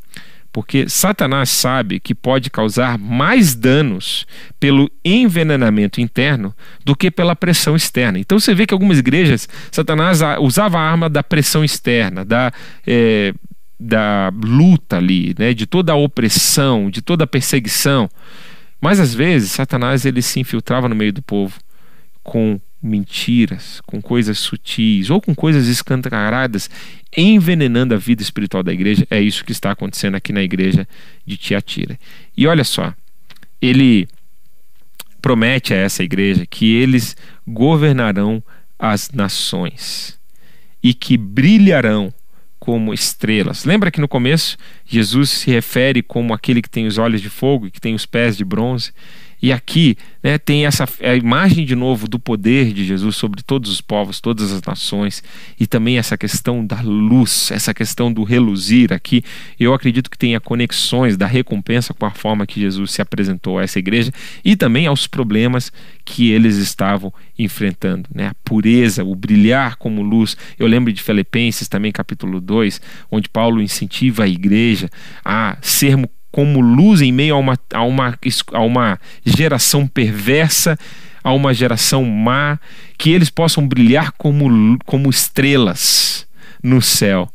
porque 0.54 0.88
Satanás 0.88 1.50
sabe 1.50 1.98
que 1.98 2.14
pode 2.14 2.48
causar 2.48 2.96
mais 2.96 3.56
danos 3.56 4.24
pelo 4.60 4.88
envenenamento 5.04 6.00
interno 6.00 6.54
do 6.84 6.94
que 6.94 7.10
pela 7.10 7.34
pressão 7.34 7.74
externa. 7.74 8.20
Então 8.20 8.38
você 8.38 8.54
vê 8.54 8.64
que 8.64 8.72
algumas 8.72 9.00
igrejas, 9.00 9.48
Satanás 9.72 10.20
usava 10.40 10.78
a 10.78 10.80
arma 10.80 11.10
da 11.10 11.24
pressão 11.24 11.64
externa, 11.64 12.24
da, 12.24 12.52
é, 12.86 13.34
da 13.80 14.32
luta 14.44 14.98
ali, 14.98 15.34
né, 15.36 15.52
de 15.52 15.66
toda 15.66 15.92
a 15.92 15.96
opressão, 15.96 16.88
de 16.88 17.02
toda 17.02 17.24
a 17.24 17.26
perseguição. 17.26 18.08
Mas 18.80 19.00
às 19.00 19.12
vezes 19.12 19.50
Satanás 19.50 20.06
ele 20.06 20.22
se 20.22 20.38
infiltrava 20.38 20.88
no 20.88 20.94
meio 20.94 21.12
do 21.12 21.20
povo 21.20 21.58
com 22.22 22.60
mentiras, 22.84 23.80
com 23.86 24.02
coisas 24.02 24.38
sutis 24.38 25.08
ou 25.08 25.20
com 25.20 25.34
coisas 25.34 25.66
escancaradas, 25.68 26.68
envenenando 27.16 27.94
a 27.94 27.96
vida 27.96 28.22
espiritual 28.22 28.62
da 28.62 28.72
igreja. 28.72 29.06
É 29.10 29.20
isso 29.20 29.44
que 29.44 29.52
está 29.52 29.70
acontecendo 29.70 30.16
aqui 30.16 30.32
na 30.32 30.42
igreja 30.42 30.86
de 31.24 31.38
Tiatira. 31.38 31.98
E 32.36 32.46
olha 32.46 32.62
só, 32.62 32.94
ele 33.60 34.06
promete 35.22 35.72
a 35.72 35.78
essa 35.78 36.02
igreja 36.02 36.44
que 36.44 36.74
eles 36.74 37.16
governarão 37.46 38.42
as 38.78 39.10
nações 39.10 40.18
e 40.82 40.92
que 40.92 41.16
brilharão 41.16 42.12
como 42.58 42.92
estrelas. 42.92 43.64
Lembra 43.64 43.90
que 43.90 44.00
no 44.00 44.08
começo 44.08 44.58
Jesus 44.84 45.30
se 45.30 45.50
refere 45.50 46.02
como 46.02 46.34
aquele 46.34 46.60
que 46.60 46.68
tem 46.68 46.86
os 46.86 46.98
olhos 46.98 47.22
de 47.22 47.30
fogo 47.30 47.66
e 47.66 47.70
que 47.70 47.80
tem 47.80 47.94
os 47.94 48.04
pés 48.04 48.36
de 48.36 48.44
bronze? 48.44 48.92
E 49.44 49.52
aqui 49.52 49.98
né, 50.22 50.38
tem 50.38 50.64
essa 50.64 50.88
a 51.02 51.14
imagem 51.14 51.66
de 51.66 51.76
novo 51.76 52.08
do 52.08 52.18
poder 52.18 52.72
de 52.72 52.82
Jesus 52.82 53.14
sobre 53.14 53.42
todos 53.42 53.70
os 53.70 53.78
povos, 53.78 54.18
todas 54.18 54.50
as 54.50 54.62
nações, 54.62 55.22
e 55.60 55.66
também 55.66 55.98
essa 55.98 56.16
questão 56.16 56.64
da 56.64 56.80
luz, 56.80 57.50
essa 57.50 57.74
questão 57.74 58.10
do 58.10 58.22
reluzir 58.22 58.90
aqui. 58.90 59.22
Eu 59.60 59.74
acredito 59.74 60.08
que 60.08 60.16
tenha 60.16 60.40
conexões 60.40 61.18
da 61.18 61.26
recompensa 61.26 61.92
com 61.92 62.06
a 62.06 62.10
forma 62.10 62.46
que 62.46 62.58
Jesus 62.58 62.92
se 62.92 63.02
apresentou 63.02 63.58
a 63.58 63.64
essa 63.64 63.78
igreja 63.78 64.10
e 64.42 64.56
também 64.56 64.86
aos 64.86 65.06
problemas 65.06 65.70
que 66.06 66.30
eles 66.30 66.56
estavam 66.56 67.12
enfrentando. 67.38 68.08
Né? 68.14 68.28
A 68.28 68.34
pureza, 68.42 69.04
o 69.04 69.14
brilhar 69.14 69.76
como 69.76 70.00
luz. 70.00 70.38
Eu 70.58 70.66
lembro 70.66 70.90
de 70.90 71.02
Filipenses 71.02 71.68
também, 71.68 71.92
capítulo 71.92 72.40
2, 72.40 72.80
onde 73.10 73.28
Paulo 73.28 73.60
incentiva 73.60 74.24
a 74.24 74.26
igreja 74.26 74.88
a 75.22 75.58
sermos 75.60 76.08
como 76.34 76.60
luz 76.60 77.00
em 77.00 77.12
meio 77.12 77.36
a 77.36 77.38
uma, 77.38 77.56
a 77.72 77.84
uma, 77.84 78.18
a 78.52 78.60
uma 78.60 79.00
geração 79.24 79.86
perversa, 79.86 80.76
a 81.22 81.32
uma 81.32 81.54
geração 81.54 82.04
má, 82.04 82.58
que 82.98 83.12
eles 83.12 83.30
possam 83.30 83.64
brilhar 83.64 84.10
como, 84.18 84.76
como 84.84 85.08
estrelas 85.08 86.26
no 86.60 86.82
céu. 86.82 87.32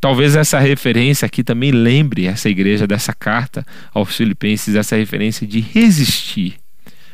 Talvez 0.00 0.36
essa 0.36 0.60
referência 0.60 1.26
aqui 1.26 1.42
também 1.42 1.72
lembre 1.72 2.26
essa 2.26 2.48
igreja 2.48 2.86
dessa 2.86 3.12
carta 3.12 3.66
aos 3.92 4.14
Filipenses, 4.14 4.76
essa 4.76 4.94
referência 4.94 5.44
de 5.44 5.58
resistir 5.58 6.60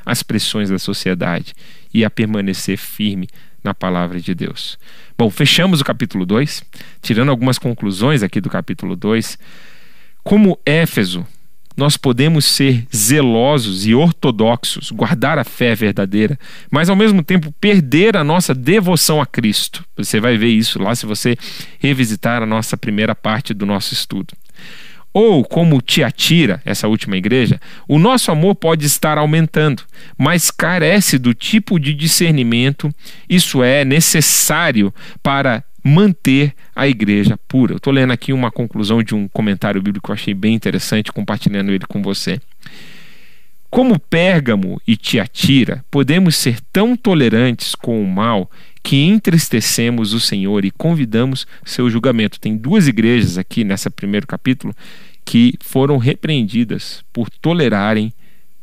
às 0.05 0.23
pressões 0.23 0.69
da 0.69 0.79
sociedade 0.79 1.55
e 1.93 2.05
a 2.05 2.11
permanecer 2.11 2.77
firme 2.77 3.29
na 3.65 3.73
palavra 3.73 4.21
de 4.21 4.35
Deus. 4.35 4.79
Bom, 5.17 5.31
fechamos 5.31 5.81
o 5.81 5.85
capítulo 5.85 6.27
2, 6.27 6.63
tirando 7.01 7.31
algumas 7.31 7.59
conclusões 7.59 8.23
aqui 8.23 8.43
do 8.43 8.51
capítulo 8.51 8.95
2. 8.95 9.39
Como 10.23 10.59
Éfeso, 10.65 11.27
nós 11.79 11.97
podemos 11.97 12.45
ser 12.45 12.85
zelosos 12.95 13.87
e 13.87 13.95
ortodoxos, 13.95 14.91
guardar 14.91 15.39
a 15.39 15.45
fé 15.45 15.77
verdadeira, 15.77 16.37
mas 16.69 16.91
ao 16.91 16.97
mesmo 16.97 17.23
tempo 17.23 17.55
perder 17.61 18.17
a 18.17 18.25
nossa 18.25 18.53
devoção 18.53 19.23
a 19.23 19.27
Cristo. 19.27 19.85
Você 19.97 20.19
vai 20.19 20.37
ver 20.37 20.49
isso 20.49 20.83
lá 20.83 20.93
se 20.97 21.07
você 21.07 21.37
revisitar 21.79 22.43
a 22.43 22.47
nossa 22.47 22.77
primeira 22.77 23.15
parte 23.15 23.55
do 23.55 23.65
nosso 23.65 23.95
estudo. 23.95 24.35
Ou, 25.15 25.45
como 25.45 25.81
Tiatira, 25.81 26.61
essa 26.65 26.89
última 26.89 27.17
igreja, 27.17 27.61
o 27.87 27.99
nosso 27.99 28.31
amor 28.33 28.57
pode 28.57 28.85
estar 28.85 29.17
aumentando, 29.17 29.85
mas 30.19 30.51
carece 30.51 31.17
do 31.17 31.33
tipo 31.33 31.79
de 31.79 31.95
discernimento, 31.95 32.93
isso 33.29 33.63
é 33.63 33.85
necessário 33.85 34.93
para 35.23 35.65
manter 35.89 36.55
a 36.77 36.87
igreja 36.87 37.39
pura. 37.49 37.73
Eu 37.73 37.79
estou 37.79 37.93
lendo 37.93 38.13
aqui 38.13 38.33
uma 38.33 38.51
conclusão 38.51 39.03
de 39.03 39.15
um 39.15 39.27
comentário 39.27 39.81
bíblico 39.81 40.07
que 40.07 40.11
eu 40.11 40.15
achei 40.15 40.35
bem 40.35 40.55
interessante, 40.55 41.11
compartilhando 41.11 41.73
ele 41.73 41.87
com 41.87 42.03
você. 42.03 42.41
Como 43.71 43.99
Pérgamo 43.99 44.81
e 44.87 44.97
Tiatira, 44.97 45.85
podemos 45.91 46.37
ser 46.37 46.61
tão 46.73 46.97
tolerantes 46.97 47.75
com 47.75 48.03
o 48.03 48.07
mal 48.07 48.51
que 48.83 48.97
entristecemos 49.05 50.13
o 50.13 50.21
Senhor 50.21 50.65
e 50.65 50.71
convidamos 50.71 51.47
seu 51.65 51.91
julgamento. 51.91 52.41
Tem 52.41 52.57
duas 52.57 52.87
igrejas 52.87 53.37
aqui 53.37 53.65
nesse 53.65 53.91
primeiro 53.91 54.27
capítulo 54.27 54.75
que 55.25 55.55
foram 55.61 55.99
repreendidas 55.99 57.05
por 57.13 57.29
tolerarem 57.29 58.13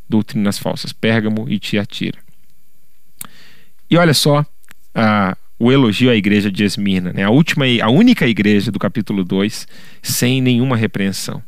doutrinas 0.10 0.58
falsas, 0.58 0.94
Pérgamo 0.94 1.48
e 1.48 1.60
Tiatira. 1.60 2.18
E 3.90 3.98
olha 3.98 4.14
só 4.14 4.44
a, 4.94 5.38
o 5.58 5.72
elogio 5.72 6.10
à 6.10 6.16
igreja 6.16 6.52
de 6.52 6.64
Esmirna, 6.64 7.14
né? 7.14 7.24
a, 7.24 7.30
última, 7.30 7.66
a 7.82 7.90
única 7.90 8.28
igreja 8.28 8.72
do 8.72 8.80
capítulo 8.80 9.24
2 9.24 9.68
sem 10.02 10.42
nenhuma 10.42 10.76
repreensão. 10.76 11.42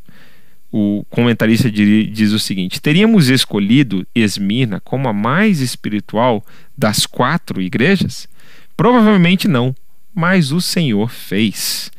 O 0.72 1.06
comentarista 1.10 1.72
diz 1.72 2.32
o 2.32 2.40
seguinte: 2.40 2.82
teríamos 2.82 3.30
escolhido 3.30 4.06
Esmirna 4.14 4.82
como 4.82 5.08
a 5.08 5.14
mais 5.14 5.62
espiritual 5.62 6.46
das 6.78 7.06
quatro 7.06 7.62
igrejas? 7.62 8.28
Provavelmente 8.76 9.48
não, 9.48 9.76
mas 10.14 10.52
o 10.52 10.60
Senhor 10.60 11.10
fez. 11.10 11.90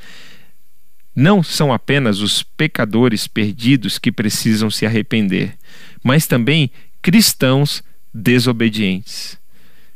Não 1.15 1.43
são 1.43 1.73
apenas 1.73 2.21
os 2.21 2.43
pecadores 2.43 3.27
perdidos 3.27 3.99
que 3.99 4.13
precisam 4.13 4.71
se 4.71 4.87
arrepender, 4.87 5.57
mas 6.05 6.27
também 6.27 6.71
cristãos 7.03 7.83
desobedientes. 8.15 9.39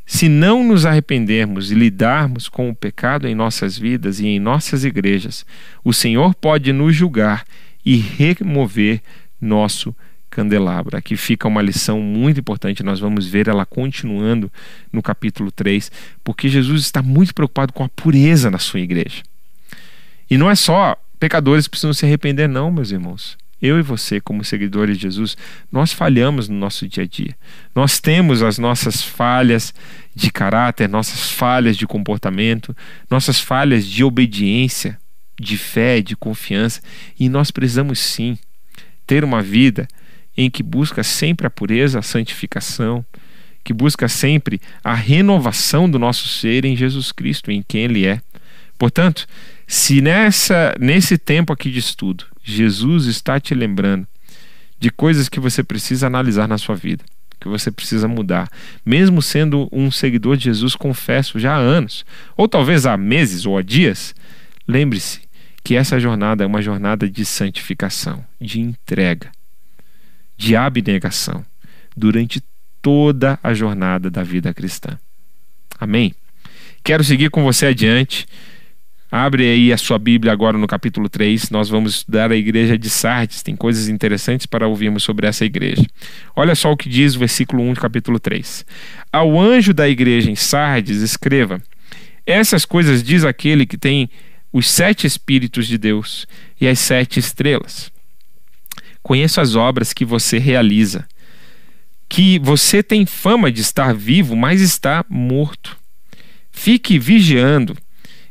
Se 0.05 0.27
não 0.27 0.63
nos 0.63 0.85
arrependermos 0.85 1.71
e 1.71 1.75
lidarmos 1.75 2.49
com 2.49 2.69
o 2.69 2.75
pecado 2.75 3.27
em 3.27 3.33
nossas 3.33 3.77
vidas 3.77 4.19
e 4.19 4.27
em 4.27 4.39
nossas 4.39 4.83
igrejas, 4.83 5.45
o 5.83 5.93
Senhor 5.93 6.35
pode 6.35 6.73
nos 6.73 6.95
julgar 6.95 7.45
e 7.85 7.95
remover 7.95 9.01
nosso 9.39 9.95
candelabro. 10.29 10.97
Aqui 10.97 11.15
fica 11.15 11.47
uma 11.47 11.61
lição 11.61 12.01
muito 12.01 12.39
importante, 12.39 12.83
nós 12.83 12.99
vamos 12.99 13.27
ver 13.27 13.47
ela 13.47 13.65
continuando 13.65 14.51
no 14.91 15.01
capítulo 15.01 15.51
3, 15.51 15.91
porque 16.23 16.49
Jesus 16.49 16.81
está 16.81 17.01
muito 17.01 17.33
preocupado 17.33 17.71
com 17.71 17.83
a 17.83 17.89
pureza 17.89 18.49
na 18.49 18.59
sua 18.59 18.79
igreja. 18.79 19.23
E 20.29 20.37
não 20.37 20.49
é 20.49 20.55
só 20.55 20.97
pecadores 21.19 21.67
precisam 21.67 21.93
se 21.93 22.05
arrepender, 22.05 22.49
não, 22.49 22.71
meus 22.71 22.91
irmãos. 22.91 23.37
Eu 23.63 23.79
e 23.79 23.81
você, 23.81 24.19
como 24.19 24.43
seguidores 24.43 24.97
de 24.97 25.03
Jesus, 25.03 25.37
nós 25.71 25.93
falhamos 25.93 26.49
no 26.49 26.55
nosso 26.57 26.85
dia 26.85 27.05
a 27.05 27.07
dia. 27.07 27.33
Nós 27.73 27.97
temos 27.97 28.43
as 28.43 28.57
nossas 28.57 29.01
falhas 29.01 29.73
de 30.13 30.29
caráter, 30.29 30.89
nossas 30.89 31.31
falhas 31.31 31.77
de 31.77 31.87
comportamento, 31.87 32.75
nossas 33.09 33.39
falhas 33.39 33.87
de 33.87 34.03
obediência, 34.03 34.99
de 35.39 35.57
fé, 35.57 36.01
de 36.01 36.13
confiança, 36.13 36.81
e 37.17 37.29
nós 37.29 37.51
precisamos 37.51 37.99
sim 37.99 38.37
ter 39.07 39.23
uma 39.23 39.41
vida 39.41 39.87
em 40.35 40.49
que 40.49 40.61
busca 40.61 41.01
sempre 41.01 41.47
a 41.47 41.49
pureza, 41.49 41.99
a 41.99 42.01
santificação, 42.01 43.05
que 43.63 43.71
busca 43.71 44.09
sempre 44.09 44.59
a 44.83 44.93
renovação 44.93 45.89
do 45.89 45.97
nosso 45.97 46.27
ser 46.27 46.65
em 46.65 46.75
Jesus 46.75 47.13
Cristo, 47.13 47.49
em 47.49 47.63
quem 47.65 47.85
Ele 47.85 48.05
é. 48.05 48.19
Portanto, 48.77 49.25
se 49.65 50.01
nessa 50.01 50.75
nesse 50.77 51.17
tempo 51.17 51.53
aqui 51.53 51.71
de 51.71 51.79
estudo, 51.79 52.25
Jesus 52.43 53.05
está 53.05 53.39
te 53.39 53.55
lembrando 53.55 54.05
de 54.77 54.89
coisas 54.91 55.29
que 55.29 55.39
você 55.39 55.63
precisa 55.63 56.07
analisar 56.07 56.47
na 56.47 56.57
sua 56.57 56.75
vida, 56.75 57.05
que 57.39 57.47
você 57.47 57.71
precisa 57.71 58.07
mudar, 58.07 58.49
mesmo 58.85 59.21
sendo 59.21 59.69
um 59.71 59.89
seguidor 59.89 60.35
de 60.35 60.45
Jesus, 60.45 60.75
confesso, 60.75 61.39
já 61.39 61.55
há 61.55 61.57
anos, 61.57 62.05
ou 62.35 62.47
talvez 62.47 62.85
há 62.85 62.97
meses 62.97 63.45
ou 63.45 63.57
há 63.57 63.61
dias, 63.61 64.13
lembre-se 64.67 65.21
que 65.63 65.75
essa 65.75 65.97
jornada 65.97 66.43
é 66.43 66.47
uma 66.47 66.61
jornada 66.61 67.09
de 67.09 67.23
santificação, 67.23 68.23
de 68.39 68.59
entrega, 68.59 69.31
de 70.37 70.55
abnegação, 70.55 71.45
durante 71.95 72.43
toda 72.81 73.39
a 73.41 73.53
jornada 73.53 74.11
da 74.11 74.23
vida 74.23 74.53
cristã. 74.53 74.99
Amém? 75.79 76.13
Quero 76.83 77.03
seguir 77.03 77.29
com 77.29 77.43
você 77.43 77.67
adiante 77.67 78.27
Abre 79.15 79.47
aí 79.47 79.71
a 79.71 79.77
sua 79.77 79.99
Bíblia 79.99 80.33
agora 80.33 80.57
no 80.57 80.65
capítulo 80.65 81.07
3. 81.07 81.51
Nós 81.51 81.69
vamos 81.69 81.97
estudar 81.97 82.31
a 82.31 82.35
igreja 82.35 82.75
de 82.75 82.89
Sardes. 82.89 83.43
Tem 83.43 83.55
coisas 83.55 83.87
interessantes 83.87 84.47
para 84.47 84.67
ouvirmos 84.67 85.03
sobre 85.03 85.27
essa 85.27 85.45
igreja. 85.45 85.85
Olha 86.35 86.55
só 86.55 86.71
o 86.71 86.75
que 86.75 86.89
diz 86.89 87.15
o 87.15 87.19
versículo 87.19 87.61
1 87.61 87.73
do 87.73 87.79
capítulo 87.79 88.19
3. 88.19 88.65
Ao 89.11 89.39
anjo 89.39 89.71
da 89.71 89.87
igreja 89.87 90.31
em 90.31 90.35
Sardes, 90.35 91.03
escreva: 91.03 91.61
Essas 92.25 92.65
coisas 92.65 93.03
diz 93.03 93.23
aquele 93.23 93.67
que 93.67 93.77
tem 93.77 94.09
os 94.51 94.67
sete 94.67 95.05
Espíritos 95.05 95.67
de 95.67 95.77
Deus 95.77 96.25
e 96.59 96.67
as 96.67 96.79
sete 96.79 97.19
estrelas. 97.19 97.91
Conheço 99.03 99.39
as 99.39 99.55
obras 99.55 99.93
que 99.93 100.05
você 100.05 100.39
realiza, 100.39 101.07
que 102.09 102.39
você 102.39 102.81
tem 102.81 103.05
fama 103.05 103.51
de 103.51 103.61
estar 103.61 103.93
vivo, 103.93 104.35
mas 104.35 104.59
está 104.59 105.05
morto. 105.07 105.77
Fique 106.51 106.97
vigiando 106.97 107.77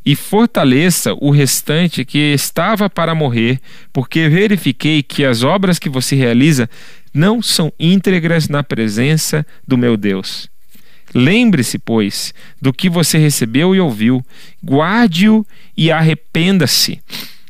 e 0.05 0.17
fortaleça 0.17 1.15
o 1.15 1.31
restante 1.31 2.05
que 2.05 2.19
estava 2.19 2.91
para 2.91 3.15
morrer, 3.15 3.61
porque 3.93 4.29
verifiquei 4.29 5.03
que 5.03 5.25
as 5.25 5.43
obras 5.43 5.79
que 5.79 5.89
você 5.89 6.17
realiza 6.17 6.69
não 7.15 7.41
são 7.41 7.73
íntegras 7.79 8.49
na 8.49 8.63
presença 8.63 9.47
do 9.67 9.79
meu 9.79 9.97
Deus. 9.97 10.51
Lembre-se, 11.15 11.79
pois, 11.79 12.33
do 12.61 12.73
que 12.73 12.89
você 12.89 13.19
recebeu 13.19 13.75
e 13.75 13.81
ouviu, 13.81 14.25
guarde-o 14.65 15.47
e 15.77 15.91
arrependa-se. 15.91 17.01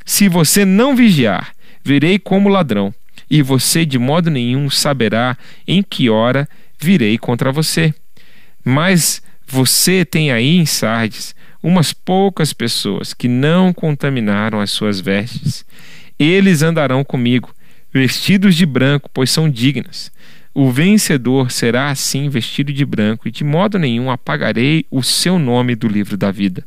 Se 0.05 0.29
você 0.29 0.65
não 0.65 0.97
vigiar, 0.97 1.53
virei 1.85 2.19
como 2.19 2.49
ladrão, 2.49 2.93
e 3.31 3.41
você 3.41 3.87
de 3.87 3.99
modo 3.99 4.31
nenhum 4.31 4.69
saberá 4.69 5.38
em 5.67 5.83
que 5.83 6.11
hora 6.11 6.49
virei 6.79 7.17
contra 7.17 7.53
você. 7.53 7.95
Mas 8.65 9.23
você 9.47 10.05
tem 10.05 10.33
aí 10.33 10.57
em 10.57 10.67
Sardes 10.67 11.35
umas 11.62 11.92
poucas 11.92 12.53
pessoas 12.53 13.14
que 13.14 13.29
não 13.29 13.72
contaminaram 13.72 14.61
as 14.61 14.70
suas 14.70 15.01
vestes. 15.01 15.64
Eles 16.18 16.62
andarão 16.62 17.05
comigo, 17.05 17.55
vestidos 17.92 18.55
de 18.55 18.66
branco, 18.66 19.09
pois 19.12 19.31
são 19.31 19.48
dignas. 19.48 20.11
O 20.55 20.70
vencedor 20.70 21.51
será 21.51 21.90
assim 21.90 22.29
vestido 22.29 22.72
de 22.72 22.85
branco, 22.85 23.27
e 23.27 23.31
de 23.31 23.44
modo 23.44 23.79
nenhum 23.79 24.11
apagarei 24.11 24.85
o 24.90 25.03
seu 25.03 25.38
nome 25.38 25.75
do 25.75 25.88
livro 25.88 26.16
da 26.16 26.31
vida. 26.31 26.64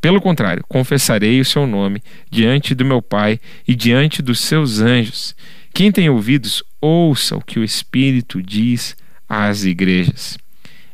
Pelo 0.00 0.20
contrário, 0.20 0.64
confessarei 0.68 1.40
o 1.40 1.44
seu 1.44 1.66
nome 1.66 2.02
diante 2.30 2.74
do 2.74 2.84
meu 2.84 3.00
Pai 3.00 3.40
e 3.66 3.74
diante 3.74 4.20
dos 4.20 4.40
seus 4.40 4.80
anjos. 4.80 5.34
Quem 5.72 5.90
tem 5.90 6.10
ouvidos, 6.10 6.62
ouça 6.80 7.36
o 7.36 7.40
que 7.40 7.58
o 7.58 7.64
Espírito 7.64 8.42
diz 8.42 8.94
às 9.28 9.64
igrejas. 9.64 10.38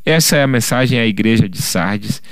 Essa 0.05 0.37
é 0.37 0.43
a 0.43 0.49
mensagem 0.49 0.99
à 0.99 1.07
igreja 1.07 1.49
de 1.49 1.61
Sardes 1.61 2.23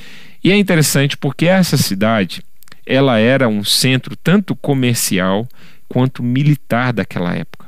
e 0.43 0.51
é 0.51 0.57
interessante 0.57 1.17
porque 1.17 1.47
essa 1.47 1.77
cidade, 1.77 2.43
ela 2.87 3.19
era 3.19 3.49
um 3.49 3.63
centro 3.63 4.17
tanto 4.17 4.57
comercial 4.57 5.47
quanto 5.89 6.23
militar 6.23 6.93
daquela 6.93 7.35
época. 7.35 7.67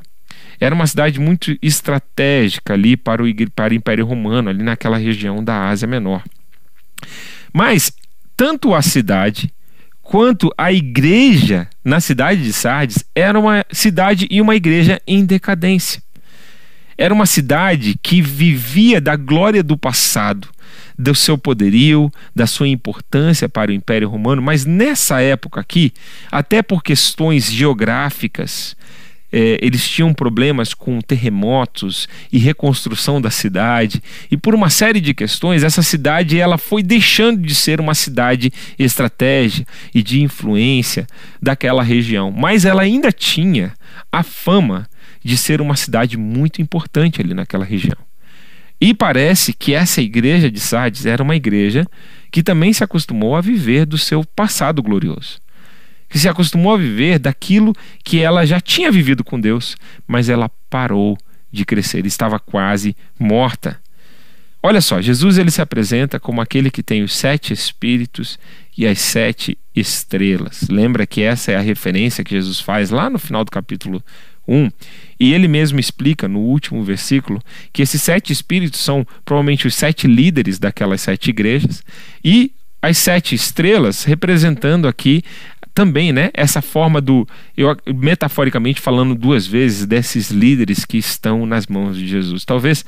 Era 0.59 0.73
uma 0.73 0.87
cidade 0.87 1.19
muito 1.19 1.57
estratégica 1.61 2.73
ali 2.73 2.95
para 2.95 3.23
o, 3.23 3.25
para 3.53 3.71
o 3.71 3.75
Império 3.75 4.05
Romano, 4.05 4.49
ali 4.49 4.63
naquela 4.63 4.97
região 4.97 5.43
da 5.43 5.69
Ásia 5.69 5.87
Menor. 5.87 6.23
Mas 7.51 7.91
tanto 8.35 8.73
a 8.73 8.81
cidade 8.81 9.53
quanto 10.01 10.53
a 10.57 10.71
igreja 10.71 11.67
na 11.83 11.99
cidade 11.99 12.43
de 12.43 12.51
Sardes 12.51 13.03
era 13.15 13.39
uma 13.39 13.65
cidade 13.71 14.27
e 14.29 14.41
uma 14.41 14.55
igreja 14.55 15.01
em 15.07 15.25
decadência. 15.25 16.02
Era 16.97 17.13
uma 17.13 17.25
cidade 17.25 17.95
que 18.01 18.21
vivia 18.21 19.01
da 19.01 19.15
glória 19.15 19.63
do 19.63 19.77
passado, 19.77 20.47
do 20.97 21.15
seu 21.15 21.37
poderio, 21.37 22.11
da 22.35 22.45
sua 22.45 22.67
importância 22.67 23.49
para 23.49 23.71
o 23.71 23.73
Império 23.73 24.09
Romano, 24.09 24.41
mas 24.41 24.65
nessa 24.65 25.21
época 25.21 25.59
aqui, 25.59 25.91
até 26.31 26.61
por 26.61 26.83
questões 26.83 27.51
geográficas, 27.51 28.75
é, 29.33 29.57
eles 29.63 29.89
tinham 29.89 30.13
problemas 30.13 30.75
com 30.75 31.01
terremotos 31.01 32.07
e 32.31 32.37
reconstrução 32.37 33.19
da 33.19 33.31
cidade 33.31 34.01
e 34.29 34.37
por 34.37 34.53
uma 34.53 34.69
série 34.69 35.01
de 35.01 35.11
questões 35.11 35.63
essa 35.63 35.81
cidade 35.81 36.39
ela 36.39 36.59
foi 36.59 36.83
deixando 36.83 37.41
de 37.41 37.55
ser 37.55 37.81
uma 37.81 37.95
cidade 37.95 38.53
estratégia 38.77 39.65
e 39.93 40.03
de 40.03 40.21
influência 40.21 41.07
daquela 41.41 41.81
região, 41.81 42.31
mas 42.31 42.63
ela 42.63 42.83
ainda 42.83 43.11
tinha 43.11 43.73
a 44.11 44.21
fama 44.21 44.87
de 45.23 45.37
ser 45.37 45.61
uma 45.61 45.75
cidade 45.75 46.17
muito 46.17 46.61
importante 46.61 47.21
ali 47.21 47.33
naquela 47.33 47.65
região. 47.65 47.97
E 48.79 48.93
parece 48.93 49.53
que 49.53 49.73
essa 49.73 50.01
igreja 50.01 50.51
de 50.51 50.59
Sardes 50.59 51.05
era 51.05 51.23
uma 51.23 51.35
igreja 51.35 51.85
que 52.31 52.43
também 52.43 52.73
se 52.73 52.83
acostumou 52.83 53.35
a 53.35 53.41
viver 53.41 53.85
do 53.85 53.97
seu 53.97 54.25
passado 54.25 54.81
glorioso 54.83 55.43
que 56.13 56.19
se 56.19 56.29
acostumou 56.29 56.75
a 56.75 56.77
viver 56.77 57.17
daquilo 57.17 57.75
que 58.03 58.19
ela 58.19 58.45
já 58.45 58.61
tinha 58.61 58.91
vivido 58.91 59.23
com 59.23 59.41
Deus, 59.41 59.75
mas 60.07 60.29
ela 60.29 60.47
parou 60.69 61.17
de 61.51 61.65
crescer, 61.65 62.05
estava 62.05 62.37
quase 62.37 62.95
morta. 63.19 63.81
Olha 64.61 64.79
só, 64.79 65.01
Jesus 65.01 65.39
ele 65.39 65.49
se 65.49 65.59
apresenta 65.59 66.19
como 66.19 66.39
aquele 66.39 66.69
que 66.69 66.83
tem 66.83 67.01
os 67.01 67.15
sete 67.15 67.51
espíritos 67.51 68.37
e 68.77 68.85
as 68.85 68.99
sete 68.99 69.57
estrelas. 69.75 70.67
Lembra 70.69 71.07
que 71.07 71.23
essa 71.23 71.51
é 71.51 71.55
a 71.55 71.61
referência 71.61 72.23
que 72.23 72.35
Jesus 72.35 72.59
faz 72.59 72.91
lá 72.91 73.09
no 73.09 73.17
final 73.17 73.43
do 73.43 73.49
capítulo 73.49 73.99
1. 74.47 74.69
E 75.19 75.33
ele 75.33 75.47
mesmo 75.47 75.79
explica 75.79 76.27
no 76.27 76.39
último 76.39 76.83
versículo 76.83 77.41
que 77.71 77.81
esses 77.81 78.01
sete 78.01 78.33
espíritos 78.33 78.79
são 78.79 79.05
provavelmente 79.23 79.67
os 79.67 79.75
sete 79.75 80.07
líderes 80.07 80.59
daquelas 80.59 81.01
sete 81.01 81.29
igrejas 81.29 81.83
e 82.23 82.51
as 82.81 82.97
sete 82.97 83.33
estrelas 83.33 84.03
representando 84.03 84.87
aqui 84.87 85.23
também, 85.73 86.13
né, 86.13 86.29
essa 86.33 86.61
forma 86.61 87.01
do, 87.01 87.27
eu 87.57 87.75
metaforicamente 87.95 88.79
falando 88.79 89.15
duas 89.15 89.47
vezes 89.47 89.87
desses 89.87 90.29
líderes 90.29 90.85
que 90.85 90.97
estão 90.97 91.45
nas 91.45 91.65
mãos 91.65 91.97
de 91.97 92.07
Jesus. 92.07 92.45
Talvez 92.45 92.85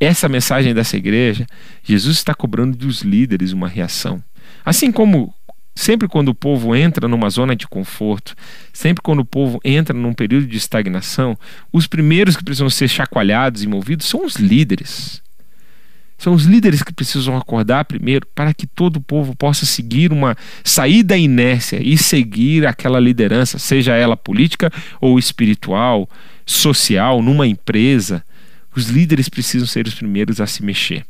essa 0.00 0.28
mensagem 0.28 0.74
dessa 0.74 0.96
igreja, 0.96 1.46
Jesus 1.84 2.16
está 2.16 2.34
cobrando 2.34 2.76
dos 2.76 3.02
líderes 3.02 3.52
uma 3.52 3.68
reação. 3.68 4.22
Assim 4.64 4.90
como 4.90 5.32
sempre 5.76 6.08
quando 6.08 6.30
o 6.30 6.34
povo 6.34 6.74
entra 6.74 7.06
numa 7.06 7.28
zona 7.28 7.54
de 7.54 7.68
conforto, 7.68 8.34
sempre 8.72 9.02
quando 9.02 9.20
o 9.20 9.24
povo 9.24 9.60
entra 9.62 9.96
num 9.96 10.14
período 10.14 10.46
de 10.46 10.56
estagnação, 10.56 11.38
os 11.70 11.86
primeiros 11.86 12.34
que 12.34 12.42
precisam 12.42 12.70
ser 12.70 12.88
chacoalhados 12.88 13.62
e 13.62 13.68
movidos 13.68 14.06
são 14.06 14.24
os 14.24 14.36
líderes. 14.36 15.22
São 16.16 16.32
os 16.32 16.44
líderes 16.44 16.82
que 16.82 16.94
precisam 16.94 17.36
acordar 17.36 17.84
primeiro 17.84 18.26
para 18.34 18.54
que 18.54 18.66
todo 18.66 18.96
o 18.96 19.02
povo 19.02 19.36
possa 19.36 19.66
seguir 19.66 20.12
uma 20.12 20.34
sair 20.64 21.02
da 21.02 21.16
inércia 21.16 21.78
e 21.80 21.98
seguir 21.98 22.66
aquela 22.66 22.98
liderança, 22.98 23.58
seja 23.58 23.94
ela 23.94 24.16
política 24.16 24.72
ou 24.98 25.18
espiritual, 25.18 26.08
social, 26.46 27.20
numa 27.20 27.46
empresa. 27.46 28.24
Os 28.74 28.88
líderes 28.88 29.28
precisam 29.28 29.66
ser 29.66 29.86
os 29.86 29.94
primeiros 29.94 30.40
a 30.40 30.46
se 30.46 30.64
mexer. 30.64 31.04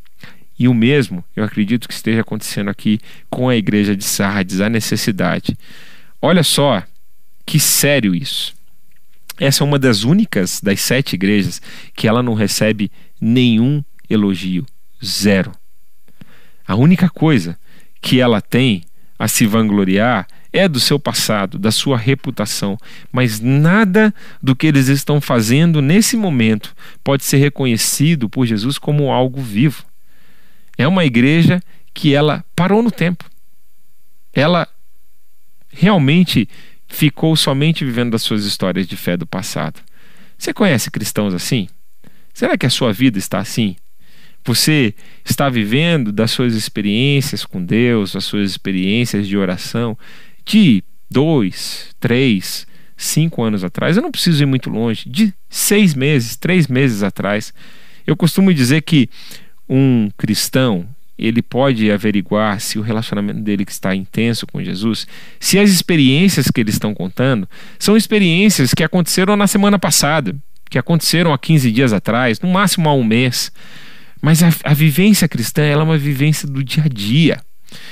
E 0.58 0.68
o 0.68 0.74
mesmo, 0.74 1.24
eu 1.34 1.44
acredito 1.44 1.86
que 1.86 1.94
esteja 1.94 2.22
acontecendo 2.22 2.70
aqui 2.70 2.98
com 3.28 3.48
a 3.48 3.56
igreja 3.56 3.94
de 3.94 4.04
Sardes, 4.04 4.60
a 4.60 4.68
necessidade. 4.68 5.56
Olha 6.20 6.42
só 6.42 6.82
que 7.44 7.60
sério 7.60 8.14
isso. 8.14 8.54
Essa 9.38 9.62
é 9.62 9.66
uma 9.66 9.78
das 9.78 10.02
únicas 10.02 10.60
das 10.62 10.80
sete 10.80 11.14
igrejas 11.14 11.60
que 11.94 12.08
ela 12.08 12.22
não 12.22 12.34
recebe 12.34 12.90
nenhum 13.20 13.84
elogio 14.08 14.64
Zero. 15.04 15.52
A 16.66 16.74
única 16.74 17.08
coisa 17.10 17.58
que 18.00 18.20
ela 18.20 18.40
tem 18.40 18.82
a 19.18 19.28
se 19.28 19.46
vangloriar 19.46 20.26
é 20.52 20.66
do 20.66 20.80
seu 20.80 20.98
passado, 20.98 21.58
da 21.58 21.70
sua 21.70 21.98
reputação, 21.98 22.78
mas 23.12 23.40
nada 23.40 24.14
do 24.42 24.56
que 24.56 24.66
eles 24.66 24.88
estão 24.88 25.20
fazendo 25.20 25.82
nesse 25.82 26.16
momento 26.16 26.74
pode 27.04 27.24
ser 27.24 27.36
reconhecido 27.36 28.28
por 28.28 28.46
Jesus 28.46 28.78
como 28.78 29.12
algo 29.12 29.40
vivo. 29.40 29.84
É 30.76 30.86
uma 30.86 31.04
igreja 31.04 31.62
que 31.94 32.14
ela 32.14 32.44
parou 32.54 32.82
no 32.82 32.90
tempo. 32.90 33.24
Ela 34.32 34.68
realmente 35.68 36.48
ficou 36.86 37.34
somente 37.36 37.84
vivendo 37.84 38.12
das 38.12 38.22
suas 38.22 38.44
histórias 38.44 38.86
de 38.86 38.96
fé 38.96 39.16
do 39.16 39.26
passado. 39.26 39.80
Você 40.38 40.52
conhece 40.52 40.90
cristãos 40.90 41.34
assim? 41.34 41.68
Será 42.32 42.56
que 42.56 42.66
a 42.66 42.70
sua 42.70 42.92
vida 42.92 43.18
está 43.18 43.38
assim? 43.38 43.76
Você 44.44 44.94
está 45.24 45.48
vivendo 45.48 46.12
das 46.12 46.30
suas 46.30 46.54
experiências 46.54 47.44
com 47.44 47.64
Deus, 47.64 48.14
as 48.14 48.24
suas 48.24 48.50
experiências 48.50 49.26
de 49.26 49.36
oração 49.36 49.98
de 50.44 50.84
dois, 51.10 51.94
três, 51.98 52.66
cinco 52.96 53.42
anos 53.42 53.64
atrás. 53.64 53.96
Eu 53.96 54.02
não 54.02 54.12
preciso 54.12 54.42
ir 54.42 54.46
muito 54.46 54.70
longe, 54.70 55.08
de 55.08 55.34
seis 55.48 55.94
meses, 55.94 56.36
três 56.36 56.68
meses 56.68 57.02
atrás. 57.02 57.52
Eu 58.06 58.16
costumo 58.16 58.54
dizer 58.54 58.82
que 58.82 59.08
um 59.68 60.08
cristão 60.16 60.86
ele 61.18 61.40
pode 61.40 61.90
averiguar 61.90 62.60
se 62.60 62.78
o 62.78 62.82
relacionamento 62.82 63.40
dele 63.40 63.64
que 63.64 63.72
está 63.72 63.94
intenso 63.94 64.46
com 64.46 64.62
Jesus, 64.62 65.06
se 65.40 65.58
as 65.58 65.70
experiências 65.70 66.50
que 66.50 66.60
eles 66.60 66.74
estão 66.74 66.94
contando 66.94 67.48
são 67.78 67.96
experiências 67.96 68.74
que 68.74 68.84
aconteceram 68.84 69.34
na 69.34 69.46
semana 69.46 69.78
passada, 69.78 70.36
que 70.68 70.78
aconteceram 70.78 71.32
há 71.32 71.38
15 71.38 71.72
dias 71.72 71.92
atrás, 71.92 72.38
no 72.40 72.48
máximo 72.48 72.88
há 72.88 72.94
um 72.94 73.04
mês. 73.04 73.50
Mas 74.20 74.42
a, 74.42 74.50
a 74.64 74.74
vivência 74.74 75.28
cristã 75.28 75.62
é 75.62 75.76
uma 75.76 75.96
vivência 75.96 76.46
do 76.48 76.62
dia 76.62 76.84
a 76.84 76.88
dia. 76.88 77.40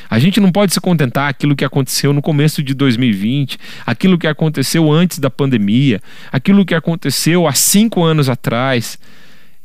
A 0.08 0.18
gente 0.18 0.40
não 0.40 0.52
pode 0.52 0.72
se 0.72 0.80
contentar 0.80 1.28
aquilo 1.28 1.56
que 1.56 1.64
aconteceu 1.64 2.12
no 2.12 2.22
começo 2.22 2.62
de 2.62 2.74
2020, 2.74 3.58
aquilo 3.84 4.18
que 4.18 4.26
aconteceu 4.26 4.90
antes 4.90 5.18
da 5.18 5.30
pandemia, 5.30 6.00
aquilo 6.30 6.64
que 6.64 6.74
aconteceu 6.74 7.46
há 7.46 7.52
cinco 7.52 8.02
anos 8.02 8.28
atrás. 8.28 8.98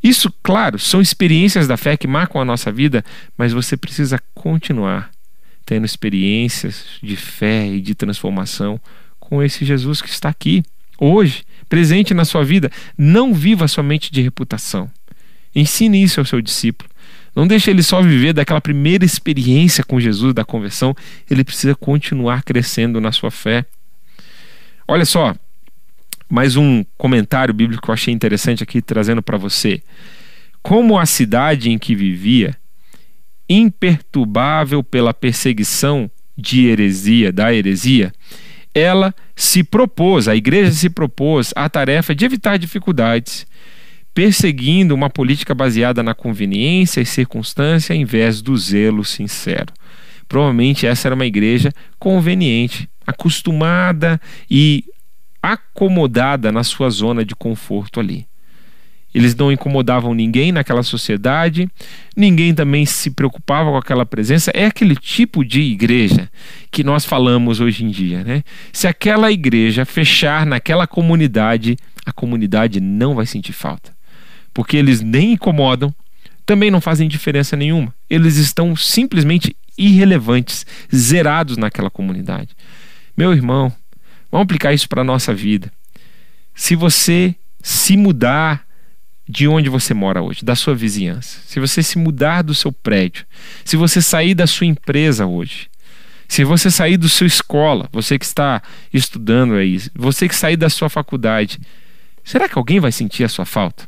Isso, 0.01 0.33
claro, 0.41 0.79
são 0.79 1.01
experiências 1.01 1.67
da 1.67 1.75
fé 1.75 1.97
que 1.97 2.07
marcam 2.07 2.41
a 2.41 2.45
nossa 2.45 2.71
vida, 2.71 3.03
mas 3.37 3.51
você 3.51 3.75
precisa 3.75 4.19
continuar 4.33 5.11
tendo 5.65 5.85
experiências 5.85 6.85
de 7.03 7.15
fé 7.15 7.67
e 7.67 7.79
de 7.79 7.93
transformação 7.93 8.79
com 9.19 9.43
esse 9.43 9.63
Jesus 9.63 10.01
que 10.01 10.09
está 10.09 10.27
aqui, 10.27 10.63
hoje, 10.97 11.43
presente 11.67 12.13
na 12.13 12.25
sua 12.25 12.43
vida. 12.43 12.71
Não 12.97 13.33
viva 13.33 13.67
somente 13.67 14.11
de 14.11 14.21
reputação. 14.21 14.89
Ensine 15.53 16.01
isso 16.01 16.19
ao 16.19 16.25
seu 16.25 16.41
discípulo. 16.41 16.89
Não 17.35 17.45
deixe 17.45 17.69
ele 17.69 17.83
só 17.83 18.01
viver 18.01 18.33
daquela 18.33 18.59
primeira 18.59 19.05
experiência 19.05 19.83
com 19.83 19.99
Jesus, 19.99 20.33
da 20.33 20.43
conversão. 20.43 20.95
Ele 21.29 21.43
precisa 21.43 21.75
continuar 21.75 22.43
crescendo 22.43 22.99
na 22.99 23.11
sua 23.11 23.29
fé. 23.29 23.63
Olha 24.87 25.05
só, 25.05 25.35
mais 26.29 26.55
um 26.55 26.83
comentário 26.97 27.53
bíblico 27.53 27.81
que 27.81 27.89
eu 27.89 27.93
achei 27.93 28.13
interessante 28.13 28.61
aqui 28.61 28.81
trazendo 28.81 29.21
para 29.21 29.37
você. 29.37 29.81
Como 30.61 30.99
a 30.99 31.05
cidade 31.05 31.71
em 31.71 31.77
que 31.77 31.95
vivia, 31.95 32.55
imperturbável 33.49 34.83
pela 34.83 35.13
perseguição 35.13 36.09
de 36.37 36.67
heresia, 36.67 37.31
da 37.31 37.53
heresia, 37.53 38.13
ela 38.73 39.13
se 39.35 39.63
propôs, 39.63 40.27
a 40.27 40.35
igreja 40.35 40.71
se 40.71 40.89
propôs 40.89 41.51
a 41.55 41.67
tarefa 41.67 42.13
de 42.13 42.25
evitar 42.25 42.57
dificuldades 42.57 43.47
perseguindo 44.13 44.93
uma 44.93 45.09
política 45.09 45.55
baseada 45.55 46.03
na 46.03 46.13
conveniência 46.13 47.01
e 47.01 47.05
circunstância 47.05 47.93
em 47.93 48.05
vez 48.05 48.41
do 48.41 48.57
zelo 48.57 49.05
sincero. 49.05 49.73
Provavelmente 50.27 50.85
essa 50.85 51.07
era 51.07 51.15
uma 51.15 51.25
igreja 51.25 51.71
conveniente, 51.97 52.89
acostumada 53.05 54.19
e 54.49 54.83
acomodada 55.41 56.51
na 56.51 56.63
sua 56.63 56.89
zona 56.89 57.23
de 57.23 57.35
conforto 57.35 57.99
ali. 57.99 58.27
Eles 59.13 59.35
não 59.35 59.51
incomodavam 59.51 60.13
ninguém 60.13 60.51
naquela 60.51 60.83
sociedade, 60.83 61.67
ninguém 62.15 62.53
também 62.53 62.85
se 62.85 63.09
preocupava 63.09 63.71
com 63.71 63.77
aquela 63.77 64.05
presença. 64.05 64.51
É 64.53 64.65
aquele 64.65 64.95
tipo 64.95 65.43
de 65.43 65.61
igreja 65.61 66.29
que 66.69 66.83
nós 66.83 67.05
falamos 67.05 67.59
hoje 67.59 67.83
em 67.83 67.89
dia. 67.89 68.23
Né? 68.23 68.43
Se 68.71 68.87
aquela 68.87 69.31
igreja 69.31 69.83
fechar 69.83 70.45
naquela 70.45 70.85
comunidade, 70.85 71.75
a 72.05 72.11
comunidade 72.11 72.79
não 72.79 73.15
vai 73.15 73.25
sentir 73.25 73.53
falta 73.53 73.97
porque 74.53 74.77
eles 74.77 75.01
nem 75.01 75.33
incomodam, 75.33 75.93
também 76.45 76.71
não 76.71 76.81
fazem 76.81 77.07
diferença 77.07 77.55
nenhuma. 77.55 77.93
Eles 78.09 78.37
estão 78.37 78.75
simplesmente 78.75 79.55
irrelevantes, 79.77 80.65
zerados 80.93 81.57
naquela 81.57 81.89
comunidade. 81.89 82.49
Meu 83.15 83.31
irmão, 83.31 83.71
vamos 84.31 84.45
aplicar 84.45 84.73
isso 84.73 84.87
para 84.87 85.01
a 85.01 85.05
nossa 85.05 85.33
vida. 85.33 85.71
Se 86.55 86.75
você 86.75 87.35
se 87.61 87.97
mudar 87.97 88.65
de 89.27 89.47
onde 89.47 89.69
você 89.69 89.93
mora 89.93 90.21
hoje, 90.21 90.43
da 90.43 90.55
sua 90.55 90.73
vizinhança, 90.73 91.39
se 91.45 91.59
você 91.59 91.83
se 91.83 91.97
mudar 91.97 92.41
do 92.41 92.55
seu 92.55 92.71
prédio, 92.71 93.25
se 93.63 93.77
você 93.77 94.01
sair 94.01 94.33
da 94.33 94.47
sua 94.47 94.65
empresa 94.65 95.25
hoje, 95.25 95.69
se 96.27 96.43
você 96.43 96.69
sair 96.69 96.97
da 96.97 97.07
sua 97.07 97.27
escola, 97.27 97.89
você 97.91 98.17
que 98.17 98.25
está 98.25 98.61
estudando 98.93 99.55
aí, 99.55 99.81
você 99.95 100.27
que 100.27 100.35
sair 100.35 100.57
da 100.57 100.69
sua 100.69 100.89
faculdade, 100.89 101.59
será 102.23 102.47
que 102.47 102.57
alguém 102.57 102.79
vai 102.79 102.91
sentir 102.91 103.23
a 103.23 103.29
sua 103.29 103.45
falta? 103.45 103.85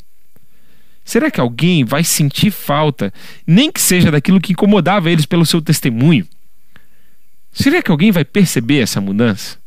Será 1.06 1.30
que 1.30 1.40
alguém 1.40 1.84
vai 1.84 2.04
sentir 2.04 2.52
falta, 2.52 3.14
nem 3.46 3.72
que 3.72 3.82
seja 3.82 4.12
daquilo 4.12 4.42
que 4.42 4.54
incomodava 4.54 5.12
eles 5.12 5.26
pelo 5.26 5.46
seu 5.46 5.62
testemunho? 5.62 6.28
Será 7.52 7.82
que 7.82 7.92
alguém 7.92 8.12
vai 8.12 8.24
perceber 8.24 8.80
essa 8.80 9.02
mudança? 9.02 9.61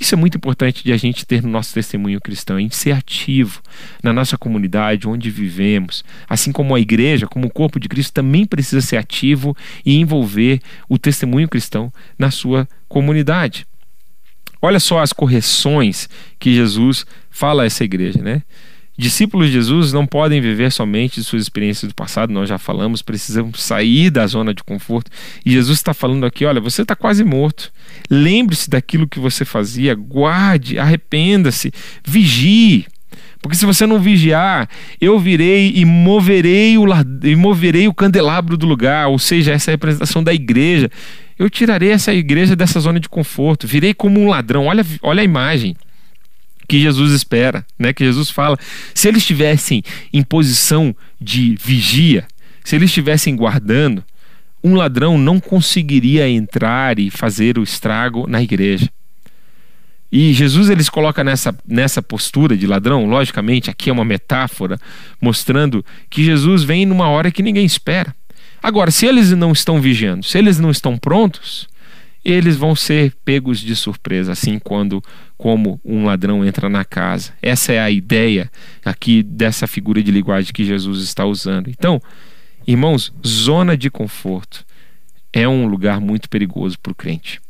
Isso 0.00 0.14
é 0.14 0.18
muito 0.18 0.38
importante 0.38 0.82
de 0.82 0.94
a 0.94 0.96
gente 0.96 1.26
ter 1.26 1.42
no 1.42 1.50
nosso 1.50 1.74
testemunho 1.74 2.18
cristão, 2.22 2.58
em 2.58 2.70
ser 2.70 2.92
ativo 2.92 3.60
na 4.02 4.14
nossa 4.14 4.38
comunidade, 4.38 5.06
onde 5.06 5.28
vivemos. 5.28 6.02
Assim 6.26 6.50
como 6.50 6.74
a 6.74 6.80
igreja, 6.80 7.26
como 7.26 7.48
o 7.48 7.50
corpo 7.50 7.78
de 7.78 7.86
Cristo, 7.86 8.14
também 8.14 8.46
precisa 8.46 8.80
ser 8.80 8.96
ativo 8.96 9.54
e 9.84 9.96
envolver 9.96 10.62
o 10.88 10.96
testemunho 10.96 11.46
cristão 11.46 11.92
na 12.18 12.30
sua 12.30 12.66
comunidade. 12.88 13.66
Olha 14.62 14.80
só 14.80 15.00
as 15.00 15.12
correções 15.12 16.08
que 16.38 16.54
Jesus 16.54 17.04
fala 17.30 17.62
a 17.62 17.66
essa 17.66 17.84
igreja, 17.84 18.22
né? 18.22 18.42
Discípulos 19.00 19.46
de 19.46 19.54
Jesus 19.54 19.94
não 19.94 20.06
podem 20.06 20.42
viver 20.42 20.70
somente 20.70 21.20
de 21.20 21.24
suas 21.24 21.40
experiências 21.40 21.90
do 21.90 21.94
passado, 21.94 22.34
nós 22.34 22.50
já 22.50 22.58
falamos, 22.58 23.00
precisamos 23.00 23.62
sair 23.62 24.10
da 24.10 24.26
zona 24.26 24.52
de 24.52 24.62
conforto. 24.62 25.10
E 25.42 25.52
Jesus 25.52 25.78
está 25.78 25.94
falando 25.94 26.26
aqui: 26.26 26.44
olha, 26.44 26.60
você 26.60 26.82
está 26.82 26.94
quase 26.94 27.24
morto. 27.24 27.72
Lembre-se 28.10 28.68
daquilo 28.68 29.08
que 29.08 29.18
você 29.18 29.42
fazia, 29.42 29.94
guarde, 29.94 30.78
arrependa-se, 30.78 31.72
vigie. 32.04 32.86
Porque 33.40 33.56
se 33.56 33.64
você 33.64 33.86
não 33.86 33.98
vigiar, 33.98 34.68
eu 35.00 35.18
virei 35.18 35.72
e 35.74 35.86
moverei 35.86 36.76
o, 36.76 36.84
e 37.24 37.34
moverei 37.34 37.88
o 37.88 37.94
candelabro 37.94 38.54
do 38.54 38.66
lugar, 38.66 39.08
ou 39.08 39.18
seja, 39.18 39.52
essa 39.52 39.70
é 39.70 39.72
a 39.72 39.76
representação 39.76 40.22
da 40.22 40.34
igreja. 40.34 40.90
Eu 41.38 41.48
tirarei 41.48 41.90
essa 41.90 42.12
igreja 42.12 42.54
dessa 42.54 42.78
zona 42.78 43.00
de 43.00 43.08
conforto, 43.08 43.66
virei 43.66 43.94
como 43.94 44.20
um 44.20 44.28
ladrão. 44.28 44.66
Olha, 44.66 44.84
olha 45.00 45.22
a 45.22 45.24
imagem 45.24 45.74
que 46.70 46.78
Jesus 46.78 47.10
espera, 47.10 47.66
né? 47.76 47.92
Que 47.92 48.04
Jesus 48.04 48.30
fala. 48.30 48.56
Se 48.94 49.08
eles 49.08 49.22
estivessem 49.22 49.82
em 50.12 50.22
posição 50.22 50.94
de 51.20 51.56
vigia, 51.60 52.24
se 52.62 52.76
eles 52.76 52.90
estivessem 52.90 53.34
guardando, 53.34 54.04
um 54.62 54.76
ladrão 54.76 55.18
não 55.18 55.40
conseguiria 55.40 56.28
entrar 56.28 57.00
e 57.00 57.10
fazer 57.10 57.58
o 57.58 57.64
estrago 57.64 58.24
na 58.28 58.40
igreja. 58.40 58.88
E 60.12 60.32
Jesus 60.32 60.70
eles 60.70 60.88
coloca 60.88 61.24
nessa, 61.24 61.52
nessa 61.66 62.00
postura 62.00 62.56
de 62.56 62.68
ladrão, 62.68 63.04
logicamente, 63.04 63.68
aqui 63.68 63.90
é 63.90 63.92
uma 63.92 64.04
metáfora 64.04 64.78
mostrando 65.20 65.84
que 66.08 66.22
Jesus 66.22 66.62
vem 66.62 66.86
numa 66.86 67.08
hora 67.08 67.32
que 67.32 67.42
ninguém 67.42 67.66
espera. 67.66 68.14
Agora, 68.62 68.92
se 68.92 69.06
eles 69.06 69.32
não 69.32 69.50
estão 69.50 69.80
vigiando, 69.80 70.24
se 70.24 70.38
eles 70.38 70.60
não 70.60 70.70
estão 70.70 70.96
prontos, 70.96 71.68
eles 72.24 72.56
vão 72.56 72.74
ser 72.74 73.14
pegos 73.24 73.60
de 73.60 73.74
surpresa, 73.74 74.32
assim 74.32 74.58
quando 74.58 75.02
como 75.36 75.80
um 75.84 76.04
ladrão 76.04 76.44
entra 76.44 76.68
na 76.68 76.84
casa. 76.84 77.32
Essa 77.40 77.72
é 77.72 77.80
a 77.80 77.90
ideia 77.90 78.50
aqui 78.84 79.22
dessa 79.22 79.66
figura 79.66 80.02
de 80.02 80.10
linguagem 80.10 80.52
que 80.52 80.64
Jesus 80.64 81.02
está 81.02 81.24
usando. 81.24 81.68
Então, 81.68 82.00
irmãos, 82.66 83.12
zona 83.26 83.76
de 83.76 83.90
conforto 83.90 84.64
é 85.32 85.48
um 85.48 85.66
lugar 85.66 86.00
muito 86.00 86.28
perigoso 86.28 86.78
para 86.78 86.92
o 86.92 86.94
crente. 86.94 87.40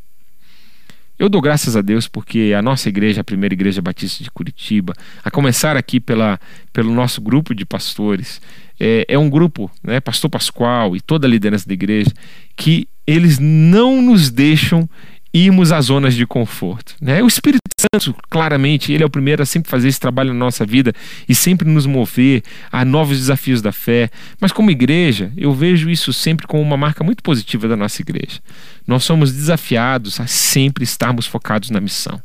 Eu 1.19 1.29
dou 1.29 1.43
graças 1.43 1.77
a 1.77 1.83
Deus 1.83 2.09
porque 2.09 2.55
a 2.57 2.63
nossa 2.63 2.89
igreja, 2.89 3.21
a 3.21 3.25
primeira 3.25 3.53
igreja 3.53 3.83
batista 3.83 4.25
de 4.25 4.31
Curitiba, 4.31 4.95
a 5.23 5.31
começar 5.31 5.77
aqui 5.77 6.01
pela, 6.01 6.41
pelo 6.73 6.95
nosso 6.95 7.21
grupo 7.21 7.55
de 7.55 7.67
pastores, 7.67 8.41
é, 8.81 9.05
é 9.07 9.19
um 9.19 9.29
grupo, 9.29 9.71
né, 9.83 10.01
Pastor 10.01 10.31
Pascoal 10.31 10.97
e 10.97 11.01
toda 11.01 11.27
a 11.27 11.31
liderança 11.31 11.69
da 11.69 11.75
igreja, 11.75 12.11
que 12.57 12.89
eles 13.07 13.39
não 13.39 14.01
nos 14.01 14.31
deixam 14.31 14.89
irmos 15.33 15.71
às 15.71 15.87
zonas 15.87 16.15
de 16.15 16.27
conforto. 16.27 16.97
Né? 17.01 17.23
O 17.23 17.27
Espírito 17.27 17.61
Santo, 17.79 18.15
claramente, 18.29 18.93
ele 18.93 19.03
é 19.03 19.07
o 19.07 19.11
primeiro 19.11 19.43
a 19.43 19.47
sempre 19.47 19.71
fazer 19.71 19.89
esse 19.89 20.01
trabalho 20.01 20.33
na 20.33 20.39
nossa 20.39 20.67
vida 20.67 20.93
e 21.29 21.35
sempre 21.35 21.69
nos 21.69 21.87
mover 21.87 22.43
a 22.71 22.85
novos 22.85 23.19
desafios 23.19 23.63
da 23.63 23.73
fé. 23.73 24.11
Mas 24.41 24.53
como 24.53 24.71
igreja, 24.71 25.33
eu 25.37 25.53
vejo 25.53 25.89
isso 25.89 26.13
sempre 26.13 26.47
como 26.47 26.63
uma 26.63 26.77
marca 26.77 27.05
muito 27.05 27.23
positiva 27.23 27.69
da 27.69 27.77
nossa 27.77 28.03
igreja. 28.03 28.41
Nós 28.87 29.05
somos 29.05 29.33
desafiados 29.33 30.21
a 30.21 30.27
sempre 30.27 30.85
estarmos 30.85 31.27
focados 31.27 31.71
na 31.71 31.81
missão. 31.81 32.21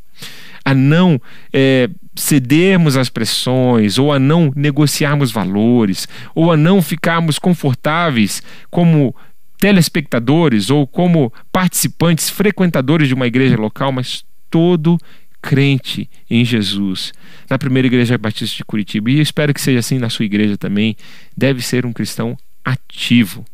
A 0.63 0.73
não 0.73 1.21
é, 1.53 1.89
cedermos 2.15 2.95
às 2.95 3.09
pressões, 3.09 3.97
ou 3.97 4.11
a 4.11 4.19
não 4.19 4.51
negociarmos 4.55 5.31
valores, 5.31 6.07
ou 6.33 6.51
a 6.51 6.57
não 6.57 6.81
ficarmos 6.81 7.37
confortáveis 7.37 8.41
como 8.69 9.15
telespectadores 9.57 10.69
ou 10.69 10.85
como 10.85 11.31
participantes, 11.51 12.29
frequentadores 12.29 13.07
de 13.07 13.13
uma 13.13 13.27
igreja 13.27 13.57
local, 13.57 13.91
mas 13.91 14.23
todo 14.49 14.97
crente 15.41 16.09
em 16.29 16.43
Jesus, 16.43 17.13
na 17.49 17.57
primeira 17.57 17.87
igreja 17.87 18.17
batista 18.17 18.57
de 18.57 18.65
Curitiba, 18.65 19.11
e 19.11 19.17
eu 19.17 19.21
espero 19.21 19.53
que 19.53 19.61
seja 19.61 19.79
assim 19.79 19.99
na 19.99 20.09
sua 20.09 20.25
igreja 20.25 20.57
também, 20.57 20.95
deve 21.37 21.61
ser 21.61 21.85
um 21.85 21.93
cristão 21.93 22.35
ativo 22.63 23.45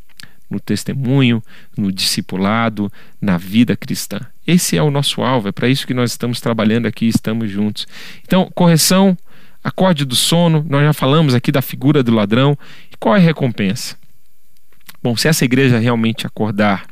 no 0.52 0.60
testemunho, 0.60 1.42
no 1.78 1.92
discipulado, 1.92 2.92
na 3.20 3.38
vida 3.38 3.76
cristã. 3.76 4.20
Esse 4.46 4.78
é 4.78 4.84
o 4.84 4.92
nosso 4.92 5.22
alvo, 5.22 5.48
é 5.48 5.52
para 5.52 5.70
isso 5.70 5.88
que 5.88 5.94
nós 5.94 6.12
estamos 6.12 6.42
trabalhando 6.42 6.86
aqui, 6.86 7.08
estamos 7.08 7.50
juntos. 7.50 7.88
Então, 8.24 8.52
correção, 8.54 9.18
acorde 9.64 10.04
do 10.04 10.16
sono, 10.16 10.66
nós 10.70 10.84
já 10.84 10.94
falamos 10.94 11.34
aqui 11.34 11.52
da 11.52 11.62
figura 11.62 12.04
do 12.04 12.14
ladrão, 12.14 12.58
e 12.92 12.98
qual 12.98 13.16
é 13.16 13.20
a 13.20 13.22
recompensa? 13.22 13.96
Bom, 15.02 15.16
se 15.16 15.28
essa 15.28 15.46
igreja 15.46 15.80
realmente 15.80 16.28
acordar, 16.28 16.86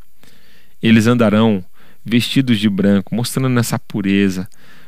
eles 0.81 1.05
andarão 1.05 1.63
vestidos 2.03 2.59
de 2.59 2.69
branco, 2.69 3.13
mostrando 3.13 3.59
essa 3.59 3.77
pureza, 3.77 4.47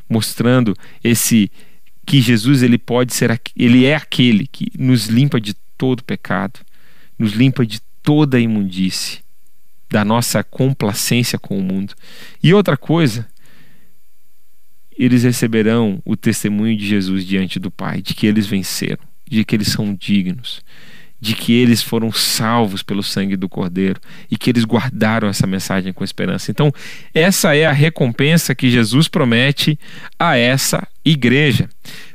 mostrando 0.09 0.75
esse 1.03 1.51
que 2.05 2.19
Jesus 2.19 2.63
ele 2.63 2.77
pode 2.77 3.13
ser 3.13 3.39
ele 3.55 3.85
é 3.85 3.95
aquele 3.95 4.47
que 4.47 4.71
nos 4.77 5.05
limpa 5.07 5.39
de 5.39 5.53
todo 5.77 6.03
pecado, 6.03 6.59
nos 7.17 7.33
limpa 7.33 7.65
de 7.65 7.79
toda 8.03 8.39
imundície, 8.39 9.19
da 9.89 10.05
nossa 10.05 10.43
complacência 10.43 11.37
com 11.37 11.57
o 11.57 11.63
mundo. 11.63 11.93
E 12.41 12.53
outra 12.53 12.77
coisa, 12.77 13.27
eles 14.97 15.23
receberão 15.23 16.01
o 16.05 16.15
testemunho 16.15 16.77
de 16.77 16.87
Jesus 16.87 17.25
diante 17.25 17.59
do 17.59 17.69
Pai, 17.69 18.01
de 18.01 18.13
que 18.13 18.25
eles 18.25 18.47
venceram, 18.47 19.03
de 19.27 19.43
que 19.43 19.55
eles 19.55 19.67
são 19.67 19.93
dignos, 19.93 20.61
de 21.19 21.35
que 21.35 21.53
eles 21.53 21.83
foram 21.83 22.11
salvos 22.11 22.81
pelo 22.81 23.03
sangue 23.03 23.35
do 23.35 23.47
Cordeiro 23.47 24.01
e 24.29 24.35
que 24.35 24.49
eles 24.49 24.65
guardaram 24.65 25.27
essa 25.27 25.45
mensagem 25.45 25.93
com 25.93 26.03
esperança. 26.03 26.49
Então, 26.49 26.73
essa 27.13 27.55
é 27.55 27.65
a 27.65 27.71
recompensa 27.71 28.55
que 28.55 28.71
Jesus 28.71 29.07
promete 29.07 29.77
a 30.17 30.35
essa 30.35 30.87
igreja. 31.05 31.69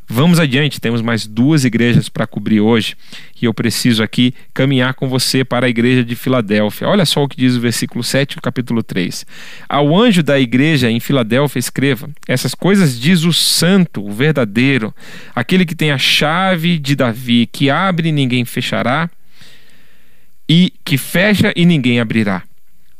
Vamos 0.08 0.38
adiante, 0.38 0.80
temos 0.80 1.02
mais 1.02 1.26
duas 1.26 1.64
igrejas 1.64 2.08
para 2.08 2.28
cobrir 2.28 2.60
hoje 2.60 2.96
e 3.42 3.44
eu 3.44 3.52
preciso 3.52 4.04
aqui 4.04 4.32
caminhar 4.54 4.94
com 4.94 5.08
você 5.08 5.44
para 5.44 5.66
a 5.66 5.68
igreja 5.68 6.04
de 6.04 6.14
Filadélfia. 6.14 6.88
Olha 6.88 7.04
só 7.04 7.24
o 7.24 7.28
que 7.28 7.36
diz 7.36 7.56
o 7.56 7.60
versículo 7.60 8.04
7 8.04 8.36
do 8.36 8.40
capítulo 8.40 8.84
3. 8.84 9.26
Ao 9.68 9.98
anjo 9.98 10.22
da 10.22 10.38
igreja 10.38 10.88
em 10.88 11.00
Filadélfia, 11.00 11.58
escreva: 11.58 12.08
Essas 12.28 12.54
coisas 12.54 12.98
diz 12.98 13.24
o 13.24 13.32
santo, 13.32 14.06
o 14.06 14.12
verdadeiro, 14.12 14.94
aquele 15.34 15.66
que 15.66 15.74
tem 15.74 15.90
a 15.90 15.98
chave 15.98 16.78
de 16.78 16.94
Davi, 16.94 17.48
que 17.50 17.68
abre 17.68 18.10
e 18.10 18.12
ninguém 18.12 18.44
fechará, 18.44 19.10
e 20.48 20.72
que 20.84 20.96
fecha 20.96 21.52
e 21.56 21.66
ninguém 21.66 21.98
abrirá. 21.98 22.44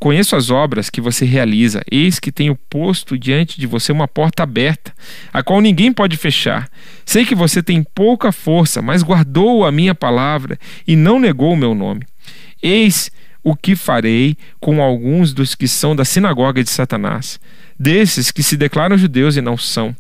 Conheço 0.07 0.37
as 0.37 0.51
obras 0.51 0.89
que 0.89 1.01
você 1.01 1.25
realiza, 1.25 1.83
eis 1.91 2.21
que 2.21 2.31
tenho 2.31 2.55
posto 2.55 3.19
diante 3.19 3.59
de 3.59 3.67
você 3.67 3.91
uma 3.91 4.07
porta 4.07 4.45
aberta, 4.45 4.95
a 5.33 5.43
qual 5.43 5.61
ninguém 5.61 5.93
pode 5.93 6.17
fechar. 6.17 6.71
Sei 7.05 7.27
que 7.27 7.35
você 7.35 7.61
tem 7.61 7.83
pouca 7.83 8.31
força, 8.31 8.81
mas 8.81 9.03
guardou 9.03 9.67
a 9.67 9.73
minha 9.73 9.97
palavra 9.97 10.61
e 10.87 10.95
não 10.95 11.19
negou 11.19 11.53
o 11.53 11.57
meu 11.57 11.75
nome. 11.75 12.07
Eis 12.63 13.11
o 13.43 13.57
que 13.57 13.75
farei 13.75 14.37
com 14.61 14.81
alguns 14.81 15.33
dos 15.33 15.57
que 15.57 15.67
são 15.67 15.97
da 15.97 16.05
sinagoga 16.05 16.63
de 16.63 16.71
Satanás, 16.71 17.41
desses 17.77 18.31
que 18.31 18.45
se 18.45 18.57
declaram 18.57 18.97
judeus 18.97 19.37
e 19.37 19.41
não 19.41 19.57
são, 19.57 19.93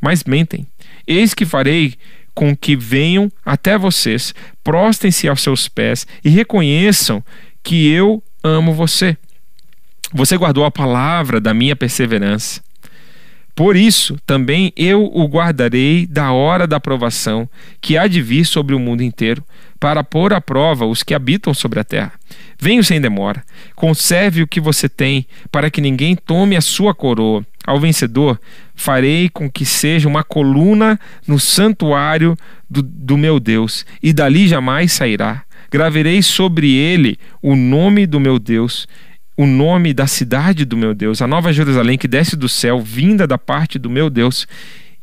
mas 0.00 0.24
mentem. 0.24 0.66
Eis 1.06 1.34
que 1.34 1.44
farei 1.44 1.96
com 2.34 2.56
que 2.56 2.74
venham 2.74 3.30
até 3.44 3.76
vocês, 3.76 4.34
prostem-se 4.64 5.28
aos 5.28 5.42
seus 5.42 5.68
pés 5.68 6.06
e 6.24 6.30
reconheçam 6.30 7.22
que 7.62 7.90
eu 7.90 8.22
amo 8.42 8.72
você. 8.72 9.18
Você 10.12 10.36
guardou 10.36 10.64
a 10.64 10.70
palavra 10.70 11.40
da 11.40 11.54
minha 11.54 11.76
perseverança. 11.76 12.60
Por 13.54 13.76
isso, 13.76 14.18
também 14.26 14.72
eu 14.76 15.04
o 15.04 15.26
guardarei 15.26 16.06
da 16.06 16.32
hora 16.32 16.66
da 16.66 16.80
provação 16.80 17.48
que 17.80 17.96
há 17.96 18.06
de 18.06 18.22
vir 18.22 18.44
sobre 18.44 18.74
o 18.74 18.78
mundo 18.78 19.02
inteiro, 19.02 19.44
para 19.78 20.04
pôr 20.04 20.32
à 20.32 20.40
prova 20.40 20.84
os 20.84 21.02
que 21.02 21.14
habitam 21.14 21.54
sobre 21.54 21.80
a 21.80 21.84
terra. 21.84 22.12
Venho 22.58 22.82
sem 22.82 23.00
demora. 23.00 23.42
Conserve 23.74 24.42
o 24.42 24.46
que 24.46 24.60
você 24.60 24.88
tem, 24.88 25.26
para 25.50 25.70
que 25.70 25.80
ninguém 25.80 26.14
tome 26.14 26.56
a 26.56 26.60
sua 26.60 26.94
coroa. 26.94 27.44
Ao 27.66 27.78
vencedor, 27.78 28.40
farei 28.74 29.28
com 29.28 29.50
que 29.50 29.64
seja 29.64 30.08
uma 30.08 30.24
coluna 30.24 30.98
no 31.26 31.38
santuário 31.38 32.36
do, 32.68 32.82
do 32.82 33.16
meu 33.16 33.38
Deus, 33.38 33.86
e 34.02 34.12
dali 34.12 34.48
jamais 34.48 34.92
sairá. 34.92 35.42
Graverei 35.70 36.20
sobre 36.22 36.74
ele 36.74 37.18
o 37.40 37.54
nome 37.54 38.06
do 38.06 38.18
meu 38.18 38.38
Deus 38.38 38.88
o 39.40 39.46
nome 39.46 39.94
da 39.94 40.06
cidade 40.06 40.66
do 40.66 40.76
meu 40.76 40.94
Deus, 40.94 41.22
a 41.22 41.26
nova 41.26 41.50
Jerusalém 41.50 41.96
que 41.96 42.06
desce 42.06 42.36
do 42.36 42.46
céu, 42.46 42.78
vinda 42.78 43.26
da 43.26 43.38
parte 43.38 43.78
do 43.78 43.88
meu 43.88 44.10
Deus, 44.10 44.46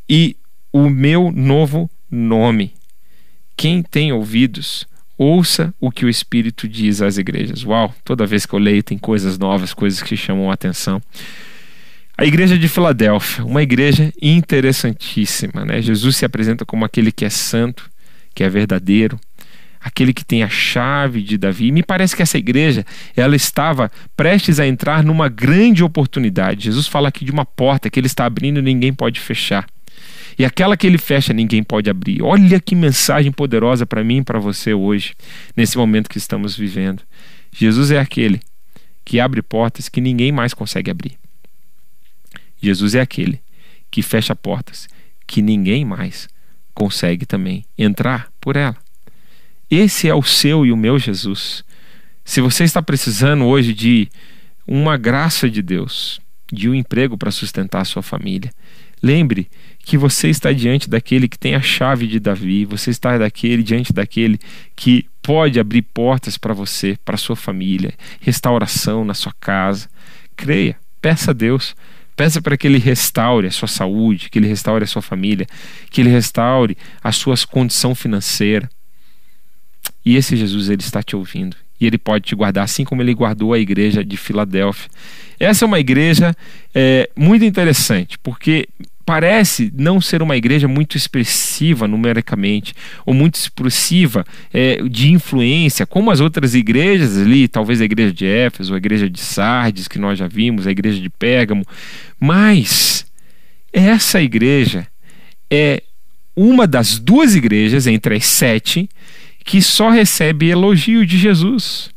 e 0.08 0.38
o 0.72 0.92
meu 0.92 1.32
novo 1.32 1.90
nome. 2.12 2.72
Quem 3.56 3.82
tem 3.82 4.14
ouvidos, 4.14 4.86
ouça 5.18 5.74
o 5.82 5.90
que 5.90 6.06
o 6.06 6.10
Espírito 6.10 6.68
diz 6.68 7.02
às 7.02 7.18
igrejas. 7.18 7.64
Uau, 7.64 7.92
toda 8.06 8.28
vez 8.28 8.46
que 8.46 8.54
eu 8.54 8.60
leio 8.60 8.84
tem 8.84 8.96
coisas 8.96 9.40
novas, 9.40 9.74
coisas 9.74 10.04
que 10.04 10.16
chamam 10.16 10.52
a 10.52 10.54
atenção. 10.54 11.02
A 12.16 12.24
igreja 12.24 12.60
de 12.60 12.68
Filadélfia, 12.68 13.44
uma 13.44 13.64
igreja 13.64 14.14
interessantíssima, 14.22 15.66
né? 15.66 15.82
Jesus 15.82 16.16
se 16.16 16.26
apresenta 16.26 16.64
como 16.64 16.86
aquele 16.86 17.12
que 17.12 17.26
é 17.26 17.30
santo, 17.32 17.90
que 18.36 18.44
é 18.44 18.50
verdadeiro, 18.50 19.20
aquele 19.88 20.14
que 20.14 20.24
tem 20.24 20.44
a 20.44 20.50
chave 20.50 21.22
de 21.22 21.38
Davi. 21.38 21.68
E 21.68 21.72
me 21.72 21.82
parece 21.82 22.16
que 22.16 22.22
essa 22.22 22.38
igreja, 22.38 22.86
ela 23.16 23.36
estava 23.36 23.92
prestes 24.16 24.60
a 24.60 24.68
entrar 24.68 25.04
numa 25.04 25.30
grande 25.30 25.84
oportunidade. 25.84 26.66
Jesus 26.66 26.88
fala 26.88 27.08
aqui 27.10 27.26
de 27.26 27.32
uma 27.32 27.46
porta 27.46 27.90
que 27.90 28.00
ele 28.00 28.08
está 28.08 28.26
abrindo 28.26 28.60
e 28.60 28.62
ninguém 28.62 28.94
pode 28.94 29.20
fechar. 29.20 29.68
E 30.38 30.46
aquela 30.46 30.78
que 30.78 30.86
ele 30.86 31.00
fecha, 31.00 31.34
ninguém 31.34 31.64
pode 31.64 31.90
abrir. 31.90 32.22
Olha 32.22 32.60
que 32.60 32.76
mensagem 32.76 33.32
poderosa 33.32 33.86
para 33.86 34.04
mim 34.04 34.18
e 34.18 34.24
para 34.24 34.40
você 34.40 34.74
hoje, 34.74 35.16
nesse 35.56 35.78
momento 35.78 36.10
que 36.10 36.20
estamos 36.20 36.56
vivendo. 36.56 37.02
Jesus 37.52 37.90
é 37.90 38.00
aquele 38.00 38.40
que 39.04 39.20
abre 39.20 39.42
portas 39.42 39.90
que 39.90 40.00
ninguém 40.00 40.32
mais 40.32 40.54
consegue 40.54 40.92
abrir. 40.92 41.18
Jesus 42.62 42.94
é 42.94 43.02
aquele 43.02 43.42
que 43.90 44.02
fecha 44.02 44.36
portas 44.36 44.88
que 45.26 45.42
ninguém 45.42 45.84
mais 45.84 46.28
consegue 46.74 47.26
também 47.26 47.66
entrar 47.78 48.30
por 48.40 48.56
ela. 48.56 48.78
Esse 49.70 50.07
é 50.07 50.15
o 50.15 50.24
seu 50.24 50.65
e 50.65 50.72
o 50.72 50.78
meu 50.78 50.97
Jesus. 50.97 51.63
Se 52.24 52.41
você 52.41 52.63
está 52.63 52.82
precisando 52.82 53.45
hoje 53.45 53.74
de 53.74 54.09
uma 54.65 54.97
graça 54.97 55.49
de 55.49 55.61
Deus, 55.61 56.20
de 56.51 56.70
um 56.70 56.76
emprego 56.76 57.18
para 57.18 57.32
sustentar 57.32 57.82
a 57.82 57.86
sua 57.86 58.01
família, 58.01 58.51
lembre 59.01 59.49
que 59.80 59.97
você 59.97 60.30
está 60.30 60.51
diante 60.51 60.89
daquele 60.89 61.28
que 61.28 61.39
tem 61.39 61.55
a 61.55 61.61
chave 61.61 62.07
de 62.07 62.20
Davi, 62.20 62.65
você 62.65 62.89
está 62.89 63.18
daquele 63.18 63.63
diante 63.63 63.93
daquele 63.93 64.39
que 64.76 65.05
pode 65.22 65.59
abrir 65.59 65.82
portas 65.82 66.38
para 66.38 66.53
você, 66.53 66.97
para 67.03 67.18
sua 67.18 67.36
família, 67.36 67.93
restauração 68.22 69.03
na 69.03 69.13
sua 69.13 69.34
casa. 69.39 69.89
Creia, 70.36 70.78
peça 71.01 71.32
a 71.32 71.34
Deus 71.34 71.76
Peça 72.18 72.41
para 72.41 72.57
que 72.57 72.65
Ele 72.65 72.80
restaure 72.80 73.45
a 73.45 73.51
sua 73.51 73.68
saúde, 73.68 74.28
que 74.32 74.39
Ele 74.39 74.47
restaure 74.47 74.84
a 74.84 74.88
sua 74.88 75.03
família, 75.03 75.45
que 75.91 76.01
Ele 76.01 76.09
restaure 76.09 76.76
a 77.03 77.11
sua 77.11 77.36
condição 77.47 77.93
financeira. 77.93 78.68
E 80.08 80.16
esse 80.16 80.38
Jesus, 80.38 80.70
Ele 80.70 80.82
está 80.82 81.03
te 81.03 81.18
ouvindo. 81.18 81.58
E 81.82 81.86
Ele 81.86 81.97
pode 81.97 82.24
te 82.24 82.34
guardar, 82.34 82.64
assim 82.64 82.86
como 82.86 83.01
Ele 83.01 83.14
guardou 83.14 83.51
a 83.51 83.60
igreja 83.60 84.05
de 84.05 84.16
Filadélfia. 84.16 84.89
Essa 85.38 85.66
é 85.66 85.68
uma 85.68 85.82
igreja 85.82 86.34
é, 86.74 87.10
muito 87.14 87.43
interessante, 87.43 88.18
porque 88.18 88.70
parece 89.05 89.70
não 89.76 89.99
ser 89.99 90.22
uma 90.22 90.38
igreja 90.38 90.66
muito 90.66 90.95
expressiva 90.95 91.89
numericamente, 91.89 92.74
ou 93.05 93.14
muito 93.14 93.36
expressiva 93.36 94.26
é, 94.53 94.82
de 94.84 95.12
influência, 95.12 95.86
como 95.86 96.10
as 96.10 96.22
outras 96.22 96.55
igrejas 96.55 97.18
ali, 97.18 97.45
talvez 97.45 97.82
a 97.82 97.86
igreja 97.86 98.14
de 98.14 98.26
Éfeso, 98.26 98.74
a 98.74 98.78
igreja 98.78 99.10
de 99.10 99.20
Sardes, 99.20 99.89
que 99.89 99.99
nós 99.99 100.18
já 100.18 100.26
vimos, 100.26 100.66
a 100.68 100.72
igreja 100.72 101.01
de 101.01 101.10
Pérgamo, 101.10 101.66
mas 102.18 103.05
essa 103.74 104.22
igreja 104.22 104.88
é 105.51 105.84
uma 106.34 106.66
das 106.66 106.97
duas 106.97 107.36
igrejas 107.36 107.88
entre 107.88 108.16
as 108.16 108.26
sete 108.26 108.89
que 109.48 109.62
só 109.62 109.89
recebe 109.89 110.50
elogio 110.50 111.06
de 111.06 111.18
Jesus 111.18 111.89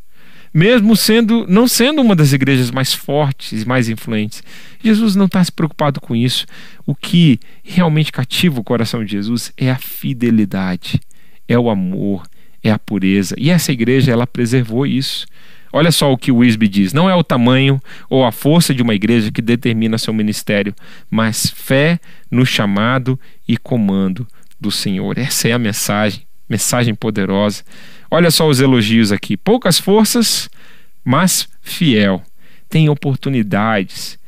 mesmo 0.53 0.97
sendo 0.97 1.47
não 1.49 1.69
sendo 1.69 2.03
uma 2.03 2.17
das 2.17 2.33
igrejas 2.33 2.71
mais 2.71 2.93
fortes, 2.93 3.65
mais 3.65 3.89
influentes. 3.89 4.43
Jesus 4.83 5.15
não 5.15 5.27
está 5.27 5.43
se 5.43 5.53
preocupado 5.53 6.01
com 6.01 6.15
isso. 6.15 6.45
O 6.85 6.95
que 6.95 7.39
realmente 7.63 8.11
cativa 8.11 8.61
o 8.61 8.65
coração 8.65 9.05
de 9.05 9.13
Jesus 9.13 9.53
é 9.57 9.71
a 9.71 9.77
fidelidade, 9.77 11.01
é 11.47 11.57
o 11.59 11.71
amor, 11.71 12.27
é 12.63 12.71
a 12.71 12.79
pureza. 12.79 13.35
E 13.39 13.51
essa 13.51 13.71
igreja 13.71 14.13
ela 14.13 14.27
preservou 14.27 14.87
isso. 14.87 15.27
Olha 15.73 15.93
só 15.93 16.13
o 16.13 16.19
que 16.19 16.33
o 16.33 16.39
Wisby 16.39 16.67
diz: 16.67 16.93
não 16.93 17.09
é 17.09 17.15
o 17.15 17.23
tamanho 17.23 17.81
ou 18.09 18.25
a 18.25 18.33
força 18.33 18.75
de 18.75 18.83
uma 18.83 18.95
igreja 18.95 19.31
que 19.31 19.41
determina 19.41 19.99
seu 19.99 20.13
ministério, 20.13 20.75
mas 21.09 21.47
fé 21.47 22.01
no 22.29 22.45
chamado 22.45 23.19
e 23.47 23.57
comando 23.57 24.27
do 24.61 24.71
Senhor. 24.71 25.17
Essa 25.17 25.47
é 25.47 25.53
a 25.53 25.59
mensagem, 25.59 26.23
mensagem 26.51 26.95
poderosa. 26.95 27.63
Olha 28.11 28.31
só 28.31 28.49
os 28.49 28.61
elogios 28.61 29.13
aqui: 29.13 29.37
poucas 29.37 29.79
forças, 29.79 30.51
mas 31.05 31.49
fiel. 31.63 32.23
Tem 32.69 32.89
oportunidades. 32.89 34.19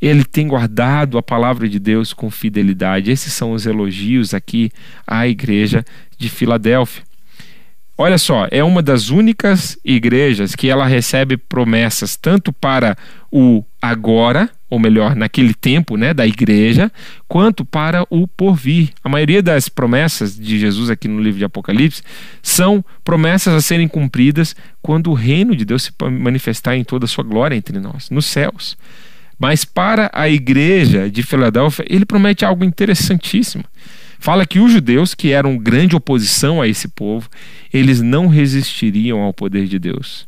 Ele 0.00 0.24
tem 0.24 0.46
guardado 0.46 1.16
a 1.16 1.22
palavra 1.22 1.66
de 1.66 1.78
Deus 1.78 2.12
com 2.12 2.30
fidelidade. 2.30 3.10
Esses 3.10 3.32
são 3.32 3.52
os 3.52 3.64
elogios 3.64 4.34
aqui 4.34 4.70
à 5.06 5.26
igreja 5.26 5.82
de 6.18 6.28
Filadélfia. 6.28 7.02
Olha 7.98 8.18
só, 8.18 8.46
é 8.50 8.62
uma 8.62 8.82
das 8.82 9.08
únicas 9.08 9.78
igrejas 9.82 10.54
que 10.54 10.68
ela 10.68 10.86
recebe 10.86 11.38
promessas 11.38 12.14
tanto 12.14 12.52
para 12.52 12.94
o 13.32 13.64
agora, 13.90 14.50
ou 14.68 14.78
melhor, 14.78 15.14
naquele 15.14 15.54
tempo, 15.54 15.96
né, 15.96 16.12
da 16.12 16.26
igreja, 16.26 16.90
quanto 17.28 17.64
para 17.64 18.06
o 18.10 18.26
porvir. 18.26 18.90
A 19.02 19.08
maioria 19.08 19.42
das 19.42 19.68
promessas 19.68 20.36
de 20.36 20.58
Jesus 20.58 20.90
aqui 20.90 21.08
no 21.08 21.20
livro 21.20 21.38
de 21.38 21.44
Apocalipse 21.44 22.02
são 22.42 22.84
promessas 23.04 23.54
a 23.54 23.60
serem 23.60 23.88
cumpridas 23.88 24.54
quando 24.82 25.10
o 25.10 25.14
reino 25.14 25.54
de 25.54 25.64
Deus 25.64 25.84
se 25.84 25.92
manifestar 26.10 26.76
em 26.76 26.84
toda 26.84 27.04
a 27.04 27.08
sua 27.08 27.24
glória 27.24 27.54
entre 27.54 27.78
nós, 27.78 28.10
nos 28.10 28.26
céus. 28.26 28.76
Mas 29.38 29.64
para 29.64 30.10
a 30.12 30.28
igreja 30.28 31.10
de 31.10 31.22
Filadélfia, 31.22 31.84
ele 31.88 32.06
promete 32.06 32.44
algo 32.44 32.64
interessantíssimo 32.64 33.64
fala 34.18 34.46
que 34.46 34.58
os 34.58 34.72
judeus, 34.72 35.14
que 35.14 35.30
eram 35.30 35.56
grande 35.56 35.94
oposição 35.94 36.60
a 36.60 36.68
esse 36.68 36.88
povo, 36.88 37.28
eles 37.72 38.00
não 38.00 38.26
resistiriam 38.26 39.20
ao 39.20 39.32
poder 39.32 39.66
de 39.66 39.78
Deus. 39.78 40.26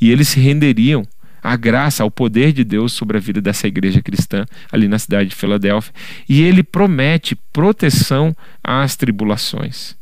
E 0.00 0.10
eles 0.10 0.28
se 0.28 0.40
renderiam 0.40 1.04
à 1.42 1.56
graça, 1.56 2.02
ao 2.02 2.10
poder 2.10 2.52
de 2.52 2.62
Deus 2.62 2.92
sobre 2.92 3.16
a 3.16 3.20
vida 3.20 3.40
dessa 3.40 3.66
igreja 3.66 4.00
cristã 4.00 4.44
ali 4.70 4.86
na 4.86 4.98
cidade 4.98 5.30
de 5.30 5.34
Filadélfia. 5.34 5.92
E 6.28 6.42
ele 6.42 6.62
promete 6.62 7.34
proteção 7.52 8.34
às 8.62 8.94
tribulações. 8.94 9.96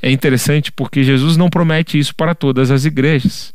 É 0.00 0.10
interessante 0.10 0.70
porque 0.70 1.02
Jesus 1.02 1.36
não 1.36 1.48
promete 1.48 1.98
isso 1.98 2.14
para 2.14 2.34
todas 2.34 2.70
as 2.70 2.84
igrejas. 2.84 3.54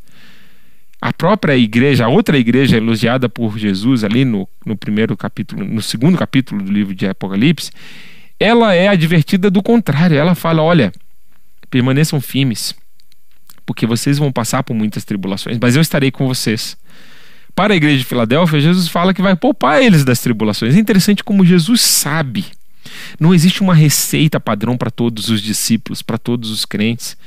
A 1.02 1.14
própria 1.14 1.56
igreja, 1.56 2.06
a 2.06 2.10
outra 2.10 2.38
igreja 2.38 2.76
elogiada 2.76 3.30
por 3.30 3.58
Jesus 3.58 4.04
ali 4.04 4.26
no, 4.26 4.50
no 4.66 4.76
primeiro 4.76 5.16
capítulo, 5.16 5.64
no 5.64 5.82
segundo 5.82 6.18
capítulo 6.18 6.62
do 6.62 6.72
livro 6.72 6.94
de 6.94 7.08
Apocalipse, 7.08 7.72
ela 8.38 8.74
é 8.74 8.88
advertida 8.88 9.50
do 9.50 9.64
contrário. 9.64 10.18
Ela 10.18 10.36
fala: 10.36 10.62
olha, 10.62 10.92
permaneçam 11.70 12.20
firmes, 12.20 12.76
porque 13.66 13.86
vocês 13.86 14.18
vão 14.18 14.32
passar 14.32 14.64
por 14.64 14.74
muitas 14.74 15.06
tribulações, 15.06 15.58
mas 15.62 15.76
eu 15.76 15.82
estarei 15.82 16.12
com 16.12 16.28
vocês. 16.28 16.76
Para 17.56 17.74
a 17.74 17.78
igreja 17.78 17.98
de 17.98 18.06
Filadélfia, 18.06 18.60
Jesus 18.62 18.88
fala 18.88 19.14
que 19.14 19.22
vai 19.22 19.36
poupar 19.36 19.82
eles 19.82 20.06
das 20.06 20.20
tribulações. 20.20 20.76
É 20.76 20.80
interessante 20.80 21.24
como 21.24 21.46
Jesus 21.46 21.82
sabe. 21.82 22.46
Não 23.20 23.34
existe 23.34 23.62
uma 23.62 23.76
receita 23.76 24.40
padrão 24.40 24.78
para 24.78 24.90
todos 24.90 25.30
os 25.30 25.42
discípulos, 25.42 26.02
para 26.02 26.18
todos 26.18 26.52
os 26.52 26.66
crentes. 26.66 27.18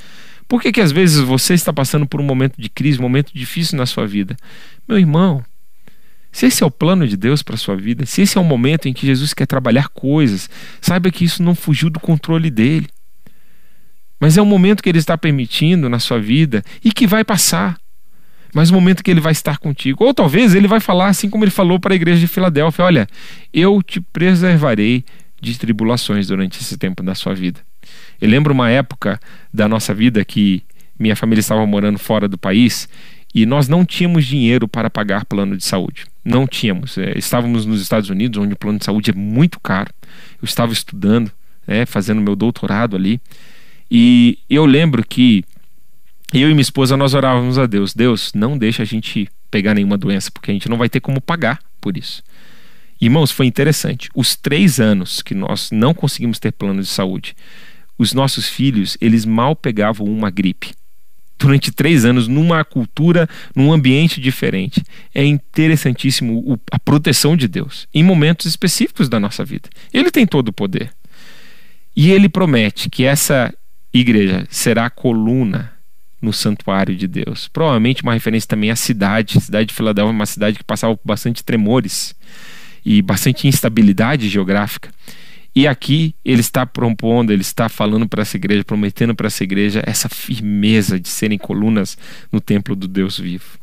Por 0.47 0.61
que, 0.61 0.71
que 0.71 0.81
às 0.81 0.91
vezes 0.91 1.19
você 1.19 1.53
está 1.53 1.71
passando 1.71 2.05
por 2.05 2.19
um 2.19 2.23
momento 2.23 2.61
de 2.61 2.69
crise, 2.69 2.99
um 2.99 3.03
momento 3.03 3.31
difícil 3.33 3.77
na 3.77 3.85
sua 3.85 4.05
vida? 4.05 4.35
Meu 4.87 4.97
irmão, 4.97 5.43
se 6.31 6.47
esse 6.47 6.63
é 6.63 6.65
o 6.65 6.71
plano 6.71 7.07
de 7.07 7.15
Deus 7.15 7.43
para 7.43 7.55
a 7.55 7.57
sua 7.57 7.75
vida, 7.75 8.05
se 8.05 8.21
esse 8.21 8.37
é 8.37 8.41
o 8.41 8.43
momento 8.43 8.87
em 8.87 8.93
que 8.93 9.05
Jesus 9.05 9.33
quer 9.33 9.45
trabalhar 9.45 9.87
coisas, 9.89 10.49
saiba 10.81 11.11
que 11.11 11.23
isso 11.23 11.43
não 11.43 11.53
fugiu 11.53 11.89
do 11.89 11.99
controle 11.99 12.49
dele. 12.49 12.87
Mas 14.19 14.37
é 14.37 14.41
um 14.41 14.45
momento 14.45 14.81
que 14.81 14.89
ele 14.89 14.97
está 14.97 15.17
permitindo 15.17 15.89
na 15.89 15.99
sua 15.99 16.19
vida 16.19 16.63
e 16.83 16.91
que 16.91 17.05
vai 17.05 17.23
passar. 17.23 17.77
Mas 18.53 18.69
um 18.69 18.75
momento 18.75 19.03
que 19.03 19.09
ele 19.09 19.19
vai 19.19 19.31
estar 19.31 19.57
contigo. 19.57 20.03
Ou 20.03 20.13
talvez 20.13 20.53
ele 20.53 20.67
vai 20.67 20.79
falar 20.79 21.07
assim 21.07 21.29
como 21.29 21.43
ele 21.43 21.51
falou 21.51 21.79
para 21.79 21.93
a 21.93 21.95
igreja 21.95 22.19
de 22.19 22.27
Filadélfia: 22.27 22.85
Olha, 22.85 23.07
eu 23.51 23.81
te 23.81 23.99
preservarei 23.99 25.03
de 25.41 25.57
tribulações 25.57 26.27
durante 26.27 26.61
esse 26.61 26.77
tempo 26.77 27.01
da 27.03 27.15
sua 27.15 27.33
vida. 27.33 27.59
Eu 28.21 28.29
lembro 28.29 28.53
uma 28.53 28.69
época 28.69 29.19
da 29.53 29.67
nossa 29.67 29.93
vida 29.93 30.23
que 30.23 30.63
minha 30.97 31.15
família 31.15 31.41
estava 31.41 31.65
morando 31.65 31.99
fora 31.99 32.27
do 32.27 32.37
país 32.37 32.87
e 33.35 33.45
nós 33.45 33.67
não 33.67 33.83
tínhamos 33.83 34.25
dinheiro 34.25 34.67
para 34.67 34.89
pagar 34.89 35.25
plano 35.25 35.57
de 35.57 35.65
saúde. 35.65 36.05
Não 36.23 36.45
tínhamos. 36.45 36.97
É, 36.97 37.17
estávamos 37.17 37.65
nos 37.65 37.81
Estados 37.81 38.09
Unidos, 38.09 38.41
onde 38.41 38.53
o 38.53 38.57
plano 38.57 38.77
de 38.77 38.85
saúde 38.85 39.09
é 39.09 39.13
muito 39.13 39.59
caro. 39.59 39.89
Eu 40.41 40.45
estava 40.45 40.71
estudando, 40.71 41.31
né, 41.67 41.85
fazendo 41.85 42.21
meu 42.21 42.35
doutorado 42.35 42.95
ali. 42.95 43.19
E 43.89 44.37
eu 44.49 44.65
lembro 44.65 45.03
que 45.03 45.43
eu 46.31 46.49
e 46.49 46.53
minha 46.53 46.61
esposa 46.61 46.95
nós 46.95 47.13
orávamos 47.13 47.57
a 47.57 47.65
Deus: 47.65 47.93
Deus, 47.93 48.31
não 48.33 48.57
deixa 48.57 48.83
a 48.83 48.85
gente 48.85 49.27
pegar 49.51 49.73
nenhuma 49.73 49.97
doença, 49.97 50.31
porque 50.31 50.51
a 50.51 50.53
gente 50.53 50.69
não 50.69 50.77
vai 50.77 50.89
ter 50.89 50.99
como 50.99 51.21
pagar 51.21 51.59
por 51.81 51.97
isso. 51.97 52.23
Irmãos, 52.99 53.31
foi 53.31 53.45
interessante. 53.45 54.09
Os 54.15 54.35
três 54.35 54.79
anos 54.79 55.21
que 55.21 55.35
nós 55.35 55.69
não 55.71 55.93
conseguimos 55.93 56.39
ter 56.39 56.51
plano 56.51 56.81
de 56.81 56.87
saúde, 56.87 57.35
os 57.97 58.13
nossos 58.13 58.47
filhos, 58.47 58.97
eles 59.01 59.25
mal 59.25 59.55
pegavam 59.55 60.07
uma 60.07 60.29
gripe 60.29 60.71
durante 61.37 61.71
três 61.71 62.05
anos 62.05 62.27
numa 62.27 62.63
cultura, 62.63 63.27
num 63.53 63.73
ambiente 63.73 64.21
diferente. 64.21 64.81
É 65.13 65.25
interessantíssimo 65.25 66.57
a 66.71 66.79
proteção 66.79 67.35
de 67.35 67.47
Deus 67.47 67.87
em 67.93 68.01
momentos 68.01 68.45
específicos 68.45 69.09
da 69.09 69.19
nossa 69.19 69.43
vida. 69.43 69.69
Ele 69.93 70.09
tem 70.09 70.25
todo 70.25 70.47
o 70.47 70.53
poder. 70.53 70.91
E 71.95 72.11
ele 72.11 72.29
promete 72.29 72.89
que 72.89 73.03
essa 73.03 73.53
igreja 73.93 74.47
será 74.49 74.85
a 74.85 74.89
coluna 74.89 75.72
no 76.23 76.33
santuário 76.33 76.95
de 76.95 77.05
Deus. 77.05 77.47
Provavelmente 77.49 78.01
uma 78.01 78.13
referência 78.13 78.47
também 78.47 78.71
à 78.71 78.75
cidade. 78.75 79.37
A 79.37 79.41
cidade 79.41 79.67
de 79.67 79.73
Filadélfia 79.73 80.11
é 80.11 80.15
uma 80.15 80.25
cidade 80.25 80.57
que 80.57 80.63
passava 80.63 80.95
por 80.95 81.05
bastante 81.05 81.43
tremores. 81.43 82.15
e 82.85 83.01
bastante 83.01 83.47
instabilidade 83.47 84.27
geográfica. 84.27 84.89
E 85.55 85.67
aqui 85.67 86.15
ele 86.25 86.41
está 86.41 86.65
propondo, 86.65 87.31
ele 87.31 87.41
está 87.41 87.69
falando 87.69 88.07
para 88.07 88.23
essa 88.23 88.35
igreja, 88.35 88.63
prometendo 88.63 89.13
para 89.15 89.27
essa 89.27 89.43
igreja 89.43 89.83
essa 89.85 90.09
firmeza 90.09 90.99
de 90.99 91.07
serem 91.07 91.37
colunas 91.37 91.97
no 92.31 92.41
templo 92.41 92.75
do 92.75 92.87
Deus 92.87 93.19
vivo. 93.19 93.57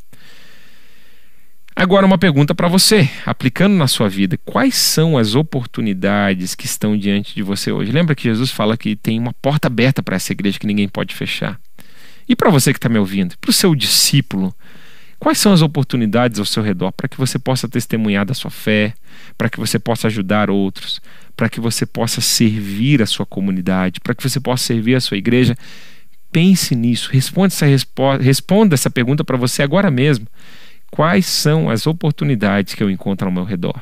Agora, 1.75 2.05
uma 2.05 2.17
pergunta 2.17 2.53
para 2.53 2.67
você, 2.67 3.09
aplicando 3.25 3.75
na 3.75 3.87
sua 3.87 4.09
vida: 4.09 4.37
quais 4.45 4.75
são 4.75 5.17
as 5.17 5.35
oportunidades 5.35 6.55
que 6.55 6.65
estão 6.65 6.97
diante 6.97 7.33
de 7.33 7.43
você 7.43 7.71
hoje? 7.71 7.91
Lembra 7.91 8.15
que 8.15 8.23
Jesus 8.23 8.51
fala 8.51 8.77
que 8.77 8.95
tem 8.95 9.19
uma 9.19 9.33
porta 9.33 9.67
aberta 9.67 10.01
para 10.03 10.15
essa 10.15 10.31
igreja 10.31 10.59
que 10.59 10.67
ninguém 10.67 10.87
pode 10.87 11.13
fechar. 11.15 11.59
E 12.31 12.35
para 12.35 12.49
você 12.49 12.71
que 12.71 12.77
está 12.77 12.87
me 12.87 12.97
ouvindo, 12.97 13.37
para 13.41 13.49
o 13.49 13.53
seu 13.53 13.75
discípulo, 13.75 14.55
quais 15.19 15.37
são 15.37 15.51
as 15.51 15.61
oportunidades 15.61 16.39
ao 16.39 16.45
seu 16.45 16.63
redor 16.63 16.93
para 16.93 17.09
que 17.09 17.17
você 17.17 17.37
possa 17.37 17.67
testemunhar 17.67 18.25
da 18.25 18.33
sua 18.33 18.49
fé, 18.49 18.93
para 19.37 19.49
que 19.49 19.59
você 19.59 19.77
possa 19.77 20.07
ajudar 20.07 20.49
outros, 20.49 21.01
para 21.35 21.49
que 21.49 21.59
você 21.59 21.85
possa 21.85 22.21
servir 22.21 23.01
a 23.01 23.05
sua 23.05 23.25
comunidade, 23.25 23.99
para 23.99 24.15
que 24.15 24.23
você 24.23 24.39
possa 24.39 24.63
servir 24.63 24.95
a 24.95 25.01
sua 25.01 25.17
igreja? 25.17 25.57
Pense 26.31 26.73
nisso, 26.73 27.09
responda 27.11 27.47
essa, 27.47 27.65
responda 28.21 28.75
essa 28.75 28.89
pergunta 28.89 29.25
para 29.25 29.35
você 29.35 29.61
agora 29.61 29.91
mesmo. 29.91 30.25
Quais 30.89 31.25
são 31.25 31.69
as 31.69 31.85
oportunidades 31.85 32.75
que 32.75 32.81
eu 32.81 32.89
encontro 32.89 33.27
ao 33.27 33.33
meu 33.33 33.43
redor? 33.43 33.77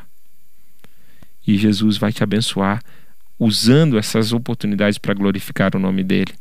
E 1.46 1.56
Jesus 1.56 1.98
vai 1.98 2.12
te 2.12 2.24
abençoar 2.24 2.82
usando 3.38 3.96
essas 3.96 4.34
oportunidades 4.34 4.98
para 4.98 5.14
glorificar 5.14 5.76
o 5.76 5.80
nome 5.80 6.04
dele. 6.04 6.34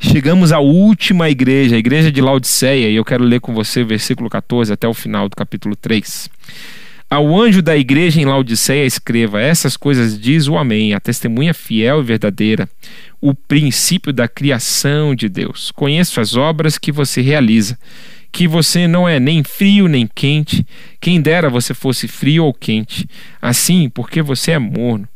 Chegamos 0.00 0.52
à 0.52 0.60
última 0.60 1.28
igreja, 1.28 1.74
a 1.74 1.78
igreja 1.78 2.12
de 2.12 2.20
Laodiceia, 2.20 2.88
e 2.88 2.94
eu 2.94 3.04
quero 3.04 3.24
ler 3.24 3.40
com 3.40 3.52
você 3.52 3.82
o 3.82 3.86
versículo 3.86 4.30
14 4.30 4.72
até 4.72 4.86
o 4.86 4.94
final 4.94 5.28
do 5.28 5.34
capítulo 5.34 5.74
3. 5.74 6.30
Ao 7.10 7.36
anjo 7.40 7.60
da 7.60 7.76
igreja 7.76 8.20
em 8.20 8.24
Laodiceia 8.24 8.86
escreva: 8.86 9.40
Essas 9.40 9.76
coisas 9.76 10.18
diz 10.18 10.46
o 10.46 10.56
Amém, 10.56 10.94
a 10.94 11.00
testemunha 11.00 11.52
fiel 11.52 12.00
e 12.00 12.04
verdadeira, 12.04 12.68
o 13.20 13.34
princípio 13.34 14.12
da 14.12 14.28
criação 14.28 15.16
de 15.16 15.28
Deus. 15.28 15.72
Conheço 15.72 16.20
as 16.20 16.36
obras 16.36 16.78
que 16.78 16.92
você 16.92 17.20
realiza 17.20 17.76
que 18.30 18.46
você 18.46 18.86
não 18.86 19.08
é 19.08 19.18
nem 19.18 19.42
frio 19.42 19.88
nem 19.88 20.06
quente, 20.06 20.64
quem 21.00 21.20
dera 21.20 21.48
você 21.48 21.72
fosse 21.74 22.06
frio 22.06 22.44
ou 22.44 22.54
quente. 22.54 23.08
Assim, 23.40 23.88
porque 23.88 24.22
você 24.22 24.52
é 24.52 24.58
morno, 24.58 25.08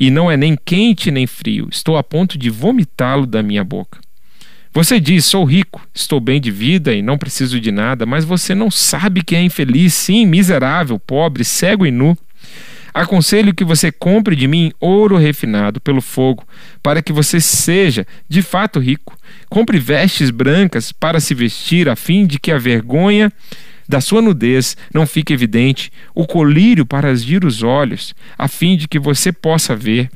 e 0.00 0.10
não 0.10 0.30
é 0.30 0.36
nem 0.36 0.56
quente 0.64 1.10
nem 1.10 1.26
frio, 1.26 1.68
estou 1.70 1.96
a 1.96 2.02
ponto 2.02 2.38
de 2.38 2.50
vomitá-lo 2.50 3.26
da 3.26 3.42
minha 3.42 3.62
boca. 3.62 4.05
Você 4.76 5.00
diz: 5.00 5.24
Sou 5.24 5.42
rico, 5.42 5.80
estou 5.94 6.20
bem 6.20 6.38
de 6.38 6.50
vida 6.50 6.92
e 6.92 7.00
não 7.00 7.16
preciso 7.16 7.58
de 7.58 7.72
nada, 7.72 8.04
mas 8.04 8.26
você 8.26 8.54
não 8.54 8.70
sabe 8.70 9.24
que 9.24 9.34
é 9.34 9.40
infeliz, 9.40 9.94
sim, 9.94 10.26
miserável, 10.26 10.98
pobre, 10.98 11.46
cego 11.46 11.86
e 11.86 11.90
nu. 11.90 12.14
Aconselho 12.92 13.54
que 13.54 13.64
você 13.64 13.90
compre 13.90 14.36
de 14.36 14.46
mim 14.46 14.70
ouro 14.78 15.16
refinado 15.16 15.80
pelo 15.80 16.02
fogo, 16.02 16.46
para 16.82 17.00
que 17.00 17.10
você 17.10 17.40
seja 17.40 18.06
de 18.28 18.42
fato 18.42 18.78
rico. 18.78 19.18
Compre 19.48 19.78
vestes 19.78 20.28
brancas 20.28 20.92
para 20.92 21.20
se 21.20 21.32
vestir, 21.32 21.88
a 21.88 21.96
fim 21.96 22.26
de 22.26 22.38
que 22.38 22.52
a 22.52 22.58
vergonha 22.58 23.32
da 23.88 24.02
sua 24.02 24.20
nudez 24.20 24.76
não 24.92 25.06
fique 25.06 25.32
evidente, 25.32 25.90
o 26.14 26.26
colírio 26.26 26.84
para 26.84 27.12
agir 27.12 27.46
os 27.46 27.62
olhos, 27.62 28.14
a 28.36 28.46
fim 28.46 28.76
de 28.76 28.86
que 28.86 28.98
você 28.98 29.32
possa 29.32 29.74
ver. 29.74 30.10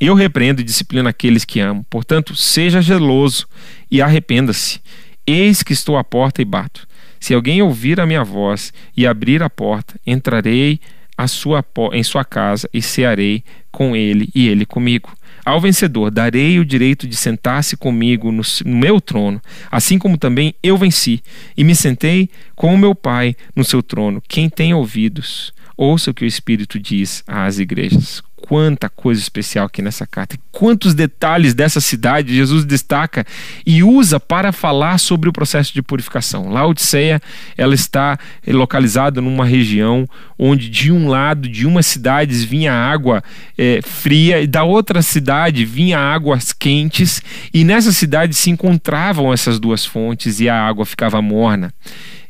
Eu 0.00 0.14
repreendo 0.14 0.60
e 0.60 0.64
disciplino 0.64 1.08
aqueles 1.08 1.44
que 1.44 1.60
amo. 1.60 1.84
Portanto, 1.88 2.36
seja 2.36 2.82
geloso 2.82 3.46
e 3.90 4.02
arrependa-se. 4.02 4.80
Eis 5.26 5.62
que 5.62 5.72
estou 5.72 5.96
à 5.96 6.04
porta 6.04 6.42
e 6.42 6.44
bato. 6.44 6.86
Se 7.18 7.32
alguém 7.34 7.62
ouvir 7.62 7.98
a 7.98 8.06
minha 8.06 8.22
voz 8.22 8.72
e 8.96 9.06
abrir 9.06 9.42
a 9.42 9.50
porta, 9.50 9.98
entrarei 10.06 10.78
a 11.16 11.26
sua, 11.26 11.64
em 11.92 12.02
sua 12.02 12.24
casa 12.24 12.68
e 12.72 12.82
cearei 12.82 13.42
com 13.72 13.96
ele 13.96 14.28
e 14.34 14.48
ele 14.48 14.66
comigo. 14.66 15.10
Ao 15.44 15.60
vencedor 15.60 16.10
darei 16.10 16.58
o 16.58 16.64
direito 16.64 17.06
de 17.06 17.16
sentar-se 17.16 17.76
comigo 17.76 18.30
no, 18.30 18.42
no, 18.64 18.76
meu 18.76 19.00
trono, 19.00 19.40
assim 19.70 19.98
como 19.98 20.18
também 20.18 20.54
eu 20.62 20.76
venci 20.76 21.22
e 21.56 21.64
me 21.64 21.74
sentei 21.74 22.28
com 22.54 22.74
o 22.74 22.78
meu 22.78 22.94
Pai 22.94 23.34
no 23.54 23.64
seu 23.64 23.82
trono. 23.82 24.22
Quem 24.28 24.48
tem 24.48 24.74
ouvidos, 24.74 25.52
ouça 25.76 26.10
o 26.10 26.14
que 26.14 26.24
o 26.24 26.26
Espírito 26.26 26.78
diz 26.78 27.22
às 27.26 27.58
igrejas 27.58 28.22
quanta 28.48 28.88
coisa 28.88 29.20
especial 29.20 29.66
aqui 29.66 29.82
nessa 29.82 30.06
carta, 30.06 30.38
quantos 30.52 30.94
detalhes 30.94 31.52
dessa 31.52 31.80
cidade 31.80 32.34
Jesus 32.34 32.64
destaca 32.64 33.26
e 33.66 33.82
usa 33.82 34.20
para 34.20 34.52
falar 34.52 34.98
sobre 34.98 35.28
o 35.28 35.32
processo 35.32 35.74
de 35.74 35.82
purificação. 35.82 36.48
Laodiceia, 36.48 37.20
ela 37.56 37.74
está 37.74 38.16
localizada 38.46 39.20
numa 39.20 39.44
região 39.44 40.08
onde 40.38 40.68
de 40.68 40.92
um 40.92 41.08
lado 41.08 41.48
de 41.48 41.66
uma 41.66 41.82
cidade 41.82 42.34
vinha 42.46 42.72
água 42.72 43.22
é, 43.58 43.80
fria 43.82 44.40
e 44.40 44.46
da 44.46 44.62
outra 44.62 45.02
cidade 45.02 45.64
vinha 45.64 45.98
águas 45.98 46.52
quentes 46.52 47.20
e 47.52 47.64
nessa 47.64 47.92
cidade 47.92 48.34
se 48.34 48.48
encontravam 48.48 49.32
essas 49.32 49.58
duas 49.58 49.84
fontes 49.84 50.38
e 50.38 50.48
a 50.48 50.56
água 50.56 50.86
ficava 50.86 51.20
morna 51.20 51.74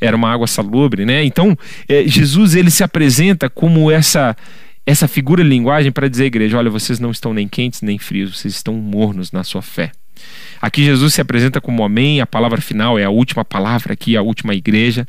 era 0.01 0.15
uma 0.15 0.31
água 0.31 0.47
salubre, 0.47 1.07
né? 1.07 1.25
Então, 1.25 1.57
é, 1.89 2.07
Jesus 2.07 2.55
ele 2.55 2.71
se 2.71 2.85
apresenta 2.85 3.49
como 3.49 3.91
essa 3.91 4.37
essa 4.87 5.09
figura 5.09 5.43
de 5.43 5.51
linguagem 5.51 5.91
para 5.91 6.09
dizer 6.09 6.25
à 6.25 6.27
igreja: 6.27 6.57
olha, 6.57 6.71
vocês 6.71 7.01
não 7.01 7.11
estão 7.11 7.35
nem 7.35 7.49
quentes 7.49 7.83
nem 7.83 7.99
frios, 7.99 8.39
vocês 8.39 8.55
estão 8.55 8.75
mornos 8.75 9.33
na 9.33 9.43
sua 9.43 9.61
fé. 9.61 9.91
Aqui 10.63 10.85
Jesus 10.85 11.15
se 11.15 11.21
apresenta 11.21 11.61
como 11.61 11.85
Amém, 11.85 12.21
a 12.21 12.27
palavra 12.27 12.61
final 12.61 12.99
é 12.99 13.05
a 13.05 13.11
última 13.11 13.45
palavra 13.45 13.93
aqui, 13.93 14.17
a 14.17 14.23
última 14.23 14.55
igreja, 14.55 15.07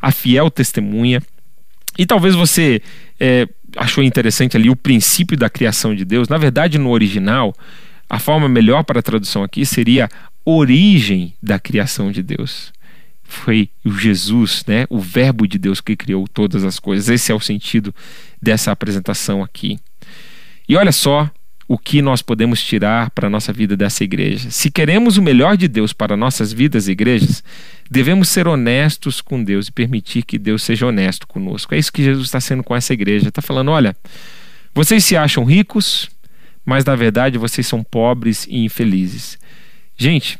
a 0.00 0.10
fiel 0.10 0.50
testemunha. 0.50 1.22
E 1.96 2.06
talvez 2.06 2.34
você 2.34 2.80
é, 3.20 3.46
achou 3.76 4.02
interessante 4.02 4.56
ali 4.56 4.70
o 4.70 4.76
princípio 4.76 5.36
da 5.36 5.50
criação 5.50 5.94
de 5.94 6.04
Deus. 6.04 6.28
Na 6.28 6.38
verdade, 6.38 6.78
no 6.78 6.90
original, 6.90 7.54
a 8.08 8.18
forma 8.18 8.48
melhor 8.48 8.82
para 8.82 9.00
a 9.00 9.02
tradução 9.02 9.44
aqui 9.44 9.64
seria 9.66 10.08
origem 10.44 11.34
da 11.42 11.58
criação 11.58 12.10
de 12.10 12.22
Deus 12.22 12.72
foi 13.28 13.68
o 13.84 13.92
Jesus, 13.92 14.64
né, 14.66 14.86
o 14.88 14.98
Verbo 14.98 15.46
de 15.46 15.58
Deus 15.58 15.82
que 15.82 15.94
criou 15.94 16.26
todas 16.26 16.64
as 16.64 16.80
coisas. 16.80 17.10
Esse 17.10 17.30
é 17.30 17.34
o 17.34 17.38
sentido 17.38 17.94
dessa 18.40 18.72
apresentação 18.72 19.42
aqui. 19.42 19.78
E 20.66 20.74
olha 20.74 20.90
só 20.90 21.30
o 21.68 21.76
que 21.76 22.00
nós 22.00 22.22
podemos 22.22 22.62
tirar 22.62 23.10
para 23.10 23.26
a 23.26 23.30
nossa 23.30 23.52
vida 23.52 23.76
dessa 23.76 24.02
igreja. 24.02 24.50
Se 24.50 24.70
queremos 24.70 25.18
o 25.18 25.22
melhor 25.22 25.58
de 25.58 25.68
Deus 25.68 25.92
para 25.92 26.16
nossas 26.16 26.50
vidas 26.50 26.88
e 26.88 26.92
igrejas, 26.92 27.44
devemos 27.90 28.30
ser 28.30 28.48
honestos 28.48 29.20
com 29.20 29.44
Deus 29.44 29.68
e 29.68 29.72
permitir 29.72 30.22
que 30.22 30.38
Deus 30.38 30.62
seja 30.62 30.86
honesto 30.86 31.26
conosco. 31.26 31.74
É 31.74 31.78
isso 31.78 31.92
que 31.92 32.02
Jesus 32.02 32.28
está 32.28 32.40
sendo 32.40 32.64
com 32.64 32.74
essa 32.74 32.94
igreja. 32.94 33.28
Está 33.28 33.42
falando: 33.42 33.70
olha, 33.70 33.94
vocês 34.74 35.04
se 35.04 35.14
acham 35.14 35.44
ricos, 35.44 36.08
mas 36.64 36.82
na 36.82 36.96
verdade 36.96 37.36
vocês 37.36 37.66
são 37.66 37.84
pobres 37.84 38.46
e 38.48 38.64
infelizes. 38.64 39.38
Gente, 39.94 40.38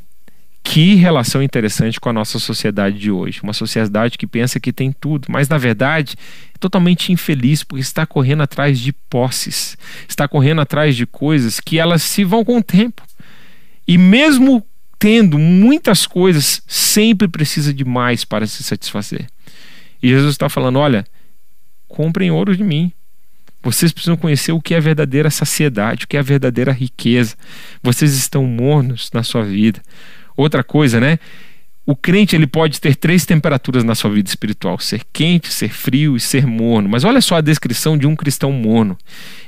que 0.71 0.97
relação 0.97 1.43
interessante 1.43 1.99
com 1.99 2.11
a 2.11 2.13
nossa 2.13 2.39
sociedade 2.39 2.99
de 2.99 3.11
hoje. 3.11 3.41
Uma 3.43 3.55
sociedade 3.55 4.19
que 4.19 4.27
pensa 4.27 4.61
que 4.61 4.71
tem 4.71 4.93
tudo, 4.93 5.27
mas 5.31 5.49
na 5.49 5.57
verdade 5.57 6.15
é 6.55 6.59
totalmente 6.59 7.11
infeliz 7.11 7.65
porque 7.65 7.81
está 7.81 8.05
correndo 8.05 8.43
atrás 8.43 8.79
de 8.79 8.93
posses, 8.93 9.79
está 10.07 10.29
correndo 10.29 10.61
atrás 10.61 10.95
de 10.95 11.07
coisas 11.07 11.59
que 11.59 11.79
elas 11.79 12.03
se 12.03 12.23
vão 12.23 12.45
com 12.45 12.59
o 12.59 12.63
tempo. 12.63 13.03
E 13.87 13.97
mesmo 13.97 14.63
tendo 14.99 15.39
muitas 15.39 16.07
coisas, 16.07 16.63
sempre 16.67 17.27
precisa 17.27 17.73
de 17.73 17.85
mais 17.85 18.27
para 18.27 18.47
se 18.47 18.63
satisfazer. 18.63 19.27
E 20.03 20.09
Jesus 20.11 20.33
está 20.33 20.51
falando: 20.51 20.79
olha, 20.79 21.07
comprem 21.89 22.31
ouro 22.31 22.55
de 22.55 22.63
mim. 22.63 22.93
Vocês 23.63 23.91
precisam 23.91 24.19
conhecer 24.19 24.53
o 24.53 24.61
que 24.61 24.75
é 24.75 24.81
verdadeira 24.81 25.31
saciedade, 25.31 26.05
o 26.05 26.09
que 26.09 26.17
é 26.17 26.23
verdadeira 26.23 26.73
riqueza. 26.73 27.37
Vocês 27.83 28.13
estão 28.15 28.45
mornos 28.45 29.11
na 29.15 29.23
sua 29.23 29.43
vida. 29.43 29.81
Outra 30.39 30.63
coisa, 30.63 31.01
né? 31.01 31.19
O 31.85 31.97
crente 31.97 32.37
ele 32.37 32.47
pode 32.47 32.81
ter 32.81 32.95
três 32.95 33.27
temperaturas 33.27 33.83
na 33.83 33.97
sua 33.97 34.09
vida 34.09 34.29
espiritual: 34.29 34.79
ser 34.79 35.01
quente, 35.13 35.53
ser 35.53 35.71
frio 35.71 36.17
e 36.17 36.21
ser 36.21 36.47
morno. 36.47 36.89
Mas 36.89 37.03
olha 37.03 37.21
só 37.21 37.35
a 37.37 37.41
descrição 37.41 37.99
de 37.99 38.07
um 38.07 38.15
cristão 38.15 38.53
morno. 38.53 38.97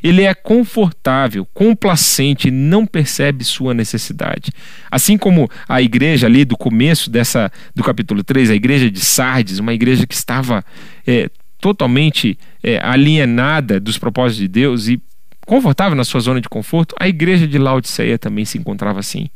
Ele 0.03 0.25
é 0.25 0.35
confortável, 0.35 1.47
complacente 1.55 2.49
e 2.49 2.51
não 2.51 2.85
percebe 2.85 3.45
sua 3.45 3.73
necessidade. 3.73 4.51
Assim 4.91 5.17
como 5.17 5.49
a 5.69 5.81
igreja 5.81 6.27
ali 6.27 6.45
do 6.45 6.57
começo 6.57 7.09
dessa 7.09 7.53
do 7.73 7.85
capítulo 7.85 8.25
3, 8.25 8.51
a 8.51 8.55
igreja 8.57 8.91
de 8.91 8.99
Sardes, 9.01 9.61
uma 9.61 9.73
igreja 9.73 10.09
que 10.09 10.15
estava 10.15 10.65
é, 11.07 11.31
totalmente 11.61 12.37
é, 12.65 12.81
alienada 12.83 13.79
dos 13.79 13.97
propósitos 13.97 14.41
de 14.41 14.49
Deus 14.49 14.89
e 14.89 15.01
confortável 15.47 15.95
na 15.95 16.05
sua 16.05 16.21
zona 16.21 16.41
de 16.41 16.49
conforto, 16.49 16.97
a 16.99 17.07
igreja 17.07 17.47
de 17.47 17.59
Laodiceia 17.59 18.19
também 18.19 18.45
se 18.45 18.59
encontrava 18.59 18.99
assim, 18.99 19.29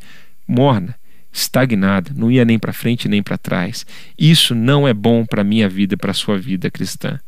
morna 0.49 0.97
estagnada, 1.35 2.13
não 2.15 2.31
ia 2.31 2.45
nem 2.45 2.59
para 2.59 2.73
frente 2.73 3.09
nem 3.09 3.23
para 3.23 3.37
trás. 3.37 3.85
Isso 4.17 4.55
não 4.55 4.87
é 4.87 4.95
bom 4.95 5.27
para 5.27 5.41
a 5.41 5.45
minha 5.45 5.69
vida, 5.69 5.97
para 5.97 6.13
a 6.13 6.15
sua 6.15 6.39
vida 6.39 6.71
cristã. 6.71 7.19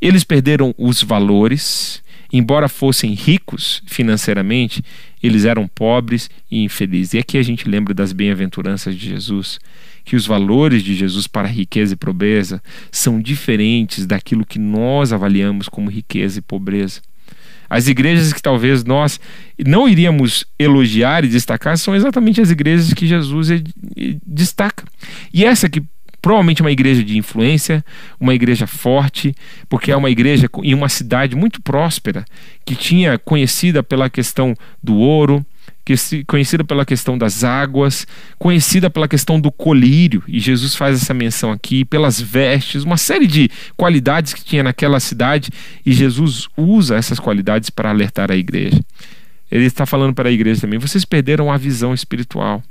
Eles 0.00 0.24
perderam 0.24 0.74
os 0.78 1.02
valores, 1.02 2.02
embora 2.32 2.68
fossem 2.68 3.12
ricos 3.12 3.82
financeiramente, 3.86 4.82
eles 5.22 5.44
eram 5.44 5.68
pobres 5.68 6.30
e 6.50 6.64
infelizes. 6.64 7.14
E 7.14 7.18
aqui 7.18 7.36
a 7.36 7.42
gente 7.42 7.68
lembra 7.68 7.92
das 7.92 8.12
bem-aventuranças 8.12 8.96
de 8.96 9.08
Jesus. 9.08 9.58
que 10.04 10.16
os 10.16 10.26
valores 10.26 10.82
de 10.82 10.94
Jesus 10.94 11.26
para 11.26 11.48
riqueza 11.48 11.94
e 11.94 11.96
pobreza 11.96 12.62
são 12.92 13.20
diferentes 13.20 14.04
daquilo 14.06 14.44
que 14.44 14.58
nós 14.58 15.12
avaliamos 15.12 15.68
como 15.68 15.90
riqueza 15.90 16.38
e 16.38 16.42
pobreza. 16.42 17.00
As 17.68 17.88
igrejas 17.88 18.32
que 18.32 18.42
talvez 18.42 18.84
nós 18.84 19.20
não 19.66 19.88
iríamos 19.88 20.44
elogiar 20.58 21.24
e 21.24 21.28
destacar 21.28 21.76
são 21.78 21.94
exatamente 21.94 22.40
as 22.40 22.50
igrejas 22.50 22.92
que 22.92 23.06
Jesus 23.06 23.48
destaca. 24.26 24.84
E 25.32 25.44
essa 25.44 25.68
que 25.68 25.82
provavelmente 26.24 26.62
uma 26.62 26.72
igreja 26.72 27.04
de 27.04 27.18
influência, 27.18 27.84
uma 28.18 28.34
igreja 28.34 28.66
forte, 28.66 29.34
porque 29.68 29.92
é 29.92 29.96
uma 29.96 30.08
igreja 30.08 30.48
em 30.62 30.72
uma 30.72 30.88
cidade 30.88 31.36
muito 31.36 31.60
próspera, 31.60 32.24
que 32.64 32.74
tinha 32.74 33.18
conhecida 33.18 33.82
pela 33.82 34.08
questão 34.08 34.54
do 34.82 34.96
ouro, 34.96 35.44
conhecida 36.26 36.64
pela 36.64 36.84
questão 36.84 37.18
das 37.18 37.44
águas, 37.44 38.06
conhecida 38.38 38.88
pela 38.88 39.06
questão 39.06 39.38
do 39.38 39.52
colírio, 39.52 40.22
e 40.26 40.40
Jesus 40.40 40.74
faz 40.74 41.02
essa 41.02 41.12
menção 41.12 41.52
aqui, 41.52 41.84
pelas 41.84 42.20
vestes, 42.20 42.84
uma 42.84 42.96
série 42.96 43.26
de 43.26 43.50
qualidades 43.76 44.32
que 44.32 44.44
tinha 44.44 44.62
naquela 44.62 44.98
cidade, 44.98 45.50
e 45.84 45.92
Jesus 45.92 46.48
usa 46.56 46.96
essas 46.96 47.20
qualidades 47.20 47.70
para 47.70 47.90
alertar 47.90 48.30
a 48.30 48.36
igreja. 48.36 48.80
Ele 49.50 49.66
está 49.66 49.84
falando 49.86 50.14
para 50.14 50.28
a 50.28 50.32
igreja 50.32 50.62
também: 50.62 50.78
vocês 50.78 51.04
perderam 51.04 51.52
a 51.52 51.56
visão 51.56 51.92
espiritual. 51.94 52.62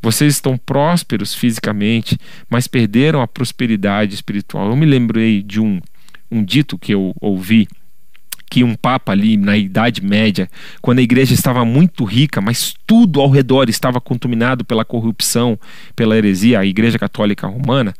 Vocês 0.00 0.34
estão 0.34 0.56
prósperos 0.58 1.34
fisicamente, 1.34 2.18
mas 2.50 2.68
perderam 2.68 3.22
a 3.22 3.26
prosperidade 3.26 4.14
espiritual. 4.14 4.68
Eu 4.68 4.76
me 4.76 4.86
lembrei 4.86 5.42
de 5.42 5.58
um, 5.58 5.80
um 6.30 6.44
dito 6.44 6.78
que 6.78 6.92
eu 6.92 7.14
ouvi 7.20 7.66
que 8.50 8.62
um 8.62 8.74
papa 8.74 9.12
ali 9.12 9.36
na 9.36 9.56
Idade 9.56 10.02
Média, 10.02 10.48
quando 10.80 11.00
a 11.00 11.02
igreja 11.02 11.34
estava 11.34 11.64
muito 11.64 12.04
rica, 12.04 12.40
mas 12.40 12.74
tudo 12.86 13.20
ao 13.20 13.30
redor 13.30 13.68
estava 13.68 14.00
contaminado 14.00 14.64
pela 14.64 14.84
corrupção, 14.84 15.58
pela 15.94 16.16
heresia, 16.16 16.60
a 16.60 16.66
Igreja 16.66 16.98
Católica 16.98 17.46
Romana, 17.46 17.94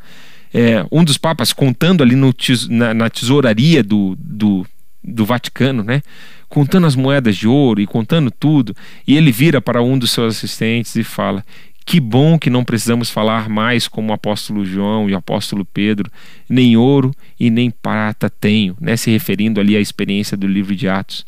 é, 0.55 0.87
um 0.91 1.05
dos 1.05 1.19
papas 1.19 1.53
contando 1.53 2.03
ali 2.03 2.15
no, 2.15 2.35
na, 2.71 2.95
na 2.95 3.11
tesouraria 3.11 3.83
do, 3.83 4.17
do, 4.19 4.67
do 5.03 5.25
Vaticano, 5.25 5.83
né? 5.83 6.03
contando 6.49 6.87
as 6.87 6.95
moedas 6.95 7.37
de 7.37 7.49
ouro 7.49 7.81
e 7.81 7.87
contando 7.87 8.31
tudo, 8.31 8.75
e 9.07 9.17
ele 9.17 9.33
vira 9.33 9.61
para 9.61 9.83
um 9.83 9.99
dos 9.99 10.11
seus 10.11 10.37
assistentes 10.37 10.95
e 10.97 11.05
fala: 11.05 11.45
que 11.87 12.01
bom 12.01 12.37
que 12.37 12.51
não 12.51 12.64
precisamos 12.64 13.09
falar 13.09 13.49
mais 13.49 13.87
como 13.87 14.11
o 14.11 14.12
apóstolo 14.12 14.66
João 14.66 15.09
e 15.09 15.14
o 15.14 15.16
apóstolo 15.16 15.64
Pedro, 15.64 16.11
nem 16.49 16.76
ouro 16.76 17.14
e 17.39 17.49
nem 17.49 17.70
prata 17.70 18.28
tenho, 18.28 18.76
né? 18.80 18.97
se 18.97 19.09
referindo 19.09 19.61
ali 19.61 19.76
à 19.76 19.80
experiência 19.80 20.37
do 20.37 20.49
livro 20.49 20.74
de 20.74 20.89
Atos. 20.89 21.24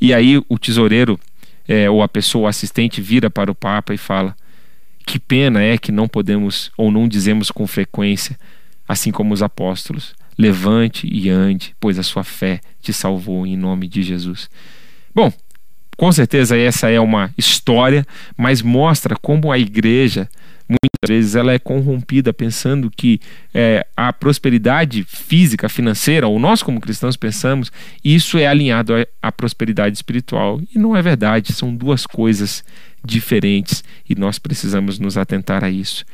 E 0.00 0.14
aí 0.14 0.42
o 0.48 0.58
tesoureiro, 0.58 1.20
é, 1.68 1.90
ou 1.90 2.02
a 2.02 2.08
pessoa, 2.08 2.44
o 2.44 2.48
assistente, 2.48 3.02
vira 3.02 3.28
para 3.28 3.50
o 3.50 3.54
Papa 3.54 3.92
e 3.92 3.98
fala: 3.98 4.34
Que 5.04 5.18
pena 5.18 5.60
é 5.62 5.76
que 5.76 5.92
não 5.92 6.08
podemos 6.08 6.72
ou 6.78 6.90
não 6.90 7.06
dizemos 7.06 7.50
com 7.50 7.66
frequência, 7.66 8.38
assim 8.88 9.10
como 9.10 9.34
os 9.34 9.42
apóstolos: 9.42 10.14
Levante 10.38 11.06
e 11.06 11.28
ande, 11.28 11.74
pois 11.78 11.98
a 11.98 12.02
sua 12.02 12.24
fé 12.24 12.60
te 12.80 12.94
salvou 12.94 13.46
em 13.46 13.58
nome 13.58 13.86
de 13.86 14.02
Jesus. 14.02 14.48
Bom, 15.14 15.30
com 15.98 16.12
certeza 16.12 16.56
essa 16.56 16.88
é 16.88 17.00
uma 17.00 17.28
história, 17.36 18.06
mas 18.36 18.62
mostra 18.62 19.16
como 19.16 19.50
a 19.50 19.58
igreja 19.58 20.28
muitas 20.68 21.08
vezes 21.08 21.34
ela 21.34 21.52
é 21.52 21.58
corrompida 21.58 22.32
pensando 22.32 22.88
que 22.88 23.20
é, 23.52 23.84
a 23.96 24.12
prosperidade 24.12 25.02
física, 25.08 25.68
financeira, 25.68 26.28
ou 26.28 26.38
nós 26.38 26.62
como 26.62 26.80
cristãos 26.80 27.16
pensamos, 27.16 27.72
isso 28.04 28.38
é 28.38 28.46
alinhado 28.46 28.92
à 29.20 29.32
prosperidade 29.32 29.96
espiritual. 29.96 30.60
E 30.72 30.78
não 30.78 30.94
é 30.94 31.02
verdade, 31.02 31.52
são 31.52 31.74
duas 31.74 32.06
coisas 32.06 32.62
diferentes 33.04 33.82
e 34.08 34.14
nós 34.14 34.38
precisamos 34.38 35.00
nos 35.00 35.16
atentar 35.16 35.64
a 35.64 35.70
isso. 35.70 36.04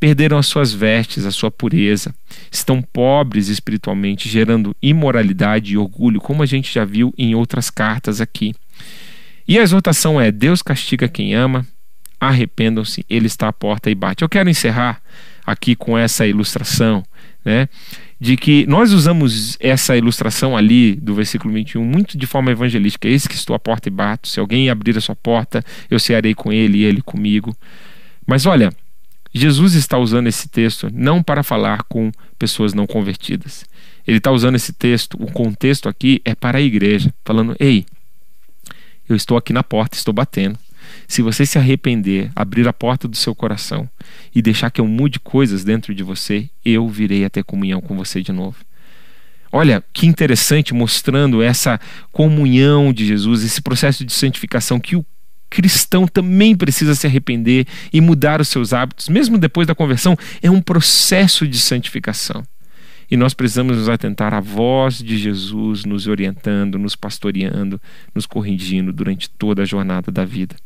Perderam 0.00 0.38
as 0.38 0.46
suas 0.46 0.72
vestes, 0.72 1.26
a 1.26 1.30
sua 1.30 1.50
pureza, 1.50 2.14
estão 2.50 2.80
pobres 2.80 3.48
espiritualmente, 3.48 4.28
gerando 4.28 4.74
imoralidade 4.82 5.74
e 5.74 5.78
orgulho, 5.78 6.20
como 6.20 6.42
a 6.42 6.46
gente 6.46 6.72
já 6.72 6.84
viu 6.84 7.14
em 7.16 7.36
outras 7.36 7.68
cartas 7.68 8.20
aqui. 8.20 8.52
E 9.48 9.58
a 9.58 9.62
exortação 9.62 10.20
é: 10.20 10.30
Deus 10.30 10.60
castiga 10.60 11.08
quem 11.08 11.34
ama, 11.34 11.66
arrependam-se, 12.20 13.04
ele 13.08 13.26
está 13.26 13.48
à 13.48 13.52
porta 13.52 13.90
e 13.90 13.94
bate. 13.94 14.22
Eu 14.22 14.28
quero 14.28 14.50
encerrar 14.50 15.00
aqui 15.46 15.74
com 15.74 15.96
essa 15.96 16.26
ilustração, 16.26 17.02
né? 17.42 17.66
De 18.20 18.36
que 18.36 18.66
nós 18.66 18.92
usamos 18.92 19.56
essa 19.60 19.96
ilustração 19.96 20.56
ali 20.56 20.96
do 20.96 21.14
versículo 21.14 21.54
21 21.54 21.82
muito 21.82 22.18
de 22.18 22.26
forma 22.26 22.50
evangelística. 22.50 23.08
Eis 23.08 23.26
que 23.26 23.34
estou 23.34 23.56
à 23.56 23.58
porta 23.58 23.88
e 23.88 23.92
bato. 23.92 24.28
Se 24.28 24.38
alguém 24.38 24.68
abrir 24.68 24.98
a 24.98 25.00
sua 25.00 25.16
porta, 25.16 25.64
eu 25.88 25.98
cearei 25.98 26.34
com 26.34 26.52
ele 26.52 26.78
e 26.78 26.84
ele 26.84 27.00
comigo. 27.00 27.56
Mas 28.26 28.44
olha, 28.44 28.72
Jesus 29.32 29.74
está 29.74 29.96
usando 29.96 30.26
esse 30.26 30.48
texto 30.48 30.90
não 30.92 31.22
para 31.22 31.42
falar 31.44 31.84
com 31.84 32.10
pessoas 32.38 32.74
não 32.74 32.86
convertidas. 32.86 33.64
Ele 34.06 34.18
está 34.18 34.32
usando 34.32 34.56
esse 34.56 34.72
texto, 34.72 35.16
o 35.20 35.30
contexto 35.30 35.88
aqui 35.88 36.20
é 36.24 36.34
para 36.34 36.58
a 36.58 36.62
igreja, 36.62 37.14
falando: 37.24 37.54
ei, 37.60 37.86
eu 39.08 39.16
estou 39.16 39.36
aqui 39.36 39.52
na 39.52 39.62
porta, 39.62 39.96
estou 39.96 40.12
batendo. 40.12 40.58
Se 41.06 41.22
você 41.22 41.44
se 41.44 41.58
arrepender, 41.58 42.30
abrir 42.34 42.66
a 42.68 42.72
porta 42.72 43.08
do 43.08 43.16
seu 43.16 43.34
coração 43.34 43.88
e 44.34 44.42
deixar 44.42 44.70
que 44.70 44.80
eu 44.80 44.86
mude 44.86 45.18
coisas 45.18 45.64
dentro 45.64 45.94
de 45.94 46.02
você, 46.02 46.48
eu 46.64 46.88
virei 46.88 47.24
a 47.24 47.30
ter 47.30 47.44
comunhão 47.44 47.80
com 47.80 47.96
você 47.96 48.22
de 48.22 48.32
novo. 48.32 48.56
Olha 49.50 49.82
que 49.92 50.06
interessante 50.06 50.74
mostrando 50.74 51.42
essa 51.42 51.80
comunhão 52.12 52.92
de 52.92 53.06
Jesus, 53.06 53.42
esse 53.42 53.62
processo 53.62 54.04
de 54.04 54.12
santificação 54.12 54.78
que 54.78 54.94
o 54.94 55.04
cristão 55.50 56.06
também 56.06 56.54
precisa 56.54 56.94
se 56.94 57.06
arrepender 57.06 57.66
e 57.90 58.00
mudar 58.00 58.40
os 58.40 58.48
seus 58.48 58.74
hábitos, 58.74 59.08
mesmo 59.08 59.38
depois 59.38 59.66
da 59.66 59.74
conversão, 59.74 60.16
é 60.42 60.50
um 60.50 60.60
processo 60.60 61.48
de 61.48 61.58
santificação. 61.58 62.44
E 63.10 63.16
nós 63.16 63.32
precisamos 63.32 63.76
nos 63.76 63.88
atentar 63.88 64.34
à 64.34 64.40
voz 64.40 64.98
de 64.98 65.16
Jesus 65.16 65.84
nos 65.84 66.06
orientando, 66.06 66.78
nos 66.78 66.94
pastoreando, 66.94 67.80
nos 68.14 68.26
corrigindo 68.26 68.92
durante 68.92 69.30
toda 69.30 69.62
a 69.62 69.66
jornada 69.66 70.12
da 70.12 70.24
vida. 70.24 70.56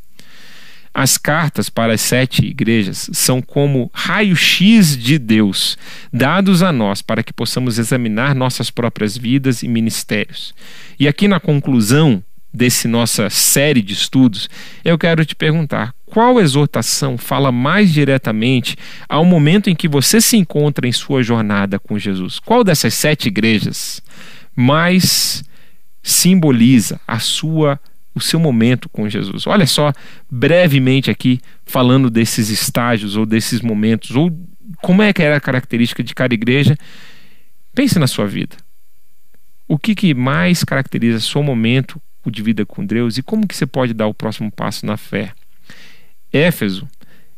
As 0.95 1.17
cartas 1.17 1.71
para 1.71 1.95
as 1.95 2.03
sete 2.03 2.45
igrejas 2.45 3.09
são 3.15 3.41
como 3.41 3.91
raio-x 3.95 4.97
de 4.97 5.19
Deus, 5.19 5.79
dados 6.13 6.63
a 6.63 6.71
nós 6.71 7.01
para 7.01 7.23
que 7.23 7.33
possamos 7.33 7.79
examinar 7.79 8.35
nossas 8.35 8.71
próprias 8.71 9.17
vidas 9.17 9.63
e 9.63 9.69
ministérios. 9.69 10.55
E 11.01 11.09
aqui 11.09 11.27
na 11.27 11.41
conclusão 11.41 12.23
desse 12.53 12.87
nossa 12.87 13.31
série 13.31 13.81
de 13.81 13.95
estudos, 13.95 14.49
eu 14.85 14.99
quero 14.99 15.25
te 15.25 15.35
perguntar: 15.35 15.95
qual 16.05 16.41
exortação 16.41 17.17
fala 17.17 17.51
mais 17.51 17.93
diretamente 17.93 18.77
ao 19.09 19.25
momento 19.25 19.71
em 19.71 19.75
que 19.75 19.89
você 19.89 20.21
se 20.21 20.37
encontra 20.37 20.87
em 20.87 20.93
sua 20.93 21.23
jornada 21.23 21.79
com 21.79 21.99
Jesus? 21.99 22.39
Qual 22.39 22.63
dessas 22.63 22.93
sete 22.95 23.29
igrejas 23.29 24.03
mais 24.55 25.43
simboliza 26.03 27.01
a 27.07 27.19
sua 27.19 27.81
o 28.15 28.21
seu 28.21 28.39
momento 28.39 28.91
com 28.91 29.09
Jesus? 29.09 29.47
Olha 29.47 29.67
só, 29.67 29.91
brevemente 30.31 31.11
aqui 31.11 31.41
falando 31.65 32.11
desses 32.11 32.51
estágios 32.51 33.17
ou 33.17 33.25
desses 33.25 33.63
momentos 33.63 34.15
ou 34.15 34.31
como 34.83 35.01
é 35.01 35.15
que 35.15 35.23
era 35.23 35.37
a 35.37 35.41
característica 35.41 36.03
de 36.03 36.15
cada 36.15 36.35
igreja. 36.35 36.77
Pense 37.75 37.99
na 37.99 38.07
sua 38.07 38.27
vida. 38.27 38.55
O 39.67 39.79
que, 39.79 39.95
que 39.95 40.13
mais 40.13 40.63
caracteriza 40.63 41.21
seu 41.21 41.43
momento 41.43 41.99
de 42.31 42.43
vida 42.43 42.65
com 42.65 42.85
Deus 42.85 43.19
e 43.19 43.23
como 43.23 43.47
que 43.47 43.57
você 43.57 43.67
pode 43.67 43.93
dar 43.93 44.07
o 44.07 44.15
próximo 44.15 44.51
passo 44.51 44.87
na 44.87 44.97
fé? 44.97 45.33
Éfeso, 46.33 46.89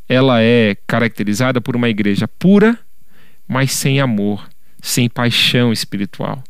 ela 0.08 0.40
é 0.42 0.76
caracterizada 0.86 1.60
por 1.60 1.74
uma 1.74 1.88
igreja 1.88 2.28
pura, 2.28 2.78
mas 3.48 3.72
sem 3.72 4.00
amor, 4.00 4.48
sem 4.80 5.08
paixão 5.08 5.72
espiritual. 5.72 6.42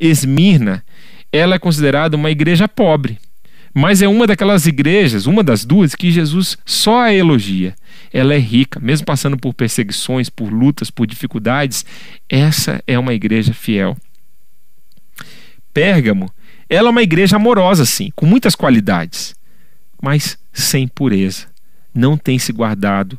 Esmirna, 0.00 0.84
ela 1.30 1.54
é 1.54 1.58
considerada 1.58 2.16
uma 2.16 2.30
igreja 2.30 2.66
pobre, 2.66 3.18
mas 3.74 4.02
é 4.02 4.08
uma 4.08 4.26
daquelas 4.26 4.66
igrejas, 4.66 5.26
uma 5.26 5.42
das 5.42 5.64
duas, 5.64 5.94
que 5.94 6.10
Jesus 6.10 6.58
só 6.66 7.02
a 7.02 7.14
elogia. 7.14 7.74
Ela 8.12 8.34
é 8.34 8.38
rica, 8.38 8.78
mesmo 8.80 9.06
passando 9.06 9.36
por 9.36 9.54
perseguições, 9.54 10.28
por 10.28 10.52
lutas, 10.52 10.90
por 10.90 11.06
dificuldades, 11.06 11.86
essa 12.28 12.82
é 12.86 12.98
uma 12.98 13.14
igreja 13.14 13.54
fiel. 13.54 13.96
Pérgamo, 15.72 16.30
ela 16.74 16.88
é 16.88 16.90
uma 16.90 17.02
igreja 17.02 17.36
amorosa, 17.36 17.84
sim, 17.84 18.10
com 18.16 18.24
muitas 18.24 18.54
qualidades, 18.54 19.34
mas 20.00 20.38
sem 20.52 20.88
pureza 20.88 21.46
não 21.94 22.16
tem 22.16 22.38
se 22.38 22.50
guardado 22.50 23.18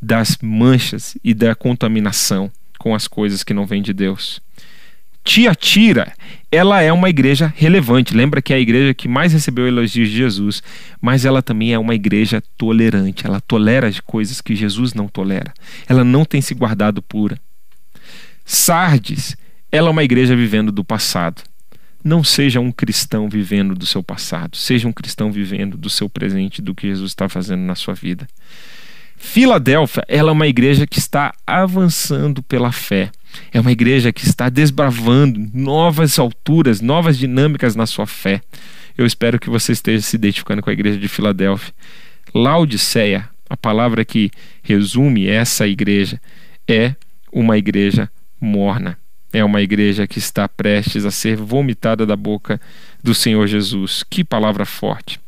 das 0.00 0.38
manchas 0.40 1.14
e 1.22 1.34
da 1.34 1.54
contaminação 1.54 2.50
com 2.78 2.94
as 2.94 3.06
coisas 3.06 3.42
que 3.42 3.52
não 3.52 3.66
vêm 3.66 3.82
de 3.82 3.92
Deus. 3.92 4.40
Tiatira, 5.22 6.12
ela 6.50 6.80
é 6.80 6.90
uma 6.90 7.10
igreja 7.10 7.52
relevante. 7.54 8.14
Lembra 8.14 8.40
que 8.40 8.54
é 8.54 8.56
a 8.56 8.60
igreja 8.60 8.94
que 8.94 9.08
mais 9.08 9.32
recebeu 9.32 9.66
elogios 9.66 10.08
de 10.08 10.16
Jesus, 10.16 10.62
mas 10.98 11.24
ela 11.24 11.42
também 11.42 11.74
é 11.74 11.78
uma 11.78 11.94
igreja 11.94 12.42
tolerante. 12.56 13.26
Ela 13.26 13.40
tolera 13.40 13.88
as 13.88 14.00
coisas 14.00 14.40
que 14.40 14.54
Jesus 14.54 14.94
não 14.94 15.08
tolera. 15.08 15.52
Ela 15.86 16.04
não 16.04 16.24
tem 16.24 16.40
se 16.40 16.54
guardado 16.54 17.02
pura. 17.02 17.38
Sardes, 18.44 19.36
ela 19.70 19.88
é 19.88 19.90
uma 19.90 20.04
igreja 20.04 20.34
vivendo 20.36 20.70
do 20.70 20.84
passado. 20.84 21.42
Não 22.06 22.22
seja 22.22 22.60
um 22.60 22.70
cristão 22.70 23.28
vivendo 23.28 23.74
do 23.74 23.84
seu 23.84 24.00
passado, 24.00 24.56
seja 24.56 24.86
um 24.86 24.92
cristão 24.92 25.32
vivendo 25.32 25.76
do 25.76 25.90
seu 25.90 26.08
presente, 26.08 26.62
do 26.62 26.72
que 26.72 26.86
Jesus 26.86 27.10
está 27.10 27.28
fazendo 27.28 27.62
na 27.62 27.74
sua 27.74 27.94
vida. 27.94 28.28
Filadélfia, 29.16 30.04
ela 30.06 30.30
é 30.30 30.32
uma 30.32 30.46
igreja 30.46 30.86
que 30.86 31.00
está 31.00 31.34
avançando 31.44 32.44
pela 32.44 32.70
fé. 32.70 33.10
É 33.52 33.58
uma 33.58 33.72
igreja 33.72 34.12
que 34.12 34.24
está 34.24 34.48
desbravando 34.48 35.50
novas 35.52 36.16
alturas, 36.16 36.80
novas 36.80 37.18
dinâmicas 37.18 37.74
na 37.74 37.86
sua 37.86 38.06
fé. 38.06 38.40
Eu 38.96 39.04
espero 39.04 39.40
que 39.40 39.50
você 39.50 39.72
esteja 39.72 40.00
se 40.00 40.14
identificando 40.14 40.62
com 40.62 40.70
a 40.70 40.72
igreja 40.72 41.00
de 41.00 41.08
Filadélfia. 41.08 41.74
Laodiceia, 42.32 43.28
a 43.50 43.56
palavra 43.56 44.04
que 44.04 44.30
resume 44.62 45.26
essa 45.26 45.66
igreja, 45.66 46.20
é 46.68 46.94
uma 47.32 47.58
igreja 47.58 48.08
morna. 48.40 48.96
É 49.36 49.44
uma 49.44 49.60
igreja 49.60 50.06
que 50.06 50.18
está 50.18 50.48
prestes 50.48 51.04
a 51.04 51.10
ser 51.10 51.36
vomitada 51.36 52.06
da 52.06 52.16
boca 52.16 52.58
do 53.04 53.14
Senhor 53.14 53.46
Jesus. 53.46 54.02
Que 54.02 54.24
palavra 54.24 54.64
forte. 54.64 55.20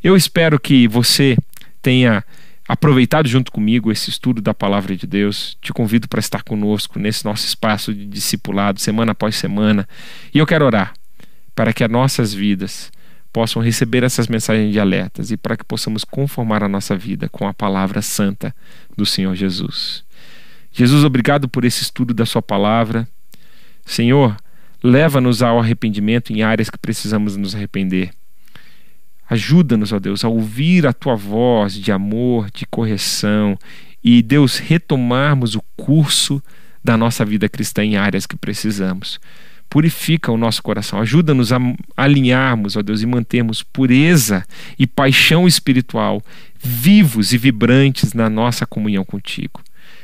Eu 0.00 0.16
espero 0.16 0.60
que 0.60 0.86
você 0.86 1.36
tenha 1.82 2.22
aproveitado 2.68 3.26
junto 3.26 3.50
comigo 3.50 3.90
esse 3.90 4.10
estudo 4.10 4.40
da 4.40 4.54
palavra 4.54 4.94
de 4.94 5.08
Deus. 5.08 5.58
Te 5.60 5.72
convido 5.72 6.06
para 6.06 6.20
estar 6.20 6.44
conosco 6.44 7.00
nesse 7.00 7.24
nosso 7.24 7.44
espaço 7.44 7.92
de 7.92 8.06
discipulado, 8.06 8.80
semana 8.80 9.10
após 9.10 9.34
semana. 9.34 9.88
E 10.32 10.38
eu 10.38 10.46
quero 10.46 10.64
orar 10.64 10.94
para 11.52 11.72
que 11.72 11.82
as 11.82 11.90
nossas 11.90 12.32
vidas 12.32 12.92
possam 13.32 13.60
receber 13.60 14.04
essas 14.04 14.28
mensagens 14.28 14.72
de 14.72 14.78
alertas 14.78 15.32
e 15.32 15.36
para 15.36 15.56
que 15.56 15.64
possamos 15.64 16.04
conformar 16.04 16.62
a 16.62 16.68
nossa 16.68 16.96
vida 16.96 17.28
com 17.28 17.48
a 17.48 17.52
palavra 17.52 18.02
santa 18.02 18.54
do 18.96 19.04
Senhor 19.04 19.34
Jesus. 19.34 20.04
Jesus, 20.70 21.02
obrigado 21.02 21.48
por 21.48 21.64
esse 21.64 21.82
estudo 21.82 22.14
da 22.14 22.24
Sua 22.24 22.40
palavra. 22.40 23.04
Senhor, 23.84 24.36
leva-nos 24.82 25.42
ao 25.42 25.58
arrependimento 25.58 26.32
em 26.32 26.42
áreas 26.42 26.70
que 26.70 26.78
precisamos 26.78 27.36
nos 27.36 27.54
arrepender. 27.54 28.10
Ajuda-nos, 29.28 29.92
ó 29.92 29.98
Deus, 29.98 30.24
a 30.24 30.28
ouvir 30.28 30.86
a 30.86 30.92
tua 30.92 31.14
voz 31.14 31.74
de 31.74 31.90
amor, 31.90 32.50
de 32.50 32.66
correção 32.66 33.58
e, 34.02 34.20
Deus, 34.22 34.58
retomarmos 34.58 35.54
o 35.54 35.62
curso 35.76 36.42
da 36.84 36.96
nossa 36.96 37.24
vida 37.24 37.48
cristã 37.48 37.84
em 37.84 37.96
áreas 37.96 38.26
que 38.26 38.36
precisamos. 38.36 39.20
Purifica 39.70 40.30
o 40.30 40.36
nosso 40.36 40.62
coração, 40.62 41.00
ajuda-nos 41.00 41.50
a 41.50 41.58
alinharmos, 41.96 42.76
ó 42.76 42.82
Deus, 42.82 43.00
e 43.00 43.06
mantermos 43.06 43.62
pureza 43.62 44.44
e 44.78 44.86
paixão 44.86 45.48
espiritual 45.48 46.22
vivos 46.62 47.32
e 47.32 47.38
vibrantes 47.38 48.12
na 48.12 48.28
nossa 48.28 48.66
comunhão 48.66 49.04
contigo. 49.04 49.62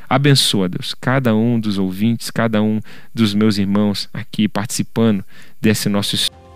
Abençoa, 0.08 0.68
Deus, 0.68 0.94
cada 0.94 1.34
um 1.34 1.60
dos 1.60 1.78
ouvintes, 1.78 2.30
cada 2.30 2.62
um 2.62 2.80
dos 3.14 3.34
meus 3.34 3.58
irmãos 3.58 4.08
aqui 4.12 4.48
participando 4.48 5.24
desse 5.60 5.88
nosso 5.88 6.14
estudo 6.14 6.47